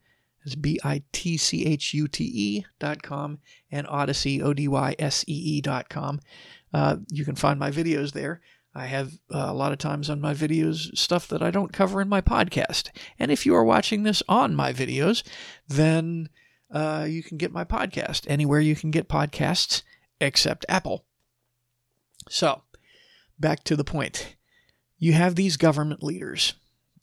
It's 0.46 0.56
B 0.56 0.80
I 0.84 1.04
T 1.12 1.38
C 1.38 1.66
H 1.66 1.94
U 1.94 2.08
T 2.08 2.24
E 2.24 2.66
dot 2.80 3.04
com 3.04 3.40
and 3.72 3.88
Odysee, 3.88 4.42
O 4.42 4.54
D 4.54 4.68
Y 4.68 4.96
S 4.98 5.24
E 5.28 5.34
E 5.34 5.62
dot 5.62 5.90
com. 5.90 6.20
Uh, 6.74 6.98
you 7.10 7.26
can 7.26 7.36
find 7.36 7.60
my 7.60 7.70
videos 7.70 8.14
there. 8.14 8.42
I 8.74 8.86
have 8.86 9.14
uh, 9.34 9.48
a 9.48 9.54
lot 9.54 9.74
of 9.74 9.78
times 9.80 10.10
on 10.10 10.22
my 10.22 10.34
videos 10.34 10.98
stuff 10.98 11.28
that 11.28 11.42
I 11.42 11.52
don't 11.52 11.74
cover 11.74 12.02
in 12.02 12.08
my 12.08 12.22
podcast. 12.22 12.90
And 13.20 13.30
if 13.30 13.46
you 13.46 13.54
are 13.54 13.66
watching 13.66 14.04
this 14.04 14.24
on 14.30 14.56
my 14.56 14.72
videos, 14.72 15.24
then 15.68 16.30
uh, 16.72 17.06
you 17.08 17.22
can 17.22 17.38
get 17.38 17.52
my 17.52 17.66
podcast 17.66 18.26
anywhere 18.30 18.62
you 18.62 18.76
can 18.76 18.92
get 18.92 19.10
podcasts 19.10 19.84
except 20.22 20.66
Apple. 20.70 21.06
So, 22.30 22.62
back 23.38 23.64
to 23.66 23.76
the 23.76 23.84
point. 23.84 24.36
You 24.98 25.14
have 25.14 25.36
these 25.36 25.58
government 25.58 26.02
leaders, 26.04 26.54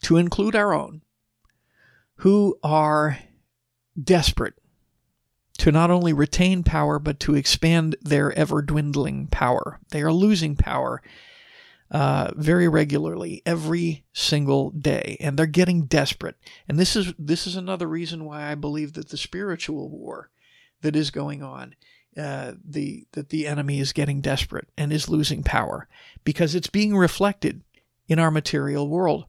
to 0.02 0.16
include 0.16 0.54
our 0.54 0.72
own, 0.72 1.02
who 2.16 2.58
are 2.62 3.18
desperate 4.02 4.54
to 5.58 5.72
not 5.72 5.90
only 5.90 6.12
retain 6.12 6.62
power, 6.62 6.98
but 6.98 7.18
to 7.20 7.34
expand 7.34 7.96
their 8.00 8.32
ever 8.32 8.62
dwindling 8.62 9.26
power. 9.26 9.80
They 9.90 10.02
are 10.02 10.12
losing 10.12 10.56
power 10.56 11.02
uh, 11.90 12.32
very 12.36 12.68
regularly 12.68 13.42
every 13.44 14.04
single 14.12 14.70
day, 14.70 15.16
and 15.20 15.36
they're 15.36 15.46
getting 15.46 15.86
desperate. 15.86 16.36
And 16.68 16.78
this 16.78 16.94
is 16.94 17.12
this 17.18 17.46
is 17.46 17.56
another 17.56 17.88
reason 17.88 18.24
why 18.24 18.50
I 18.50 18.54
believe 18.54 18.92
that 18.92 19.08
the 19.08 19.16
spiritual 19.16 19.88
war 19.88 20.30
that 20.82 20.94
is 20.94 21.10
going 21.10 21.42
on, 21.42 21.74
uh, 22.16 22.52
the 22.64 23.06
that 23.12 23.30
the 23.30 23.46
enemy 23.46 23.80
is 23.80 23.92
getting 23.92 24.20
desperate 24.20 24.68
and 24.76 24.92
is 24.92 25.08
losing 25.08 25.42
power 25.42 25.88
because 26.24 26.54
it's 26.54 26.68
being 26.68 26.96
reflected 26.96 27.62
in 28.06 28.18
our 28.18 28.30
material 28.30 28.88
world, 28.88 29.24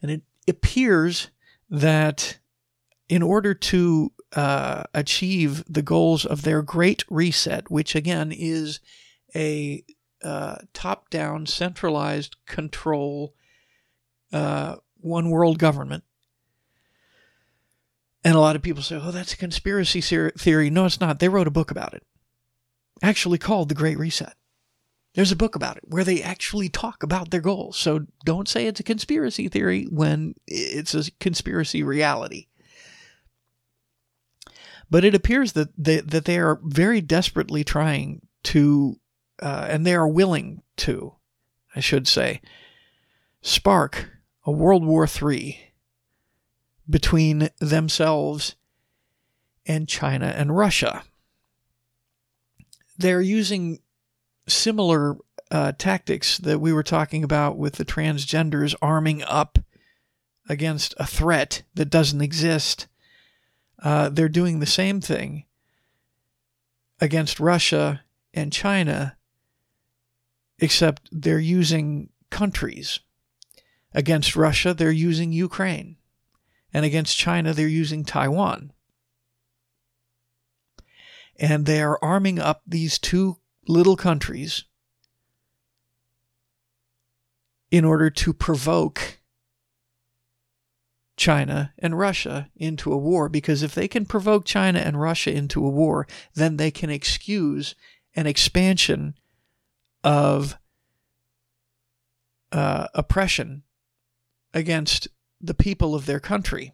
and 0.00 0.10
it 0.10 0.22
appears 0.48 1.30
that 1.68 2.38
in 3.08 3.22
order 3.22 3.54
to 3.54 4.12
uh, 4.34 4.84
achieve 4.94 5.64
the 5.68 5.82
goals 5.82 6.24
of 6.24 6.42
their 6.42 6.62
great 6.62 7.04
reset, 7.10 7.70
which 7.70 7.94
again 7.94 8.32
is 8.32 8.80
a 9.34 9.84
uh, 10.22 10.56
top 10.72 11.10
down, 11.10 11.46
centralized 11.46 12.36
control, 12.46 13.34
uh, 14.32 14.76
one 14.96 15.30
world 15.30 15.58
government. 15.58 16.04
And 18.24 18.34
a 18.34 18.40
lot 18.40 18.56
of 18.56 18.62
people 18.62 18.82
say, 18.82 18.98
oh, 19.00 19.10
that's 19.10 19.34
a 19.34 19.36
conspiracy 19.36 20.00
theory. 20.00 20.70
No, 20.70 20.86
it's 20.86 21.00
not. 21.00 21.18
They 21.18 21.28
wrote 21.28 21.46
a 21.46 21.52
book 21.52 21.70
about 21.70 21.92
it, 21.92 22.02
actually 23.02 23.36
called 23.36 23.68
The 23.68 23.74
Great 23.74 23.98
Reset. 23.98 24.34
There's 25.14 25.30
a 25.30 25.36
book 25.36 25.54
about 25.54 25.76
it 25.76 25.84
where 25.86 26.04
they 26.04 26.22
actually 26.22 26.70
talk 26.70 27.02
about 27.02 27.30
their 27.30 27.42
goals. 27.42 27.76
So 27.76 28.06
don't 28.24 28.48
say 28.48 28.66
it's 28.66 28.80
a 28.80 28.84
conspiracy 28.84 29.48
theory 29.48 29.84
when 29.84 30.34
it's 30.46 30.94
a 30.94 31.10
conspiracy 31.20 31.82
reality. 31.82 32.46
But 34.94 35.04
it 35.04 35.12
appears 35.12 35.54
that 35.54 35.70
they, 35.76 35.98
that 35.98 36.24
they 36.24 36.38
are 36.38 36.60
very 36.62 37.00
desperately 37.00 37.64
trying 37.64 38.28
to, 38.44 39.00
uh, 39.42 39.66
and 39.68 39.84
they 39.84 39.96
are 39.96 40.06
willing 40.06 40.62
to, 40.76 41.16
I 41.74 41.80
should 41.80 42.06
say, 42.06 42.40
spark 43.42 44.10
a 44.46 44.52
World 44.52 44.84
War 44.84 45.04
III 45.04 45.72
between 46.88 47.50
themselves 47.58 48.54
and 49.66 49.88
China 49.88 50.26
and 50.26 50.56
Russia. 50.56 51.02
They're 52.96 53.20
using 53.20 53.80
similar 54.46 55.16
uh, 55.50 55.72
tactics 55.76 56.38
that 56.38 56.60
we 56.60 56.72
were 56.72 56.84
talking 56.84 57.24
about 57.24 57.58
with 57.58 57.74
the 57.74 57.84
transgenders 57.84 58.76
arming 58.80 59.24
up 59.24 59.58
against 60.48 60.94
a 60.98 61.04
threat 61.04 61.64
that 61.74 61.90
doesn't 61.90 62.22
exist 62.22 62.86
uh, 63.82 64.08
they're 64.08 64.28
doing 64.28 64.60
the 64.60 64.66
same 64.66 65.00
thing 65.00 65.44
against 67.00 67.40
Russia 67.40 68.02
and 68.32 68.52
China, 68.52 69.16
except 70.58 71.08
they're 71.12 71.38
using 71.38 72.10
countries. 72.30 73.00
Against 73.92 74.34
Russia, 74.34 74.74
they're 74.74 74.90
using 74.90 75.32
Ukraine. 75.32 75.96
And 76.72 76.84
against 76.84 77.16
China, 77.16 77.52
they're 77.52 77.68
using 77.68 78.04
Taiwan. 78.04 78.72
And 81.36 81.66
they 81.66 81.80
are 81.80 81.98
arming 82.02 82.38
up 82.38 82.62
these 82.66 82.98
two 82.98 83.38
little 83.68 83.96
countries 83.96 84.64
in 87.70 87.84
order 87.84 88.10
to 88.10 88.32
provoke 88.32 89.18
China 91.16 91.72
and 91.78 91.98
Russia 91.98 92.50
into 92.56 92.92
a 92.92 92.96
war 92.96 93.28
because 93.28 93.62
if 93.62 93.74
they 93.74 93.88
can 93.88 94.04
provoke 94.04 94.44
China 94.44 94.80
and 94.80 95.00
Russia 95.00 95.32
into 95.32 95.64
a 95.64 95.70
war, 95.70 96.06
then 96.34 96.56
they 96.56 96.70
can 96.70 96.90
excuse 96.90 97.74
an 98.16 98.26
expansion 98.26 99.14
of 100.02 100.56
uh, 102.52 102.86
oppression 102.94 103.62
against 104.52 105.08
the 105.40 105.54
people 105.54 105.94
of 105.94 106.06
their 106.06 106.20
country. 106.20 106.72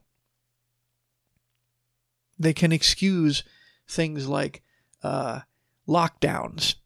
They 2.39 2.53
can 2.53 2.73
excuse 2.73 3.43
things 3.89 4.29
like 4.29 4.63
uh, 5.03 5.41
lockdowns. 5.87 6.77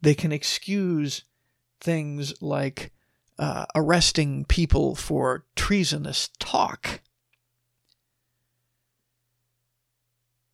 They 0.00 0.14
can 0.14 0.32
excuse 0.32 1.24
things 1.80 2.40
like 2.40 2.92
uh, 3.40 3.64
arresting 3.74 4.44
people 4.44 4.94
for 4.94 5.46
treasonous 5.56 6.28
talk. 6.38 7.00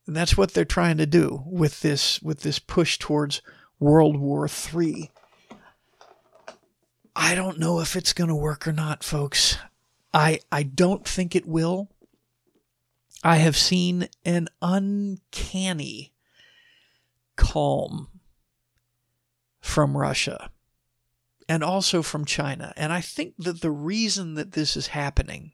And 0.07 0.15
that's 0.15 0.37
what 0.37 0.55
they're 0.55 0.65
trying 0.65 0.97
to 0.99 1.07
do 1.07 1.43
with 1.47 1.81
this 1.81 2.23
with 2.23 2.43
this 2.43 2.61
push 2.61 2.97
towards 2.97 3.43
World 3.81 4.17
War 4.17 4.49
III. 4.49 5.11
I 7.17 7.35
don't 7.35 7.59
know 7.59 7.81
if 7.81 7.97
it's 7.97 8.13
going 8.13 8.29
to 8.29 8.37
work 8.37 8.69
or 8.69 8.73
not, 8.73 9.03
folks. 9.03 9.59
I 10.15 10.39
I 10.53 10.63
don't 10.63 11.05
think 11.05 11.35
it 11.35 11.45
will. 11.45 11.91
I 13.25 13.39
have 13.39 13.57
seen 13.57 14.09
an 14.25 14.47
uncanny 14.63 16.13
calm 17.35 18.09
from 19.61 19.97
Russia 19.97 20.51
and 21.49 21.63
also 21.63 22.03
from 22.03 22.25
China. 22.25 22.73
And 22.77 22.93
I 22.93 23.01
think 23.01 23.35
that 23.39 23.61
the 23.61 23.71
reason 23.71 24.35
that 24.35 24.53
this 24.53 24.77
is 24.77 24.89
happening 24.89 25.53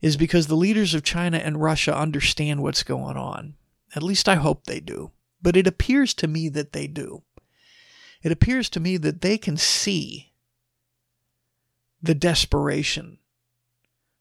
is 0.00 0.16
because 0.16 0.46
the 0.46 0.56
leaders 0.56 0.94
of 0.94 1.02
China 1.02 1.38
and 1.38 1.62
Russia 1.62 1.96
understand 1.96 2.62
what's 2.62 2.82
going 2.82 3.16
on. 3.16 3.54
At 3.94 4.02
least 4.02 4.28
I 4.28 4.34
hope 4.34 4.64
they 4.64 4.80
do. 4.80 5.12
But 5.40 5.56
it 5.56 5.66
appears 5.66 6.14
to 6.14 6.26
me 6.26 6.48
that 6.50 6.72
they 6.72 6.86
do. 6.86 7.22
It 8.22 8.32
appears 8.32 8.68
to 8.70 8.80
me 8.80 8.96
that 8.98 9.20
they 9.20 9.38
can 9.38 9.56
see 9.56 10.32
the 12.02 12.14
desperation 12.14 13.18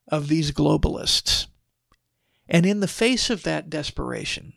of 0.08 0.28
these 0.28 0.52
globalists. 0.52 1.48
And 2.48 2.66
in 2.66 2.82
the 2.82 2.88
face 2.88 3.30
of 3.30 3.44
that 3.44 3.70
desperation, 3.70 4.54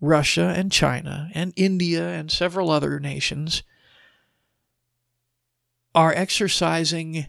Russia 0.00 0.52
and 0.56 0.70
China 0.70 1.30
and 1.32 1.52
India 1.56 2.08
and 2.08 2.30
several 2.30 2.70
other 2.70 2.98
nations 2.98 3.62
are 5.94 6.12
exercising 6.12 7.26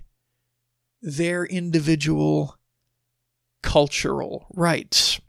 their 1.02 1.46
individual 1.46 2.58
cultural 3.62 4.48
rights 4.54 5.20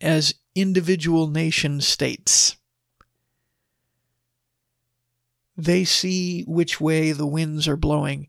as 0.00 0.34
individual 0.54 1.28
nation 1.28 1.80
states. 1.80 2.56
They 5.56 5.84
see 5.84 6.42
which 6.42 6.80
way 6.80 7.12
the 7.12 7.26
winds 7.26 7.68
are 7.68 7.76
blowing. 7.76 8.28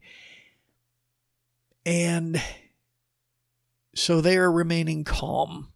And 1.86 2.42
so 3.96 4.22
they 4.22 4.38
are 4.38 4.52
remaining 4.52 5.04
calm. 5.04 5.72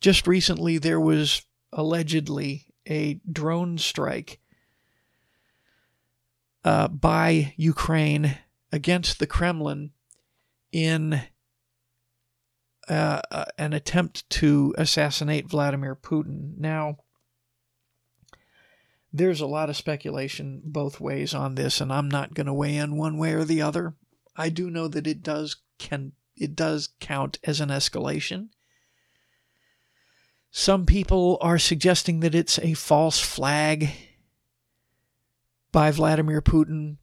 Just 0.00 0.26
recently, 0.26 0.78
there 0.78 1.00
was 1.00 1.42
allegedly 1.72 2.66
a 2.88 3.20
drone 3.30 3.78
strike 3.78 4.40
uh, 6.64 6.88
by 6.88 7.54
Ukraine 7.56 8.38
against 8.72 9.18
the 9.18 9.26
Kremlin 9.26 9.90
in 10.72 11.22
uh, 12.88 13.20
uh, 13.30 13.44
an 13.56 13.72
attempt 13.72 14.28
to 14.30 14.74
assassinate 14.76 15.48
Vladimir 15.48 15.94
Putin. 15.94 16.58
Now, 16.58 16.98
there's 19.12 19.40
a 19.40 19.46
lot 19.46 19.70
of 19.70 19.76
speculation 19.76 20.60
both 20.64 21.00
ways 21.00 21.34
on 21.34 21.54
this, 21.54 21.80
and 21.80 21.92
I'm 21.92 22.08
not 22.08 22.34
going 22.34 22.46
to 22.46 22.54
weigh 22.54 22.76
in 22.76 22.96
one 22.96 23.18
way 23.18 23.32
or 23.32 23.44
the 23.44 23.62
other. 23.62 23.94
I 24.36 24.48
do 24.48 24.70
know 24.70 24.88
that 24.88 25.06
it 25.06 25.22
does 25.22 25.56
can 25.78 26.12
it 26.36 26.56
does 26.56 26.90
count 27.00 27.38
as 27.44 27.60
an 27.60 27.68
escalation. 27.68 28.48
Some 30.50 30.86
people 30.86 31.38
are 31.40 31.58
suggesting 31.58 32.20
that 32.20 32.34
it's 32.34 32.58
a 32.58 32.74
false 32.74 33.20
flag 33.20 33.90
by 35.72 35.90
Vladimir 35.90 36.42
Putin 36.42 36.96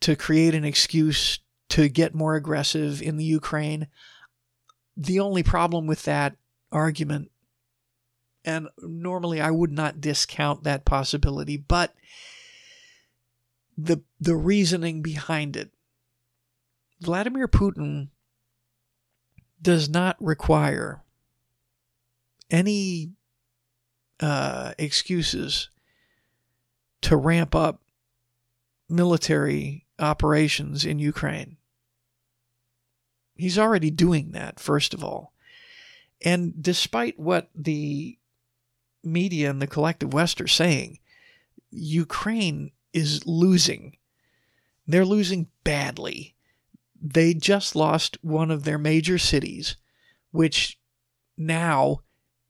to 0.00 0.16
create 0.16 0.54
an 0.54 0.64
excuse 0.64 1.40
to 1.68 1.88
get 1.88 2.14
more 2.14 2.34
aggressive 2.34 3.00
in 3.00 3.16
the 3.16 3.24
Ukraine. 3.24 3.88
The 4.96 5.20
only 5.20 5.42
problem 5.42 5.86
with 5.86 6.02
that 6.04 6.36
argument, 6.70 7.30
and 8.44 8.68
normally 8.78 9.40
I 9.40 9.50
would 9.50 9.72
not 9.72 10.00
discount 10.00 10.64
that 10.64 10.84
possibility, 10.84 11.56
but 11.56 11.94
the 13.76 14.02
the 14.20 14.36
reasoning 14.36 15.02
behind 15.02 15.56
it. 15.56 15.70
Vladimir 17.00 17.48
Putin 17.48 18.08
does 19.60 19.88
not 19.88 20.16
require 20.20 21.02
any 22.50 23.12
uh, 24.20 24.72
excuses 24.78 25.70
to 27.02 27.16
ramp 27.16 27.54
up 27.54 27.82
military 28.88 29.86
operations 29.98 30.84
in 30.84 30.98
Ukraine. 30.98 31.56
He's 33.34 33.58
already 33.58 33.90
doing 33.90 34.32
that, 34.32 34.60
first 34.60 34.94
of 34.94 35.02
all. 35.02 35.32
And 36.24 36.62
despite 36.62 37.18
what 37.18 37.48
the 37.54 38.18
media 39.02 39.50
and 39.50 39.60
the 39.60 39.66
collective 39.66 40.12
West 40.12 40.40
are 40.40 40.48
saying, 40.48 40.98
Ukraine 41.70 42.70
is 42.92 43.26
losing. 43.26 43.96
They're 44.86 45.04
losing 45.04 45.48
badly. 45.64 46.34
They 47.00 47.34
just 47.34 47.74
lost 47.74 48.18
one 48.22 48.50
of 48.50 48.64
their 48.64 48.78
major 48.78 49.18
cities, 49.18 49.76
which 50.30 50.78
now 51.36 52.02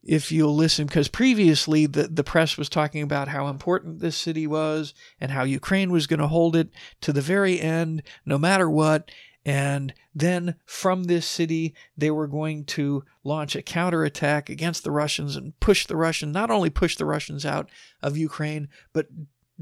if 0.02 0.32
you'll 0.32 0.54
listen, 0.54 0.86
because 0.86 1.08
previously 1.08 1.86
the, 1.86 2.08
the 2.08 2.24
press 2.24 2.56
was 2.56 2.68
talking 2.68 3.02
about 3.02 3.28
how 3.28 3.46
important 3.48 4.00
this 4.00 4.16
city 4.16 4.46
was 4.46 4.94
and 5.20 5.30
how 5.30 5.44
Ukraine 5.44 5.92
was 5.92 6.06
going 6.06 6.20
to 6.20 6.26
hold 6.26 6.56
it 6.56 6.70
to 7.02 7.12
the 7.12 7.20
very 7.20 7.60
end, 7.60 8.02
no 8.26 8.36
matter 8.36 8.68
what. 8.68 9.10
And 9.44 9.94
then 10.14 10.56
from 10.64 11.04
this 11.04 11.26
city, 11.26 11.74
they 11.96 12.10
were 12.10 12.26
going 12.26 12.64
to 12.66 13.04
launch 13.24 13.56
a 13.56 13.62
counterattack 13.62 14.48
against 14.48 14.84
the 14.84 14.90
Russians 14.90 15.36
and 15.36 15.58
push 15.60 15.86
the 15.86 15.96
Russians, 15.96 16.34
not 16.34 16.50
only 16.50 16.70
push 16.70 16.96
the 16.96 17.06
Russians 17.06 17.44
out 17.44 17.68
of 18.02 18.16
Ukraine, 18.16 18.68
but 18.92 19.08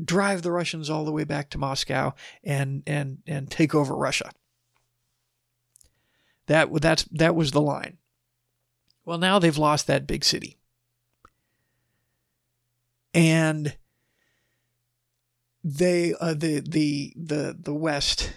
drive 0.03 0.43
the 0.43 0.53
Russians 0.53 0.91
all 0.91 1.05
the 1.05 1.13
way 1.13 1.25
back 1.25 1.51
to 1.51 1.59
Moscow 1.59 2.13
and 2.45 2.83
and 2.87 3.19
and 3.27 3.51
take 3.51 3.75
over 3.75 3.95
Russia. 3.95 4.33
That 6.47 6.69
that's 6.81 7.05
that 7.05 7.35
was 7.35 7.53
the 7.53 7.61
line. 7.61 7.99
Well, 9.11 9.19
now 9.19 9.41
they've 9.41 9.59
lost 9.59 9.89
that 9.89 10.07
big 10.07 10.25
city. 10.25 10.57
And 13.13 13.77
they 15.65 16.15
uh, 16.21 16.35
the 16.35 16.61
the 16.61 17.13
the 17.17 17.57
the 17.59 17.75
West, 17.75 18.33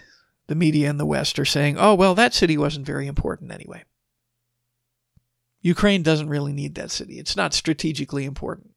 the 0.48 0.56
media 0.56 0.90
in 0.90 0.96
the 0.96 1.06
West 1.06 1.38
are 1.38 1.44
saying, 1.44 1.76
"Oh, 1.78 1.94
well, 1.94 2.16
that 2.16 2.34
city 2.34 2.58
wasn't 2.58 2.86
very 2.86 3.06
important 3.06 3.52
anyway." 3.52 3.84
Ukraine 5.60 6.02
doesn't 6.02 6.28
really 6.28 6.52
need 6.52 6.74
that 6.74 6.90
city. 6.90 7.20
It's 7.20 7.36
not 7.36 7.54
strategically 7.54 8.24
important. 8.24 8.72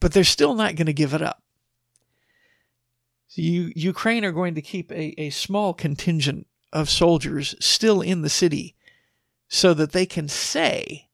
But 0.00 0.14
they're 0.14 0.24
still 0.24 0.54
not 0.54 0.74
going 0.74 0.86
to 0.86 0.92
give 0.92 1.14
it 1.14 1.22
up. 1.22 1.44
So 3.28 3.40
you, 3.40 3.72
Ukraine 3.76 4.24
are 4.24 4.32
going 4.32 4.56
to 4.56 4.62
keep 4.62 4.90
a, 4.90 5.14
a 5.20 5.30
small 5.30 5.72
contingent 5.72 6.48
of 6.72 6.90
soldiers 6.90 7.54
still 7.60 8.00
in 8.00 8.22
the 8.22 8.28
city 8.28 8.74
so 9.54 9.74
that 9.74 9.92
they 9.92 10.06
can 10.06 10.28
say 10.28 11.10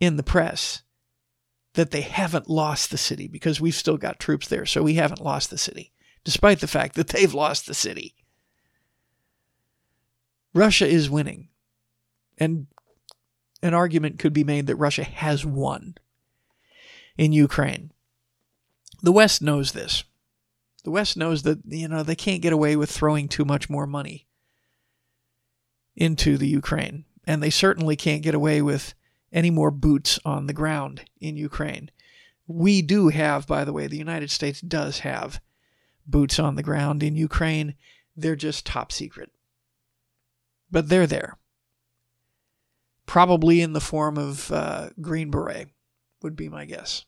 in 0.00 0.16
the 0.16 0.22
press 0.22 0.82
that 1.74 1.92
they 1.92 2.00
haven't 2.00 2.50
lost 2.50 2.90
the 2.90 2.98
city 2.98 3.28
because 3.28 3.60
we've 3.60 3.76
still 3.76 3.96
got 3.96 4.18
troops 4.18 4.48
there, 4.48 4.66
so 4.66 4.82
we 4.82 4.94
haven't 4.94 5.22
lost 5.22 5.48
the 5.48 5.56
city, 5.56 5.92
despite 6.24 6.58
the 6.58 6.66
fact 6.66 6.96
that 6.96 7.06
they've 7.06 7.32
lost 7.32 7.68
the 7.68 7.72
city. 7.72 8.16
Russia 10.54 10.88
is 10.88 11.08
winning. 11.08 11.46
And 12.36 12.66
an 13.62 13.74
argument 13.74 14.18
could 14.18 14.32
be 14.32 14.42
made 14.42 14.66
that 14.66 14.74
Russia 14.74 15.04
has 15.04 15.46
won 15.46 15.94
in 17.16 17.32
Ukraine. 17.32 17.92
The 19.02 19.12
West 19.12 19.40
knows 19.40 19.70
this. 19.70 20.02
The 20.82 20.90
West 20.90 21.16
knows 21.16 21.44
that, 21.44 21.60
you 21.64 21.86
know, 21.86 22.02
they 22.02 22.16
can't 22.16 22.42
get 22.42 22.52
away 22.52 22.74
with 22.74 22.90
throwing 22.90 23.28
too 23.28 23.44
much 23.44 23.70
more 23.70 23.86
money 23.86 24.26
into 25.94 26.36
the 26.36 26.48
Ukraine 26.48 27.04
and 27.26 27.42
they 27.42 27.50
certainly 27.50 27.96
can't 27.96 28.22
get 28.22 28.34
away 28.34 28.62
with 28.62 28.94
any 29.32 29.50
more 29.50 29.70
boots 29.70 30.18
on 30.24 30.46
the 30.46 30.52
ground 30.52 31.02
in 31.20 31.36
Ukraine. 31.36 31.90
We 32.46 32.82
do 32.82 33.08
have, 33.08 33.46
by 33.46 33.64
the 33.64 33.72
way, 33.72 33.86
the 33.86 33.96
United 33.96 34.30
States 34.30 34.60
does 34.60 35.00
have 35.00 35.40
boots 36.06 36.38
on 36.38 36.56
the 36.56 36.62
ground 36.62 37.02
in 37.02 37.14
Ukraine. 37.14 37.74
They're 38.16 38.36
just 38.36 38.66
top 38.66 38.90
secret. 38.90 39.30
But 40.70 40.88
they're 40.88 41.06
there. 41.06 41.38
Probably 43.06 43.60
in 43.60 43.72
the 43.72 43.80
form 43.80 44.18
of 44.18 44.50
uh, 44.50 44.90
Green 45.00 45.30
Beret, 45.30 45.68
would 46.22 46.36
be 46.36 46.48
my 46.48 46.64
guess. 46.64 47.04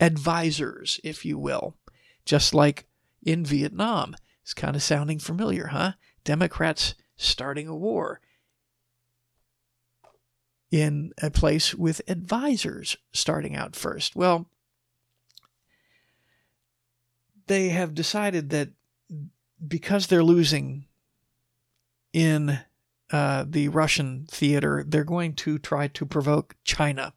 Advisors, 0.00 1.00
if 1.02 1.24
you 1.24 1.38
will. 1.38 1.76
Just 2.24 2.54
like 2.54 2.86
in 3.22 3.44
Vietnam. 3.44 4.16
It's 4.42 4.54
kind 4.54 4.76
of 4.76 4.82
sounding 4.82 5.18
familiar, 5.18 5.68
huh? 5.68 5.92
Democrats 6.24 6.94
starting 7.16 7.68
a 7.68 7.76
war 7.76 8.20
in 10.70 11.12
a 11.22 11.30
place 11.30 11.74
with 11.74 12.02
advisors 12.08 12.96
starting 13.12 13.56
out 13.56 13.74
first. 13.74 14.14
Well, 14.14 14.50
they 17.46 17.70
have 17.70 17.94
decided 17.94 18.50
that 18.50 18.70
because 19.66 20.06
they're 20.06 20.22
losing 20.22 20.84
in 22.12 22.60
uh, 23.10 23.44
the 23.48 23.68
Russian 23.68 24.26
theater, 24.30 24.84
they're 24.86 25.04
going 25.04 25.34
to 25.34 25.58
try 25.58 25.88
to 25.88 26.06
provoke 26.06 26.56
China. 26.64 27.14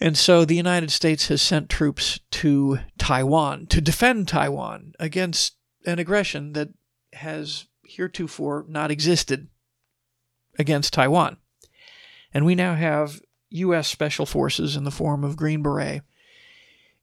And 0.00 0.16
so 0.16 0.44
the 0.44 0.56
United 0.56 0.90
States 0.90 1.28
has 1.28 1.42
sent 1.42 1.68
troops 1.68 2.20
to 2.32 2.80
Taiwan 2.98 3.66
to 3.66 3.80
defend 3.80 4.28
Taiwan 4.28 4.94
against 4.98 5.56
an 5.86 5.98
aggression 5.98 6.52
that 6.52 6.68
has 7.14 7.66
heretofore 7.84 8.64
not 8.68 8.90
existed 8.90 9.48
against 10.58 10.92
Taiwan. 10.92 11.38
And 12.32 12.44
we 12.44 12.54
now 12.54 12.74
have 12.74 13.20
U.S. 13.50 13.88
special 13.88 14.26
forces 14.26 14.76
in 14.76 14.84
the 14.84 14.90
form 14.90 15.24
of 15.24 15.36
Green 15.36 15.62
Beret 15.62 16.02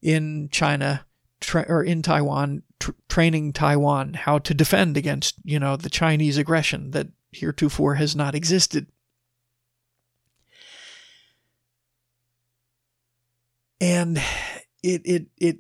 in 0.02 0.50
China 0.52 1.06
tra- 1.40 1.66
or 1.68 1.84
in 1.84 2.02
Taiwan, 2.02 2.64
tr- 2.80 2.92
training 3.10 3.54
Taiwan 3.54 4.14
how 4.14 4.40
to 4.40 4.54
defend 4.54 4.98
against, 4.98 5.36
you 5.44 5.60
know, 5.60 5.76
the 5.76 5.90
Chinese 5.90 6.38
aggression 6.38 6.92
that 6.92 7.08
heretofore 7.32 7.96
has 7.96 8.16
not 8.16 8.36
existed. 8.36 8.88
And 13.82 14.18
it 14.82 15.02
it 15.06 15.26
it 15.38 15.58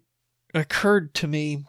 occurred 0.53 1.13
to 1.15 1.27
me 1.27 1.65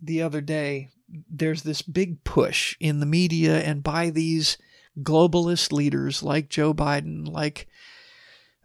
the 0.00 0.22
other 0.22 0.40
day 0.40 0.90
there's 1.28 1.62
this 1.62 1.82
big 1.82 2.22
push 2.22 2.76
in 2.80 3.00
the 3.00 3.06
media 3.06 3.60
and 3.60 3.82
by 3.82 4.10
these 4.10 4.58
globalist 4.98 5.72
leaders 5.72 6.22
like 6.22 6.48
Joe 6.48 6.74
Biden, 6.74 7.26
like 7.28 7.66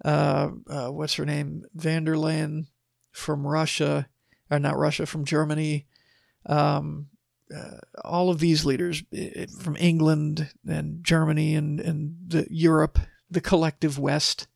uh, 0.04 0.50
uh, 0.70 0.90
what's 0.90 1.16
her 1.16 1.26
name, 1.26 1.64
van 1.74 2.04
der 2.04 2.16
Leyen 2.16 2.68
from 3.12 3.48
Russia, 3.48 4.08
or 4.50 4.60
not 4.60 4.78
Russia, 4.78 5.06
from 5.06 5.26
Germany, 5.26 5.88
um, 6.46 7.08
uh, 7.56 7.78
all 8.04 8.30
of 8.30 8.40
these 8.40 8.66
leaders 8.66 9.04
from 9.60 9.78
England 9.78 10.52
and 10.68 11.04
Germany 11.04 11.56
and, 11.56 11.80
and 11.80 12.16
the 12.28 12.48
Europe, 12.50 13.00
the 13.30 13.42
collective 13.42 14.00
West, 14.00 14.48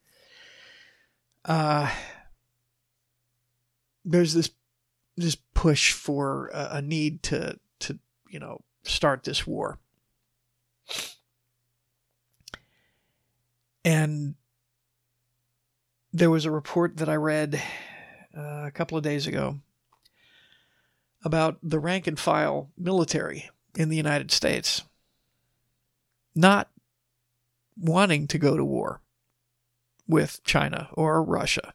uh, 1.45 1.89
there's 4.05 4.33
this 4.33 4.51
this 5.17 5.35
push 5.53 5.91
for 5.91 6.49
a, 6.53 6.77
a 6.77 6.81
need 6.81 7.23
to 7.23 7.59
to 7.79 7.99
you 8.29 8.39
know 8.39 8.61
start 8.83 9.23
this 9.23 9.45
war. 9.45 9.79
And 13.89 14.35
there 16.13 16.29
was 16.29 16.45
a 16.45 16.51
report 16.51 16.97
that 16.97 17.09
I 17.09 17.15
read 17.15 17.59
uh, 18.37 18.65
a 18.67 18.71
couple 18.71 18.99
of 18.99 19.03
days 19.03 19.25
ago 19.25 19.61
about 21.25 21.57
the 21.63 21.79
rank 21.79 22.05
and 22.05 22.19
file 22.19 22.69
military 22.77 23.49
in 23.75 23.89
the 23.89 23.97
United 23.97 24.29
States 24.29 24.83
not 26.35 26.69
wanting 27.75 28.27
to 28.27 28.37
go 28.37 28.55
to 28.55 28.63
war 28.63 29.01
with 30.07 30.43
China 30.43 30.89
or 30.93 31.23
Russia, 31.23 31.73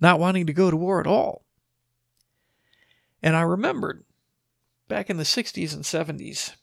not 0.00 0.18
wanting 0.18 0.46
to 0.46 0.54
go 0.54 0.70
to 0.70 0.78
war 0.78 0.98
at 0.98 1.06
all. 1.06 1.44
And 3.22 3.36
I 3.36 3.42
remembered 3.42 4.04
back 4.88 5.10
in 5.10 5.18
the 5.18 5.24
60s 5.24 5.74
and 5.74 5.84
70s, 5.84 6.54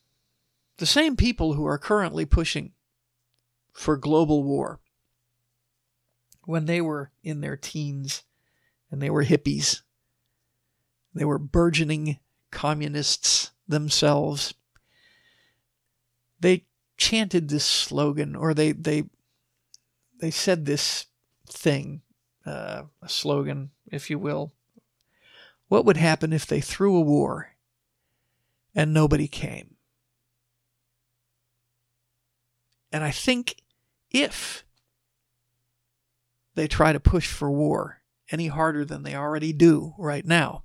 the 0.78 0.88
same 0.88 1.16
people 1.16 1.54
who 1.54 1.68
are 1.68 1.78
currently 1.78 2.26
pushing 2.26 2.72
for 3.80 3.96
global 3.96 4.44
war, 4.44 4.82
when 6.44 6.66
they 6.66 6.82
were 6.82 7.12
in 7.24 7.40
their 7.40 7.56
teens 7.56 8.24
and 8.92 9.02
they 9.02 9.10
were 9.10 9.24
hippies, 9.24 9.84
they 11.14 11.24
were 11.24 11.40
burgeoning 11.40 12.20
communists 12.52 13.52
themselves, 13.70 14.54
they 16.42 16.66
chanted 16.98 17.48
this 17.48 17.64
slogan 17.64 18.36
or 18.36 18.54
they, 18.54 18.74
they, 18.74 19.06
they 20.20 20.30
said 20.30 20.66
this 20.66 21.06
thing, 21.48 22.02
uh, 22.46 22.82
a 23.02 23.08
slogan, 23.08 23.72
if 23.90 24.10
you 24.10 24.20
will. 24.20 24.52
What 25.70 25.86
would 25.86 25.96
happen 25.96 26.34
if 26.34 26.46
they 26.46 26.60
threw 26.60 26.98
a 26.98 27.02
war 27.02 27.56
and 28.76 28.94
nobody 28.94 29.30
came? 29.30 29.78
And 32.92 33.06
I 33.06 33.12
think 33.12 33.56
if 34.12 34.64
they 36.56 36.68
try 36.68 36.92
to 36.94 37.00
push 37.00 37.32
for 37.32 37.50
war 37.50 38.02
any 38.32 38.48
harder 38.48 38.86
than 38.86 39.04
they 39.04 39.16
already 39.16 39.54
do 39.54 39.94
right 39.98 40.26
now, 40.26 40.64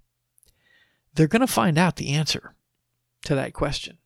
they're 1.14 1.28
going 1.28 1.40
to 1.40 1.46
find 1.46 1.78
out 1.78 1.96
the 1.96 2.10
answer 2.10 2.54
to 3.24 3.34
that 3.34 3.52
question. 3.54 3.98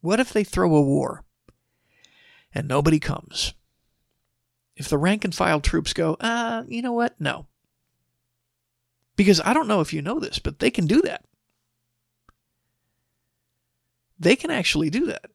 What 0.00 0.20
if 0.20 0.32
they 0.32 0.44
throw 0.44 0.74
a 0.74 0.82
war 0.82 1.24
and 2.54 2.68
nobody 2.68 3.00
comes? 3.00 3.54
If 4.76 4.88
the 4.88 4.98
rank 4.98 5.24
and 5.24 5.34
file 5.34 5.60
troops 5.60 5.92
go, 5.92 6.14
uh, 6.20 6.64
you 6.66 6.82
know 6.82 6.92
what? 6.92 7.20
No. 7.20 7.46
Because 9.16 9.40
I 9.40 9.54
don't 9.54 9.68
know 9.68 9.80
if 9.80 9.92
you 9.92 10.02
know 10.02 10.18
this, 10.18 10.38
but 10.38 10.58
they 10.58 10.70
can 10.70 10.86
do 10.86 11.00
that. 11.02 11.24
They 14.18 14.36
can 14.36 14.50
actually 14.50 14.90
do 14.90 15.06
that. 15.06 15.30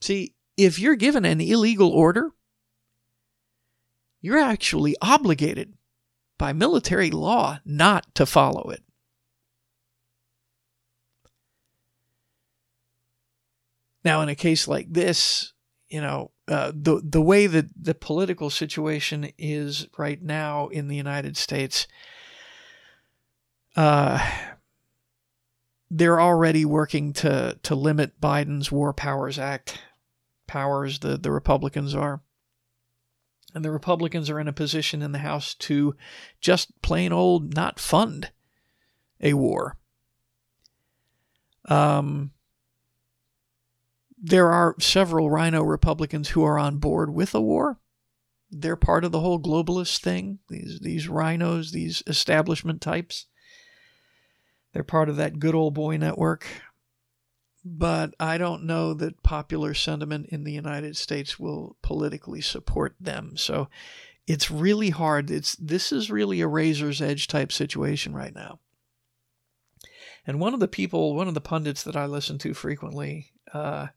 See, 0.00 0.34
if 0.56 0.78
you're 0.78 0.96
given 0.96 1.24
an 1.24 1.40
illegal 1.40 1.90
order, 1.90 2.30
you're 4.20 4.38
actually 4.38 4.96
obligated 5.00 5.74
by 6.38 6.52
military 6.52 7.10
law 7.10 7.58
not 7.64 8.14
to 8.14 8.26
follow 8.26 8.70
it. 8.70 8.82
Now, 14.04 14.22
in 14.22 14.28
a 14.28 14.34
case 14.34 14.68
like 14.68 14.92
this, 14.92 15.52
you 15.88 16.00
know, 16.00 16.30
uh, 16.46 16.72
the 16.74 17.02
the 17.04 17.20
way 17.20 17.46
that 17.46 17.66
the 17.80 17.94
political 17.94 18.48
situation 18.48 19.32
is 19.36 19.86
right 19.98 20.22
now 20.22 20.68
in 20.68 20.88
the 20.88 20.96
United 20.96 21.36
States, 21.36 21.86
uh, 23.76 24.18
they're 25.90 26.20
already 26.20 26.64
working 26.64 27.12
to 27.14 27.58
to 27.62 27.74
limit 27.74 28.20
Biden's 28.20 28.72
War 28.72 28.92
Powers 28.92 29.38
Act 29.38 29.80
powers. 30.48 30.98
The 30.98 31.16
the 31.16 31.30
Republicans 31.30 31.94
are, 31.94 32.20
and 33.54 33.64
the 33.64 33.70
Republicans 33.70 34.28
are 34.28 34.40
in 34.40 34.48
a 34.48 34.52
position 34.52 35.02
in 35.02 35.12
the 35.12 35.18
House 35.18 35.54
to 35.54 35.94
just 36.40 36.82
plain 36.82 37.12
old 37.12 37.54
not 37.54 37.78
fund 37.78 38.32
a 39.20 39.34
war. 39.34 39.76
Um, 41.66 42.32
there 44.20 44.50
are 44.50 44.74
several 44.80 45.30
RINO 45.30 45.62
Republicans 45.62 46.30
who 46.30 46.42
are 46.42 46.58
on 46.58 46.78
board 46.78 47.14
with 47.14 47.34
a 47.34 47.40
war. 47.40 47.78
They're 48.50 48.76
part 48.76 49.04
of 49.04 49.12
the 49.12 49.20
whole 49.20 49.38
globalist 49.38 50.00
thing. 50.00 50.38
These 50.48 50.80
these 50.80 51.06
RINOs, 51.06 51.70
these 51.70 52.02
establishment 52.06 52.80
types. 52.80 53.26
They're 54.72 54.82
part 54.82 55.08
of 55.08 55.16
that 55.16 55.38
good 55.38 55.54
old 55.54 55.74
boy 55.74 55.96
network. 55.96 56.46
But 57.70 58.14
I 58.18 58.38
don't 58.38 58.64
know 58.64 58.94
that 58.94 59.22
popular 59.22 59.74
sentiment 59.74 60.28
in 60.30 60.44
the 60.44 60.52
United 60.52 60.96
States 60.96 61.38
will 61.38 61.76
politically 61.82 62.40
support 62.40 62.94
them. 62.98 63.36
So 63.36 63.68
it's 64.26 64.50
really 64.50 64.90
hard. 64.90 65.30
It's 65.30 65.54
this 65.56 65.92
is 65.92 66.10
really 66.10 66.40
a 66.40 66.46
razor's 66.46 67.02
edge 67.02 67.28
type 67.28 67.52
situation 67.52 68.14
right 68.14 68.34
now. 68.34 68.60
And 70.26 70.40
one 70.40 70.54
of 70.54 70.60
the 70.60 70.68
people, 70.68 71.14
one 71.14 71.28
of 71.28 71.34
the 71.34 71.40
pundits 71.40 71.82
that 71.82 71.96
I 71.96 72.06
listen 72.06 72.38
to 72.38 72.54
frequently, 72.54 73.32
uh, 73.52 73.88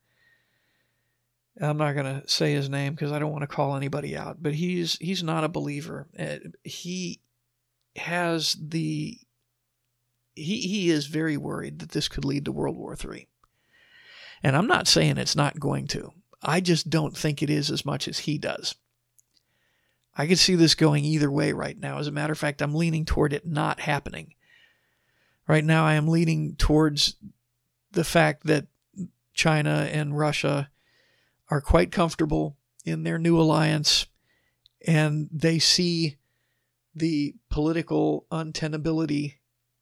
I'm 1.59 1.77
not 1.77 1.93
going 1.93 2.21
to 2.21 2.27
say 2.27 2.53
his 2.53 2.69
name 2.69 2.93
because 2.93 3.11
I 3.11 3.19
don't 3.19 3.31
want 3.31 3.41
to 3.41 3.47
call 3.47 3.75
anybody 3.75 4.15
out, 4.17 4.41
but 4.41 4.53
he's 4.55 4.97
he's 4.97 5.23
not 5.23 5.43
a 5.43 5.49
believer. 5.49 6.07
Uh, 6.17 6.37
he 6.63 7.21
has 7.95 8.57
the 8.59 9.17
he 10.35 10.61
he 10.61 10.89
is 10.89 11.07
very 11.07 11.37
worried 11.37 11.79
that 11.79 11.91
this 11.91 12.07
could 12.07 12.25
lead 12.25 12.45
to 12.45 12.51
World 12.51 12.77
War 12.77 12.95
III. 12.95 13.27
And 14.43 14.55
I'm 14.55 14.67
not 14.67 14.87
saying 14.87 15.17
it's 15.17 15.35
not 15.35 15.59
going 15.59 15.87
to. 15.87 16.11
I 16.41 16.61
just 16.61 16.89
don't 16.89 17.15
think 17.15 17.41
it 17.41 17.49
is 17.49 17.69
as 17.69 17.85
much 17.85 18.07
as 18.07 18.19
he 18.19 18.37
does. 18.37 18.75
I 20.17 20.27
could 20.27 20.39
see 20.39 20.55
this 20.55 20.75
going 20.75 21.05
either 21.05 21.31
way 21.31 21.53
right 21.53 21.77
now. 21.77 21.99
As 21.99 22.07
a 22.07 22.11
matter 22.11 22.33
of 22.33 22.39
fact, 22.39 22.61
I'm 22.61 22.75
leaning 22.75 23.05
toward 23.05 23.33
it 23.33 23.45
not 23.45 23.79
happening. 23.79 24.33
Right 25.47 25.63
now, 25.63 25.85
I 25.85 25.93
am 25.93 26.07
leaning 26.07 26.55
towards 26.55 27.15
the 27.91 28.03
fact 28.03 28.45
that 28.45 28.67
China 29.33 29.87
and 29.91 30.17
Russia 30.17 30.69
are 31.49 31.61
quite 31.61 31.91
comfortable 31.91 32.57
in 32.85 33.03
their 33.03 33.19
new 33.19 33.39
alliance 33.39 34.07
and 34.85 35.29
they 35.31 35.59
see 35.59 36.17
the 36.95 37.35
political 37.49 38.25
untenability 38.31 39.35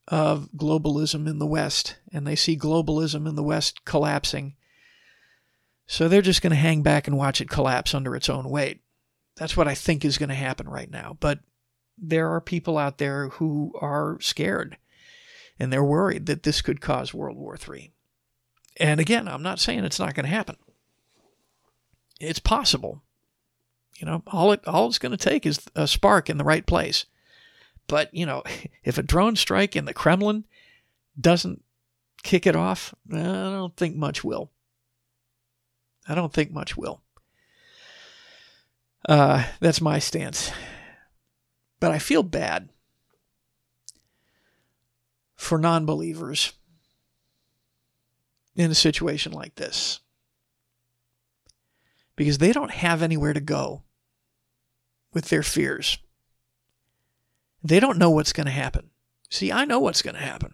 of 0.10 0.50
globalism 0.56 1.28
in 1.28 1.40
the 1.40 1.48
West 1.48 1.98
and 2.12 2.26
they 2.26 2.36
see 2.36 2.58
globalism 2.58 3.28
in 3.28 3.36
the 3.36 3.44
West 3.44 3.86
collapsing. 3.86 4.56
So 5.88 6.08
they're 6.08 6.22
just 6.22 6.42
going 6.42 6.52
to 6.52 6.56
hang 6.58 6.82
back 6.82 7.08
and 7.08 7.18
watch 7.18 7.42
it 7.42 7.50
collapse 7.50 7.94
under 7.94 8.16
its 8.16 8.30
own 8.30 8.50
weight. 8.50 8.82
That's 9.38 9.56
what 9.56 9.68
I 9.68 9.76
think 9.76 10.04
is 10.04 10.18
going 10.18 10.30
to 10.30 10.36
happen 10.36 10.68
right 10.68 10.90
now. 10.90 11.18
But 11.20 11.40
there 11.98 12.30
are 12.32 12.42
people 12.42 12.78
out 12.78 12.98
there 12.98 13.30
who 13.30 13.74
are 13.82 14.18
scared 14.22 14.78
and 15.60 15.72
they're 15.72 15.84
worried 15.84 16.26
that 16.26 16.44
this 16.44 16.62
could 16.62 16.82
cause 16.82 17.14
World 17.14 17.38
War 17.38 17.58
III. 17.58 17.92
And 18.80 19.00
again, 19.00 19.28
I'm 19.28 19.44
not 19.44 19.60
saying 19.60 19.84
it's 19.84 20.00
not 20.00 20.14
going 20.14 20.26
to 20.26 20.30
happen 20.30 20.56
it's 22.20 22.40
possible. 22.40 23.02
You 23.98 24.06
know, 24.06 24.24
all 24.28 24.52
it 24.52 24.66
all 24.68 24.88
it's 24.88 25.00
going 25.00 25.12
to 25.12 25.18
take 25.18 25.46
is 25.46 25.62
a 25.76 25.88
spark 25.88 26.30
in 26.30 26.38
the 26.38 26.44
right 26.44 26.66
place. 26.66 27.06
But 27.90 28.14
you 28.14 28.26
know, 28.26 28.44
if 28.86 28.98
a 28.98 29.04
drone 29.04 29.36
strike 29.36 29.76
in 29.76 29.84
the 29.84 29.94
Kremlin 29.94 30.46
doesn't 31.20 31.62
kick 32.24 32.48
it 32.48 32.56
off, 32.56 32.96
I 33.12 33.18
don't 33.18 33.76
think 33.76 33.98
much 33.98 34.24
will. 34.24 34.52
I 36.08 36.16
don't 36.16 36.32
think 36.32 36.52
much 36.52 36.78
will. 36.78 37.02
Uh, 39.08 39.46
that's 39.60 39.82
my 39.82 40.00
stance. 40.00 40.52
But 41.80 41.92
I 41.92 42.00
feel 42.00 42.24
bad 42.24 42.70
for 45.36 45.58
non 45.58 45.86
believers 45.86 46.54
in 48.56 48.72
a 48.72 48.76
situation 48.76 49.32
like 49.32 49.56
this 49.56 50.02
because 52.18 52.40
they 52.40 52.52
don't 52.52 52.72
have 52.72 53.02
anywhere 53.02 53.32
to 53.32 53.40
go 53.40 53.84
with 55.14 55.30
their 55.30 55.44
fears. 55.44 55.98
They 57.64 57.80
don't 57.80 57.98
know 57.98 58.10
what's 58.10 58.34
going 58.34 58.46
to 58.46 58.52
happen. 58.52 58.90
See, 59.30 59.52
I 59.52 59.66
know 59.66 59.80
what's 59.80 60.02
going 60.02 60.16
to 60.16 60.22
happen. 60.22 60.54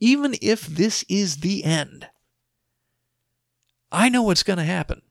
Even 0.00 0.34
if 0.42 0.66
this 0.66 1.04
is 1.08 1.38
the 1.38 1.64
end, 1.64 2.08
I 3.90 4.08
know 4.08 4.22
what's 4.22 4.42
going 4.42 4.58
to 4.58 4.64
happen. 4.64 5.02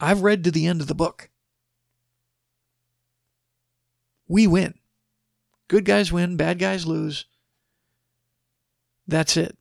I've 0.00 0.22
read 0.22 0.44
to 0.44 0.50
the 0.50 0.66
end 0.66 0.80
of 0.80 0.86
the 0.86 0.94
book. 0.94 1.28
We 4.26 4.46
win. 4.46 4.74
Good 5.68 5.84
guys 5.84 6.10
win, 6.10 6.36
bad 6.36 6.58
guys 6.58 6.86
lose. 6.86 7.26
That's 9.06 9.36
it 9.36 9.56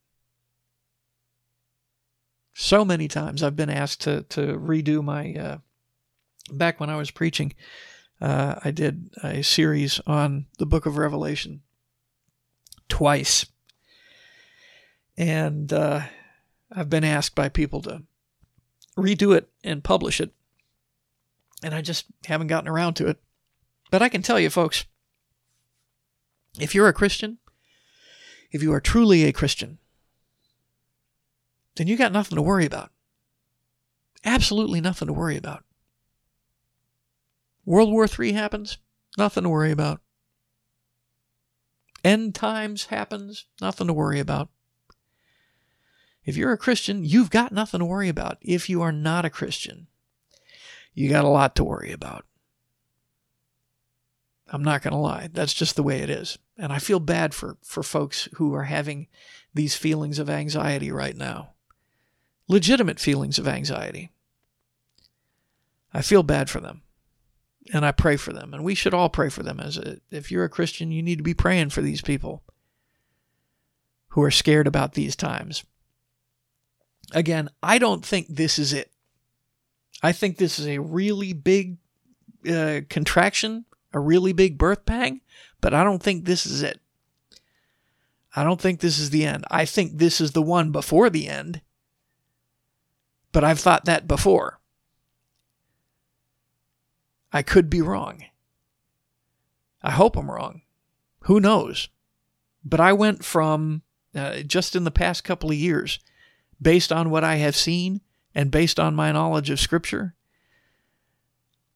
so 2.59 2.83
many 2.83 3.07
times 3.07 3.41
I've 3.41 3.55
been 3.55 3.69
asked 3.69 4.01
to 4.01 4.23
to 4.23 4.57
redo 4.57 5.01
my 5.01 5.33
uh, 5.33 5.57
back 6.51 6.79
when 6.79 6.89
I 6.89 6.97
was 6.97 7.09
preaching. 7.09 7.53
Uh, 8.21 8.55
I 8.63 8.71
did 8.71 9.11
a 9.23 9.41
series 9.43 10.01
on 10.05 10.45
the 10.57 10.65
book 10.65 10.85
of 10.85 10.97
Revelation 10.97 11.61
twice. 12.89 13.45
And 15.17 15.71
uh, 15.71 16.01
I've 16.71 16.89
been 16.89 17.03
asked 17.03 17.35
by 17.35 17.49
people 17.49 17.81
to 17.83 18.03
redo 18.97 19.35
it 19.35 19.49
and 19.63 19.83
publish 19.83 20.19
it. 20.19 20.31
And 21.63 21.73
I 21.73 21.81
just 21.81 22.05
haven't 22.25 22.47
gotten 22.47 22.69
around 22.69 22.95
to 22.95 23.07
it. 23.07 23.21
But 23.91 24.01
I 24.01 24.09
can 24.09 24.21
tell 24.21 24.39
you, 24.39 24.49
folks, 24.49 24.85
if 26.59 26.75
you're 26.75 26.87
a 26.87 26.93
Christian, 26.93 27.37
if 28.51 28.63
you 28.63 28.73
are 28.73 28.81
truly 28.81 29.23
a 29.23 29.33
Christian, 29.33 29.77
then 31.75 31.87
you 31.87 31.95
got 31.95 32.11
nothing 32.11 32.35
to 32.35 32.41
worry 32.41 32.65
about. 32.65 32.91
Absolutely 34.25 34.81
nothing 34.81 35.07
to 35.07 35.13
worry 35.13 35.37
about. 35.37 35.63
World 37.69 37.91
War 37.91 38.07
III 38.07 38.33
happens, 38.33 38.79
nothing 39.15 39.43
to 39.43 39.49
worry 39.49 39.69
about. 39.69 40.01
End 42.03 42.33
times 42.33 42.85
happens, 42.85 43.45
nothing 43.61 43.85
to 43.85 43.93
worry 43.93 44.19
about. 44.19 44.49
If 46.25 46.35
you're 46.35 46.51
a 46.51 46.57
Christian, 46.57 47.03
you've 47.03 47.29
got 47.29 47.51
nothing 47.51 47.77
to 47.77 47.85
worry 47.85 48.09
about. 48.09 48.39
If 48.41 48.71
you 48.71 48.81
are 48.81 48.91
not 48.91 49.23
a 49.23 49.29
Christian, 49.29 49.85
you 50.95 51.09
got 51.09 51.25
a 51.25 51.29
lot 51.29 51.55
to 51.57 51.63
worry 51.63 51.91
about. 51.91 52.25
I'm 54.47 54.63
not 54.63 54.81
going 54.81 54.93
to 54.93 54.97
lie. 54.97 55.29
That's 55.31 55.53
just 55.53 55.75
the 55.75 55.83
way 55.83 55.99
it 55.99 56.09
is. 56.09 56.39
And 56.57 56.73
I 56.73 56.79
feel 56.79 56.99
bad 56.99 57.35
for, 57.35 57.57
for 57.61 57.83
folks 57.83 58.27
who 58.37 58.51
are 58.55 58.63
having 58.63 59.05
these 59.53 59.75
feelings 59.75 60.17
of 60.17 60.27
anxiety 60.27 60.91
right 60.91 61.15
now. 61.15 61.51
Legitimate 62.47 62.99
feelings 62.99 63.37
of 63.37 63.47
anxiety. 63.47 64.09
I 65.93 66.01
feel 66.01 66.23
bad 66.23 66.49
for 66.49 66.59
them. 66.59 66.81
And 67.71 67.85
I 67.85 67.91
pray 67.91 68.17
for 68.17 68.33
them. 68.33 68.53
And 68.53 68.63
we 68.63 68.73
should 68.73 68.93
all 68.93 69.09
pray 69.09 69.29
for 69.29 69.43
them. 69.43 69.59
As 69.59 69.77
a, 69.77 69.97
if 70.09 70.31
you're 70.31 70.43
a 70.43 70.49
Christian, 70.49 70.91
you 70.91 71.03
need 71.03 71.17
to 71.17 71.23
be 71.23 71.33
praying 71.33 71.69
for 71.69 71.81
these 71.81 72.01
people 72.01 72.43
who 74.09 74.23
are 74.23 74.31
scared 74.31 74.65
about 74.65 74.93
these 74.93 75.15
times. 75.15 75.63
Again, 77.11 77.49
I 77.61 77.77
don't 77.77 78.03
think 78.03 78.27
this 78.27 78.57
is 78.57 78.73
it. 78.73 78.91
I 80.01 80.11
think 80.11 80.37
this 80.37 80.57
is 80.57 80.67
a 80.67 80.79
really 80.79 81.33
big 81.33 81.77
uh, 82.49 82.81
contraction 82.89 83.65
a 83.93 83.99
really 83.99 84.33
big 84.33 84.57
birth 84.57 84.85
pang, 84.85 85.21
but 85.61 85.73
I 85.73 85.83
don't 85.83 86.01
think 86.01 86.25
this 86.25 86.45
is 86.45 86.61
it. 86.61 86.79
I 88.35 88.43
don't 88.43 88.61
think 88.61 88.79
this 88.79 88.99
is 88.99 89.09
the 89.09 89.25
end. 89.25 89.45
I 89.49 89.65
think 89.65 89.97
this 89.97 90.21
is 90.21 90.33
the 90.33 90.41
one 90.41 90.71
before 90.71 91.09
the 91.09 91.27
end. 91.27 91.61
But 93.31 93.43
I've 93.43 93.59
thought 93.59 93.85
that 93.85 94.07
before. 94.07 94.58
I 97.31 97.41
could 97.41 97.69
be 97.69 97.81
wrong. 97.81 98.25
I 99.81 99.91
hope 99.91 100.17
I'm 100.17 100.29
wrong. 100.29 100.61
Who 101.21 101.39
knows? 101.39 101.89
But 102.63 102.79
I 102.79 102.93
went 102.93 103.23
from 103.23 103.83
uh, 104.15 104.39
just 104.39 104.75
in 104.75 104.83
the 104.83 104.91
past 104.91 105.23
couple 105.23 105.49
of 105.49 105.55
years, 105.55 105.99
based 106.61 106.91
on 106.91 107.09
what 107.09 107.23
I 107.23 107.35
have 107.35 107.55
seen 107.55 108.01
and 108.35 108.51
based 108.51 108.79
on 108.79 108.95
my 108.95 109.11
knowledge 109.11 109.49
of 109.49 109.59
Scripture, 109.59 110.15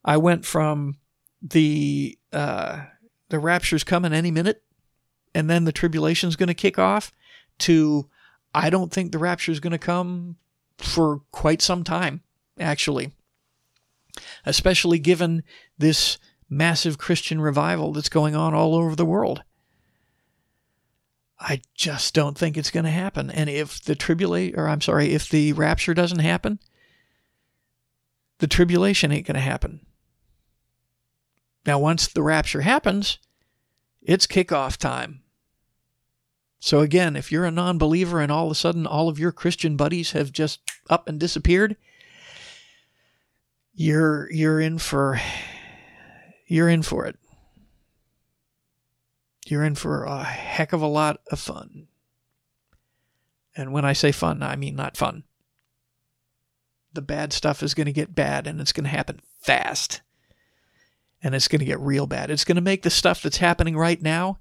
I 0.03 0.17
went 0.17 0.45
from 0.45 0.97
the 1.41 2.17
uh, 2.31 2.85
the 3.29 3.39
rapture's 3.39 3.83
coming 3.83 4.13
any 4.13 4.31
minute, 4.31 4.63
and 5.33 5.49
then 5.49 5.65
the 5.65 5.71
tribulation's 5.71 6.35
going 6.35 6.47
to 6.47 6.53
kick 6.53 6.77
off. 6.77 7.11
To 7.59 8.09
I 8.53 8.69
don't 8.69 8.91
think 8.91 9.11
the 9.11 9.19
rapture's 9.19 9.59
going 9.59 9.71
to 9.71 9.77
come 9.77 10.37
for 10.77 11.21
quite 11.31 11.61
some 11.61 11.83
time, 11.83 12.21
actually. 12.59 13.11
Especially 14.45 14.99
given 14.99 15.43
this 15.77 16.17
massive 16.49 16.97
Christian 16.97 17.41
revival 17.41 17.93
that's 17.93 18.09
going 18.09 18.35
on 18.35 18.53
all 18.53 18.75
over 18.75 18.95
the 18.95 19.05
world. 19.05 19.43
I 21.39 21.61
just 21.75 22.13
don't 22.13 22.37
think 22.37 22.55
it's 22.55 22.71
going 22.71 22.85
to 22.85 22.91
happen. 22.91 23.29
And 23.29 23.49
if 23.49 23.83
the 23.83 23.95
tribulation, 23.95 24.57
or 24.57 24.67
I'm 24.67 24.81
sorry, 24.81 25.13
if 25.13 25.27
the 25.29 25.51
rapture 25.53 25.93
doesn't 25.93 26.19
happen, 26.19 26.59
the 28.39 28.47
tribulation 28.47 29.11
ain't 29.11 29.27
going 29.27 29.35
to 29.35 29.41
happen. 29.41 29.85
Now, 31.65 31.79
once 31.79 32.07
the 32.07 32.23
rapture 32.23 32.61
happens, 32.61 33.19
it's 34.01 34.27
kickoff 34.27 34.77
time. 34.77 35.21
So, 36.59 36.79
again, 36.79 37.15
if 37.15 37.31
you're 37.31 37.45
a 37.45 37.51
non 37.51 37.77
believer 37.77 38.21
and 38.21 38.31
all 38.31 38.45
of 38.45 38.51
a 38.51 38.55
sudden 38.55 38.87
all 38.87 39.09
of 39.09 39.19
your 39.19 39.33
Christian 39.33 39.75
buddies 39.75 40.11
have 40.11 40.31
just 40.31 40.61
up 40.89 41.09
and 41.09 41.19
disappeared, 41.19 41.75
you're 43.73 44.31
you're 44.31 44.59
in 44.59 44.77
for 44.77 45.19
you're 46.47 46.69
in 46.69 46.83
for 46.83 47.05
it. 47.05 47.17
You're 49.45 49.63
in 49.63 49.75
for 49.75 50.03
a 50.05 50.23
heck 50.23 50.73
of 50.73 50.81
a 50.81 50.87
lot 50.87 51.19
of 51.31 51.39
fun. 51.39 51.87
And 53.55 53.73
when 53.73 53.85
I 53.85 53.93
say 53.93 54.11
fun, 54.11 54.41
I 54.41 54.55
mean 54.55 54.75
not 54.75 54.97
fun. 54.97 55.23
The 56.93 57.01
bad 57.01 57.33
stuff 57.33 57.63
is 57.63 57.73
going 57.73 57.85
to 57.85 57.91
get 57.91 58.15
bad 58.15 58.47
and 58.47 58.61
it's 58.61 58.71
going 58.71 58.85
to 58.85 58.89
happen 58.89 59.19
fast 59.39 60.01
and 61.21 61.33
it's 61.33 61.47
going 61.47 61.59
to 61.59 61.65
get 61.65 61.79
real 61.79 62.05
bad. 62.05 62.29
It's 62.29 62.45
going 62.45 62.55
to 62.55 62.61
make 62.61 62.83
the 62.83 62.89
stuff 62.89 63.21
that's 63.21 63.37
happening 63.37 63.75
right 63.75 64.01
now 64.01 64.39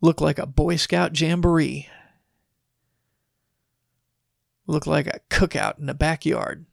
look 0.00 0.20
like 0.20 0.38
a 0.38 0.46
Boy 0.46 0.76
Scout 0.76 1.18
jamboree, 1.18 1.88
look 4.66 4.86
like 4.86 5.06
a 5.06 5.20
cookout 5.30 5.78
in 5.78 5.86
the 5.86 5.94
backyard. 5.94 6.66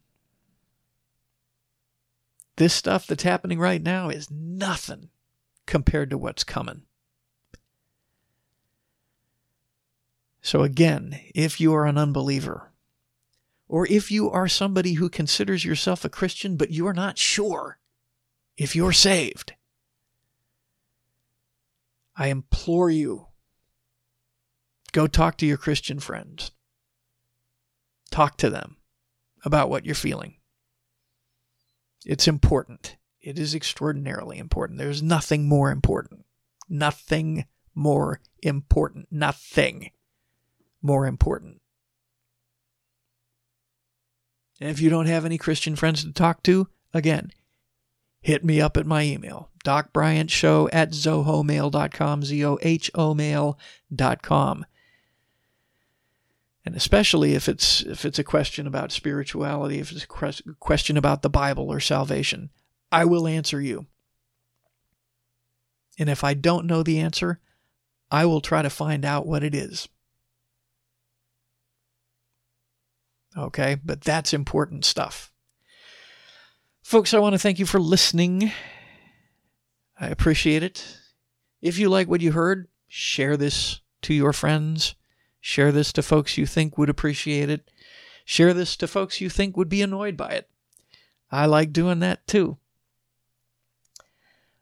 This 2.60 2.74
stuff 2.74 3.08
that's 3.08 3.24
happening 3.24 3.58
right 3.58 3.82
now 3.82 4.10
is 4.10 4.30
nothing 4.30 5.12
compared 5.66 6.10
to 6.10 6.18
what's 6.18 6.44
coming. 6.44 6.82
So, 10.42 10.64
again, 10.64 11.22
if 11.34 11.62
you 11.62 11.74
are 11.74 11.86
an 11.86 11.98
unbeliever, 11.98 12.74
or 13.70 13.88
if 13.88 14.12
you 14.12 14.30
are 14.30 14.50
somebody 14.50 14.96
who 14.96 15.08
considers 15.08 15.64
yourself 15.64 16.04
a 16.04 16.10
Christian 16.10 16.58
but 16.58 16.70
you 16.70 16.86
are 16.86 16.94
not 16.94 17.18
sure, 17.18 17.80
if 18.58 18.76
you're 18.76 18.92
saved, 18.92 19.54
I 22.18 22.28
implore 22.28 22.90
you 22.90 23.28
go 24.92 25.08
talk 25.08 25.38
to 25.38 25.46
your 25.46 25.56
Christian 25.56 26.02
friends. 26.02 26.52
Talk 28.12 28.36
to 28.36 28.50
them 28.50 28.76
about 29.46 29.70
what 29.70 29.86
you're 29.86 29.96
feeling. 29.96 30.39
It's 32.06 32.28
important. 32.28 32.98
It 33.22 33.38
is 33.38 33.54
extraordinarily 33.54 34.38
important. 34.38 34.80
There's 34.80 35.04
nothing 35.04 35.48
more 35.48 35.72
important. 35.72 36.26
Nothing 36.70 37.46
more 37.76 38.22
important. 38.42 39.08
Nothing 39.12 39.92
more 40.82 41.06
important. 41.06 41.62
And 44.62 44.70
if 44.70 44.82
you 44.82 44.90
don't 44.90 45.06
have 45.06 45.26
any 45.26 45.38
Christian 45.38 45.76
friends 45.76 46.04
to 46.04 46.12
talk 46.12 46.44
to, 46.44 46.68
again, 46.94 47.32
hit 48.22 48.44
me 48.44 48.60
up 48.60 48.78
at 48.78 48.86
my 48.86 49.04
email, 49.04 49.50
docbryantshow 49.64 50.70
at 50.74 50.92
zohomail.com, 50.92 52.24
Z-O-H-O 52.24 53.14
mail.com. 53.14 54.66
And 56.66 56.76
especially 56.76 57.34
if 57.36 57.48
it's 57.48 57.82
if 57.82 58.06
it's 58.06 58.20
a 58.20 58.24
question 58.24 58.68
about 58.68 58.92
spirituality, 58.92 59.80
if 59.80 59.92
it's 59.92 60.04
a 60.04 60.54
question 60.60 60.98
about 60.98 61.22
the 61.22 61.30
Bible 61.30 61.72
or 61.72 61.80
salvation, 61.80 62.50
I 62.92 63.06
will 63.06 63.28
answer 63.28 63.62
you. 63.62 63.88
And 65.98 66.10
if 66.10 66.24
I 66.24 66.34
don't 66.34 66.66
know 66.66 66.84
the 66.84 67.00
answer, 67.00 67.40
I 68.12 68.26
will 68.26 68.42
try 68.42 68.62
to 68.62 68.70
find 68.70 69.06
out 69.06 69.26
what 69.26 69.44
it 69.44 69.54
is. 69.54 69.88
Okay, 73.38 73.78
but 73.84 74.02
that's 74.02 74.34
important 74.34 74.86
stuff. 74.86 75.32
Folks, 76.82 77.14
I 77.14 77.20
want 77.20 77.34
to 77.34 77.40
thank 77.40 77.60
you 77.60 77.66
for 77.66 77.80
listening. 77.80 78.52
I 80.00 80.08
appreciate 80.08 80.64
it. 80.64 80.98
If 81.62 81.78
you 81.78 81.90
like 81.90 82.08
what 82.08 82.22
you 82.22 82.32
heard, 82.32 82.68
share 82.88 83.38
this 83.38 83.82
to 84.04 84.14
your 84.14 84.34
friends. 84.34 84.96
Share 85.50 85.72
this 85.72 85.92
to 85.94 86.04
folks 86.04 86.38
you 86.38 86.46
think 86.46 86.78
would 86.78 86.90
appreciate 86.90 87.50
it. 87.50 87.72
Share 88.24 88.54
this 88.54 88.78
to 88.78 88.88
folks 88.88 89.20
you 89.20 89.32
think 89.32 89.58
would 89.58 89.68
be 89.68 89.82
annoyed 89.82 90.16
by 90.16 90.30
it. 90.30 90.48
I 91.32 91.48
like 91.48 91.74
doing 91.74 92.02
that 92.02 92.28
too. 92.28 92.60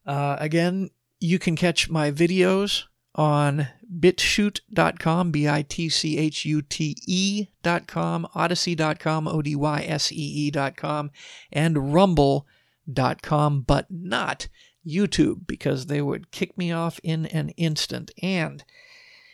Uh, 0.06 0.38
again, 0.40 0.90
you 1.20 1.40
can 1.40 1.58
catch 1.58 1.90
my 1.90 2.10
videos 2.10 2.86
on 3.16 3.68
bitchute.com, 4.00 5.32
B 5.32 5.50
I 5.50 5.64
T 5.64 5.90
C 5.90 6.18
H 6.18 6.46
U 6.46 6.62
T 6.62 6.96
E.com, 7.06 8.26
odysee.com, 8.34 9.28
O 9.28 9.42
D 9.42 9.58
Y 9.58 9.86
S 9.86 10.10
E 10.14 10.48
E.com, 10.48 11.12
and 11.52 11.94
rumble.com, 11.94 13.62
but 13.68 13.88
not 13.90 14.48
YouTube 14.88 15.48
because 15.48 15.88
they 15.88 16.02
would 16.02 16.32
kick 16.32 16.58
me 16.58 16.72
off 16.72 17.02
in 17.04 17.26
an 17.26 17.50
instant. 17.58 18.12
And 18.24 18.64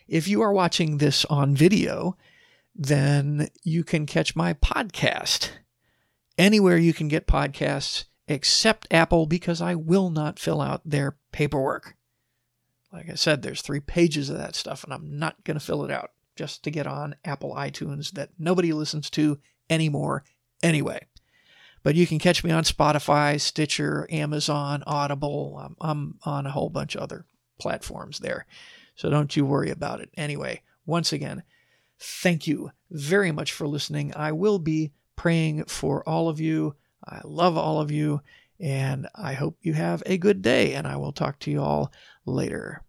if 0.07 0.27
you 0.27 0.41
are 0.41 0.53
watching 0.53 0.97
this 0.97 1.25
on 1.25 1.55
video, 1.55 2.17
then 2.75 3.49
you 3.63 3.83
can 3.83 4.05
catch 4.05 4.35
my 4.35 4.53
podcast 4.53 5.51
anywhere 6.37 6.77
you 6.77 6.93
can 6.93 7.07
get 7.07 7.27
podcasts 7.27 8.05
except 8.27 8.87
Apple 8.91 9.25
because 9.25 9.61
I 9.61 9.75
will 9.75 10.09
not 10.09 10.39
fill 10.39 10.61
out 10.61 10.81
their 10.85 11.17
paperwork. 11.31 11.95
Like 12.91 13.09
I 13.09 13.15
said, 13.15 13.41
there's 13.41 13.61
three 13.61 13.79
pages 13.79 14.29
of 14.29 14.37
that 14.37 14.55
stuff, 14.55 14.83
and 14.83 14.93
I'm 14.93 15.17
not 15.17 15.43
going 15.43 15.57
to 15.57 15.65
fill 15.65 15.83
it 15.83 15.91
out 15.91 16.11
just 16.35 16.63
to 16.63 16.71
get 16.71 16.87
on 16.87 17.15
Apple 17.25 17.53
iTunes 17.55 18.11
that 18.11 18.29
nobody 18.37 18.71
listens 18.71 19.09
to 19.11 19.39
anymore 19.69 20.23
anyway. 20.61 21.07
But 21.81 21.95
you 21.95 22.07
can 22.07 22.19
catch 22.19 22.43
me 22.43 22.51
on 22.51 22.63
Spotify, 22.63 23.39
Stitcher, 23.41 24.07
Amazon, 24.09 24.83
Audible. 24.87 25.59
I'm, 25.61 25.75
I'm 25.81 26.19
on 26.23 26.45
a 26.45 26.51
whole 26.51 26.69
bunch 26.69 26.95
of 26.95 27.01
other 27.01 27.25
platforms 27.59 28.19
there. 28.19 28.45
So 28.95 29.09
don't 29.09 29.35
you 29.35 29.45
worry 29.45 29.69
about 29.69 30.01
it. 30.01 30.09
Anyway, 30.15 30.61
once 30.85 31.13
again, 31.13 31.43
thank 31.99 32.47
you 32.47 32.71
very 32.91 33.31
much 33.31 33.51
for 33.51 33.67
listening. 33.67 34.13
I 34.15 34.31
will 34.31 34.59
be 34.59 34.91
praying 35.15 35.65
for 35.65 36.07
all 36.07 36.29
of 36.29 36.39
you. 36.39 36.75
I 37.05 37.21
love 37.23 37.57
all 37.57 37.81
of 37.81 37.91
you, 37.91 38.21
and 38.59 39.07
I 39.15 39.33
hope 39.33 39.57
you 39.61 39.73
have 39.73 40.03
a 40.05 40.17
good 40.17 40.41
day, 40.41 40.73
and 40.73 40.87
I 40.87 40.95
will 40.95 41.11
talk 41.11 41.39
to 41.39 41.51
you 41.51 41.61
all 41.61 41.91
later. 42.25 42.81